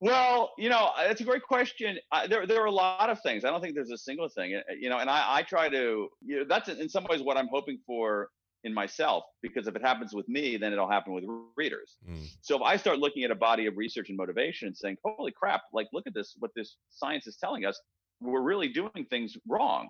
Well, 0.04 0.52
you 0.58 0.68
know, 0.68 0.92
that's 0.98 1.22
a 1.22 1.24
great 1.24 1.44
question. 1.44 1.98
I, 2.12 2.28
there, 2.28 2.46
there 2.46 2.62
are 2.62 2.66
a 2.66 2.72
lot 2.72 3.10
of 3.10 3.22
things. 3.22 3.46
I 3.46 3.50
don't 3.50 3.62
think 3.62 3.74
there's 3.74 3.90
a 3.90 3.98
single 3.98 4.28
thing, 4.28 4.62
you 4.78 4.90
know, 4.90 4.98
and 4.98 5.10
I, 5.10 5.38
I 5.38 5.42
try 5.44 5.70
to, 5.70 6.10
you 6.22 6.40
know, 6.40 6.44
that's 6.44 6.68
in 6.68 6.90
some 6.90 7.06
ways 7.10 7.22
what 7.22 7.38
I'm 7.38 7.48
hoping 7.48 7.80
for 7.88 8.28
in 8.66 8.74
myself 8.74 9.24
because 9.42 9.66
if 9.68 9.78
it 9.78 9.82
happens 9.82 10.14
with 10.14 10.28
me 10.30 10.56
then 10.56 10.72
it'll 10.72 10.90
happen 10.90 11.12
with 11.12 11.26
readers 11.58 11.98
mm. 12.10 12.26
so 12.40 12.56
if 12.56 12.62
i 12.62 12.78
start 12.78 12.98
looking 12.98 13.26
at 13.26 13.30
a 13.30 13.36
body 13.36 13.66
of 13.66 13.76
research 13.76 14.08
and 14.08 14.18
motivation 14.18 14.68
and 14.68 14.78
saying 14.78 14.96
holy 15.04 15.34
crap 15.34 15.64
like 15.74 15.86
look 15.92 16.08
at 16.08 16.14
this 16.14 16.36
what 16.40 16.50
this 16.56 16.78
science 16.90 17.28
is 17.28 17.36
telling 17.36 17.66
us 17.66 17.78
we're 18.22 18.42
really 18.42 18.70
doing 18.70 19.06
things 19.10 19.36
wrong 19.50 19.90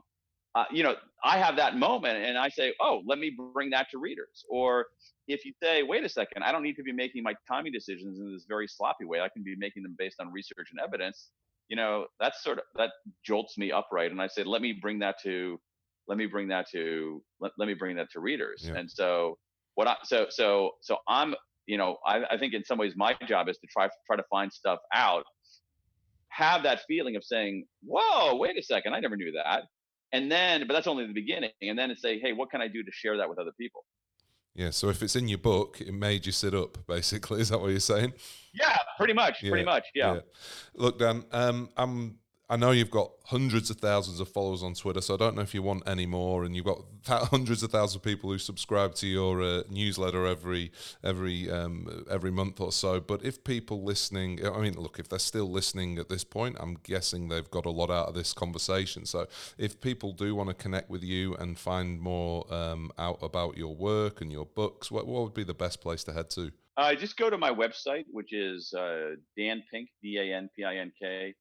uh, 0.55 0.65
you 0.71 0.83
know 0.83 0.95
i 1.23 1.37
have 1.37 1.55
that 1.55 1.77
moment 1.77 2.17
and 2.17 2.37
i 2.37 2.49
say 2.49 2.73
oh 2.79 3.01
let 3.05 3.19
me 3.19 3.35
bring 3.53 3.69
that 3.69 3.87
to 3.91 3.97
readers. 3.97 4.45
Or 4.49 4.87
if 5.27 5.45
you 5.45 5.53
say 5.61 5.83
wait 5.83 6.03
a 6.03 6.09
second 6.09 6.43
i 6.43 6.51
don't 6.51 6.63
need 6.63 6.75
to 6.75 6.83
be 6.83 6.91
making 6.91 7.23
my 7.23 7.33
timing 7.47 7.71
decisions 7.71 8.19
in 8.19 8.31
this 8.31 8.45
very 8.47 8.67
sloppy 8.67 9.05
way 9.05 9.21
i 9.21 9.29
can 9.29 9.43
be 9.43 9.55
making 9.57 9.83
them 9.83 9.95
based 9.97 10.17
on 10.19 10.31
research 10.31 10.69
and 10.71 10.79
evidence 10.79 11.29
you 11.69 11.75
know 11.75 12.05
that's 12.19 12.43
sort 12.43 12.57
of 12.57 12.65
that 12.75 12.91
jolts 13.25 13.57
me 13.57 13.71
upright 13.71 14.11
and 14.11 14.21
i 14.21 14.27
say 14.27 14.43
let 14.43 14.61
me 14.61 14.73
bring 14.81 14.99
that 14.99 15.15
to 15.23 15.59
let 16.07 16.17
me 16.17 16.25
bring 16.25 16.47
that 16.49 16.69
to 16.69 17.23
let, 17.39 17.51
let 17.57 17.67
me 17.67 17.73
bring 17.73 17.95
that 17.95 18.11
to 18.11 18.19
readers. 18.19 18.65
Yeah. 18.67 18.75
and 18.79 18.91
so 18.91 19.37
what 19.75 19.87
i 19.87 19.95
so 20.03 20.27
so 20.29 20.71
so 20.81 20.97
i'm 21.07 21.33
you 21.65 21.77
know 21.77 21.97
I, 22.05 22.23
I 22.31 22.37
think 22.37 22.53
in 22.53 22.63
some 22.63 22.77
ways 22.77 22.93
my 22.95 23.15
job 23.25 23.47
is 23.47 23.57
to 23.59 23.67
try 23.67 23.87
try 24.05 24.17
to 24.17 24.23
find 24.29 24.51
stuff 24.51 24.79
out 24.93 25.23
have 26.29 26.63
that 26.63 26.81
feeling 26.87 27.15
of 27.15 27.23
saying 27.23 27.65
whoa 27.85 28.35
wait 28.35 28.57
a 28.57 28.63
second 28.63 28.93
i 28.93 28.99
never 28.99 29.15
knew 29.15 29.31
that 29.31 29.63
and 30.13 30.31
then 30.31 30.65
but 30.67 30.73
that's 30.73 30.87
only 30.87 31.05
the 31.05 31.13
beginning 31.13 31.51
and 31.61 31.77
then 31.77 31.89
to 31.89 31.95
say 31.95 32.19
hey 32.19 32.31
what 32.31 32.49
can 32.49 32.61
i 32.61 32.67
do 32.67 32.83
to 32.83 32.91
share 32.91 33.17
that 33.17 33.27
with 33.27 33.37
other 33.37 33.51
people 33.59 33.83
yeah 34.55 34.69
so 34.69 34.89
if 34.89 35.01
it's 35.01 35.15
in 35.15 35.27
your 35.27 35.39
book 35.39 35.81
it 35.81 35.93
made 35.93 36.25
you 36.25 36.31
sit 36.31 36.53
up 36.53 36.77
basically 36.87 37.41
is 37.41 37.49
that 37.49 37.59
what 37.59 37.71
you're 37.71 37.79
saying 37.79 38.13
yeah 38.53 38.77
pretty 38.97 39.13
much 39.13 39.43
yeah. 39.43 39.49
pretty 39.49 39.65
much 39.65 39.85
yeah. 39.93 40.13
yeah. 40.13 40.19
look 40.75 40.97
dan 40.99 41.25
um, 41.31 41.69
i'm 41.75 42.17
I 42.53 42.55
know 42.55 42.69
you've 42.69 42.91
got 42.91 43.09
hundreds 43.25 43.71
of 43.71 43.77
thousands 43.77 44.19
of 44.19 44.29
followers 44.29 44.61
on 44.61 44.75
Twitter, 44.75 45.01
so 45.01 45.15
I 45.15 45.17
don't 45.17 45.35
know 45.35 45.41
if 45.41 45.55
you 45.55 45.63
want 45.63 45.81
any 45.87 46.05
more. 46.05 46.43
And 46.43 46.55
you've 46.55 46.65
got 46.65 46.83
hundreds 47.07 47.63
of 47.63 47.71
thousands 47.71 47.95
of 47.95 48.03
people 48.03 48.29
who 48.29 48.37
subscribe 48.37 48.93
to 48.95 49.07
your 49.07 49.41
uh, 49.41 49.63
newsletter 49.71 50.27
every 50.27 50.71
every 51.03 51.49
um, 51.49 52.05
every 52.11 52.29
month 52.29 52.61
or 52.61 52.71
so. 52.71 52.99
But 52.99 53.25
if 53.25 53.43
people 53.43 53.83
listening, 53.83 54.45
I 54.45 54.59
mean, 54.59 54.75
look, 54.75 54.99
if 54.99 55.09
they're 55.09 55.17
still 55.17 55.49
listening 55.49 55.97
at 55.97 56.09
this 56.09 56.23
point, 56.23 56.57
I'm 56.59 56.75
guessing 56.83 57.29
they've 57.29 57.49
got 57.49 57.65
a 57.65 57.71
lot 57.71 57.89
out 57.89 58.09
of 58.09 58.13
this 58.13 58.33
conversation. 58.33 59.07
So 59.07 59.25
if 59.57 59.81
people 59.81 60.13
do 60.13 60.35
want 60.35 60.49
to 60.49 60.53
connect 60.53 60.91
with 60.91 61.01
you 61.01 61.33
and 61.37 61.57
find 61.57 61.99
more 61.99 62.45
um, 62.53 62.91
out 62.99 63.17
about 63.23 63.57
your 63.57 63.75
work 63.75 64.21
and 64.21 64.31
your 64.31 64.45
books, 64.45 64.91
what, 64.91 65.07
what 65.07 65.23
would 65.23 65.33
be 65.33 65.43
the 65.43 65.55
best 65.55 65.81
place 65.81 66.03
to 66.03 66.13
head 66.13 66.29
to? 66.31 66.51
Uh, 66.77 66.93
just 66.93 67.17
go 67.17 67.31
to 67.31 67.37
my 67.37 67.51
website, 67.51 68.05
which 68.11 68.31
is 68.31 68.75
uh, 68.75 69.15
Dan 69.35 69.63
Pink, 69.71 69.89
D 70.03 70.19
A 70.19 70.37
N 70.37 70.51
P 70.55 70.63
I 70.63 70.75
N 70.75 70.91
K 71.01 71.33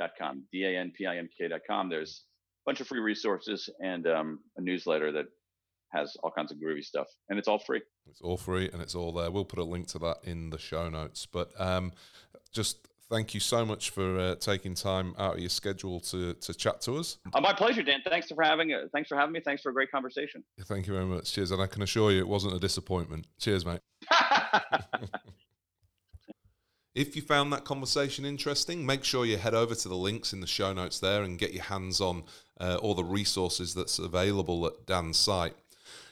danpink.com, 0.00 0.44
D 0.52 0.64
A 0.64 0.78
N 0.78 0.92
P 0.96 1.06
I 1.06 1.16
N 1.16 1.28
K.com. 1.36 1.88
There's 1.88 2.24
a 2.64 2.70
bunch 2.70 2.80
of 2.80 2.86
free 2.86 3.00
resources 3.00 3.68
and 3.80 4.06
um, 4.06 4.40
a 4.56 4.60
newsletter 4.60 5.12
that 5.12 5.26
has 5.92 6.16
all 6.22 6.30
kinds 6.30 6.50
of 6.50 6.58
groovy 6.58 6.82
stuff, 6.82 7.08
and 7.28 7.38
it's 7.38 7.48
all 7.48 7.58
free. 7.58 7.82
It's 8.06 8.20
all 8.20 8.36
free 8.36 8.70
and 8.72 8.80
it's 8.80 8.94
all 8.94 9.12
there. 9.12 9.30
We'll 9.30 9.44
put 9.44 9.58
a 9.58 9.64
link 9.64 9.88
to 9.88 9.98
that 10.00 10.18
in 10.24 10.50
the 10.50 10.58
show 10.58 10.88
notes. 10.88 11.26
But 11.26 11.50
um, 11.60 11.92
just 12.52 12.88
thank 13.10 13.34
you 13.34 13.40
so 13.40 13.64
much 13.64 13.90
for 13.90 14.18
uh, 14.18 14.34
taking 14.36 14.74
time 14.74 15.14
out 15.18 15.34
of 15.34 15.40
your 15.40 15.50
schedule 15.50 16.00
to 16.00 16.34
to 16.34 16.54
chat 16.54 16.80
to 16.82 16.96
us. 16.96 17.18
Uh, 17.34 17.40
my 17.40 17.52
pleasure, 17.52 17.82
Dan. 17.82 18.00
Thanks 18.04 18.28
for 18.28 18.42
having 18.42 18.72
uh, 18.72 18.86
thanks 18.92 19.08
for 19.08 19.16
having 19.16 19.32
me. 19.32 19.40
Thanks 19.44 19.62
for 19.62 19.70
a 19.70 19.74
great 19.74 19.90
conversation. 19.90 20.42
Thank 20.62 20.86
you 20.86 20.94
very 20.94 21.06
much. 21.06 21.32
Cheers, 21.32 21.50
and 21.50 21.62
I 21.62 21.66
can 21.66 21.82
assure 21.82 22.10
you 22.10 22.20
it 22.20 22.28
wasn't 22.28 22.54
a 22.54 22.58
disappointment. 22.58 23.26
Cheers, 23.38 23.66
mate. 23.66 23.80
If 26.94 27.16
you 27.16 27.22
found 27.22 27.52
that 27.52 27.64
conversation 27.64 28.26
interesting, 28.26 28.84
make 28.84 29.02
sure 29.02 29.24
you 29.24 29.38
head 29.38 29.54
over 29.54 29.74
to 29.74 29.88
the 29.88 29.96
links 29.96 30.34
in 30.34 30.40
the 30.40 30.46
show 30.46 30.74
notes 30.74 31.00
there 31.00 31.22
and 31.22 31.38
get 31.38 31.54
your 31.54 31.62
hands 31.64 32.02
on 32.02 32.24
uh, 32.60 32.78
all 32.82 32.94
the 32.94 33.02
resources 33.02 33.72
that's 33.72 33.98
available 33.98 34.66
at 34.66 34.84
Dan's 34.84 35.16
site. 35.16 35.54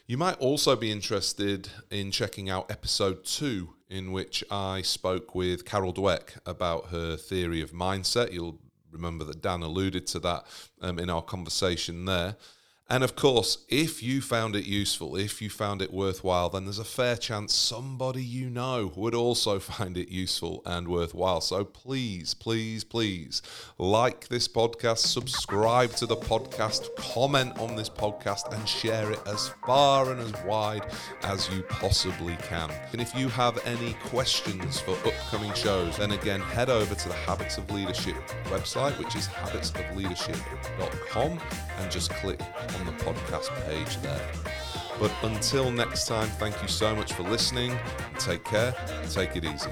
You 0.06 0.16
might 0.16 0.38
also 0.38 0.76
be 0.76 0.90
interested 0.90 1.68
in 1.90 2.10
checking 2.10 2.48
out 2.48 2.70
episode 2.70 3.24
two, 3.24 3.74
in 3.90 4.10
which 4.10 4.42
I 4.50 4.80
spoke 4.80 5.34
with 5.34 5.66
Carol 5.66 5.92
Dweck 5.92 6.38
about 6.46 6.86
her 6.86 7.14
theory 7.14 7.60
of 7.60 7.72
mindset. 7.72 8.32
You'll 8.32 8.58
remember 8.90 9.24
that 9.26 9.42
Dan 9.42 9.62
alluded 9.62 10.06
to 10.08 10.18
that 10.20 10.46
um, 10.80 10.98
in 10.98 11.10
our 11.10 11.22
conversation 11.22 12.06
there. 12.06 12.36
And 12.90 13.02
of 13.04 13.14
course, 13.14 13.58
if 13.68 14.02
you 14.02 14.20
found 14.20 14.56
it 14.56 14.66
useful, 14.66 15.14
if 15.14 15.40
you 15.40 15.48
found 15.48 15.80
it 15.80 15.92
worthwhile, 15.92 16.48
then 16.48 16.64
there's 16.64 16.80
a 16.80 16.84
fair 16.84 17.14
chance 17.14 17.54
somebody 17.54 18.20
you 18.20 18.50
know 18.50 18.90
would 18.96 19.14
also 19.14 19.58
find 19.60 19.96
it 19.96 20.08
useful 20.08 20.60
and 20.66 20.88
worthwhile. 20.88 21.40
So 21.40 21.64
please, 21.64 22.34
please, 22.34 22.82
please 22.82 23.42
like 23.78 24.26
this 24.26 24.48
podcast, 24.48 25.06
subscribe 25.06 25.92
to 25.92 26.06
the 26.06 26.16
podcast, 26.16 26.92
comment 26.96 27.60
on 27.60 27.76
this 27.76 27.88
podcast, 27.88 28.52
and 28.52 28.68
share 28.68 29.12
it 29.12 29.20
as 29.24 29.54
far 29.64 30.10
and 30.10 30.20
as 30.20 30.34
wide 30.42 30.90
as 31.22 31.48
you 31.50 31.62
possibly 31.62 32.36
can. 32.38 32.72
And 32.90 33.00
if 33.00 33.14
you 33.14 33.28
have 33.28 33.64
any 33.66 33.92
questions 34.06 34.80
for 34.80 34.96
upcoming 35.06 35.54
shows, 35.54 35.96
then 35.96 36.10
again, 36.10 36.40
head 36.40 36.68
over 36.68 36.96
to 36.96 37.08
the 37.08 37.14
Habits 37.14 37.56
of 37.56 37.70
Leadership 37.70 38.16
website, 38.46 38.98
which 38.98 39.14
is 39.14 39.28
habitsofleadership.com, 39.28 41.38
and 41.78 41.88
just 41.88 42.10
click 42.14 42.40
on 42.80 42.86
the 42.86 43.04
podcast 43.04 43.48
page 43.66 43.96
there. 44.02 44.30
But 44.98 45.12
until 45.22 45.70
next 45.70 46.06
time, 46.06 46.28
thank 46.28 46.60
you 46.60 46.68
so 46.68 46.94
much 46.94 47.12
for 47.12 47.22
listening. 47.22 47.76
Take 48.18 48.44
care. 48.44 48.74
Take 49.08 49.36
it 49.36 49.44
easy. 49.44 49.70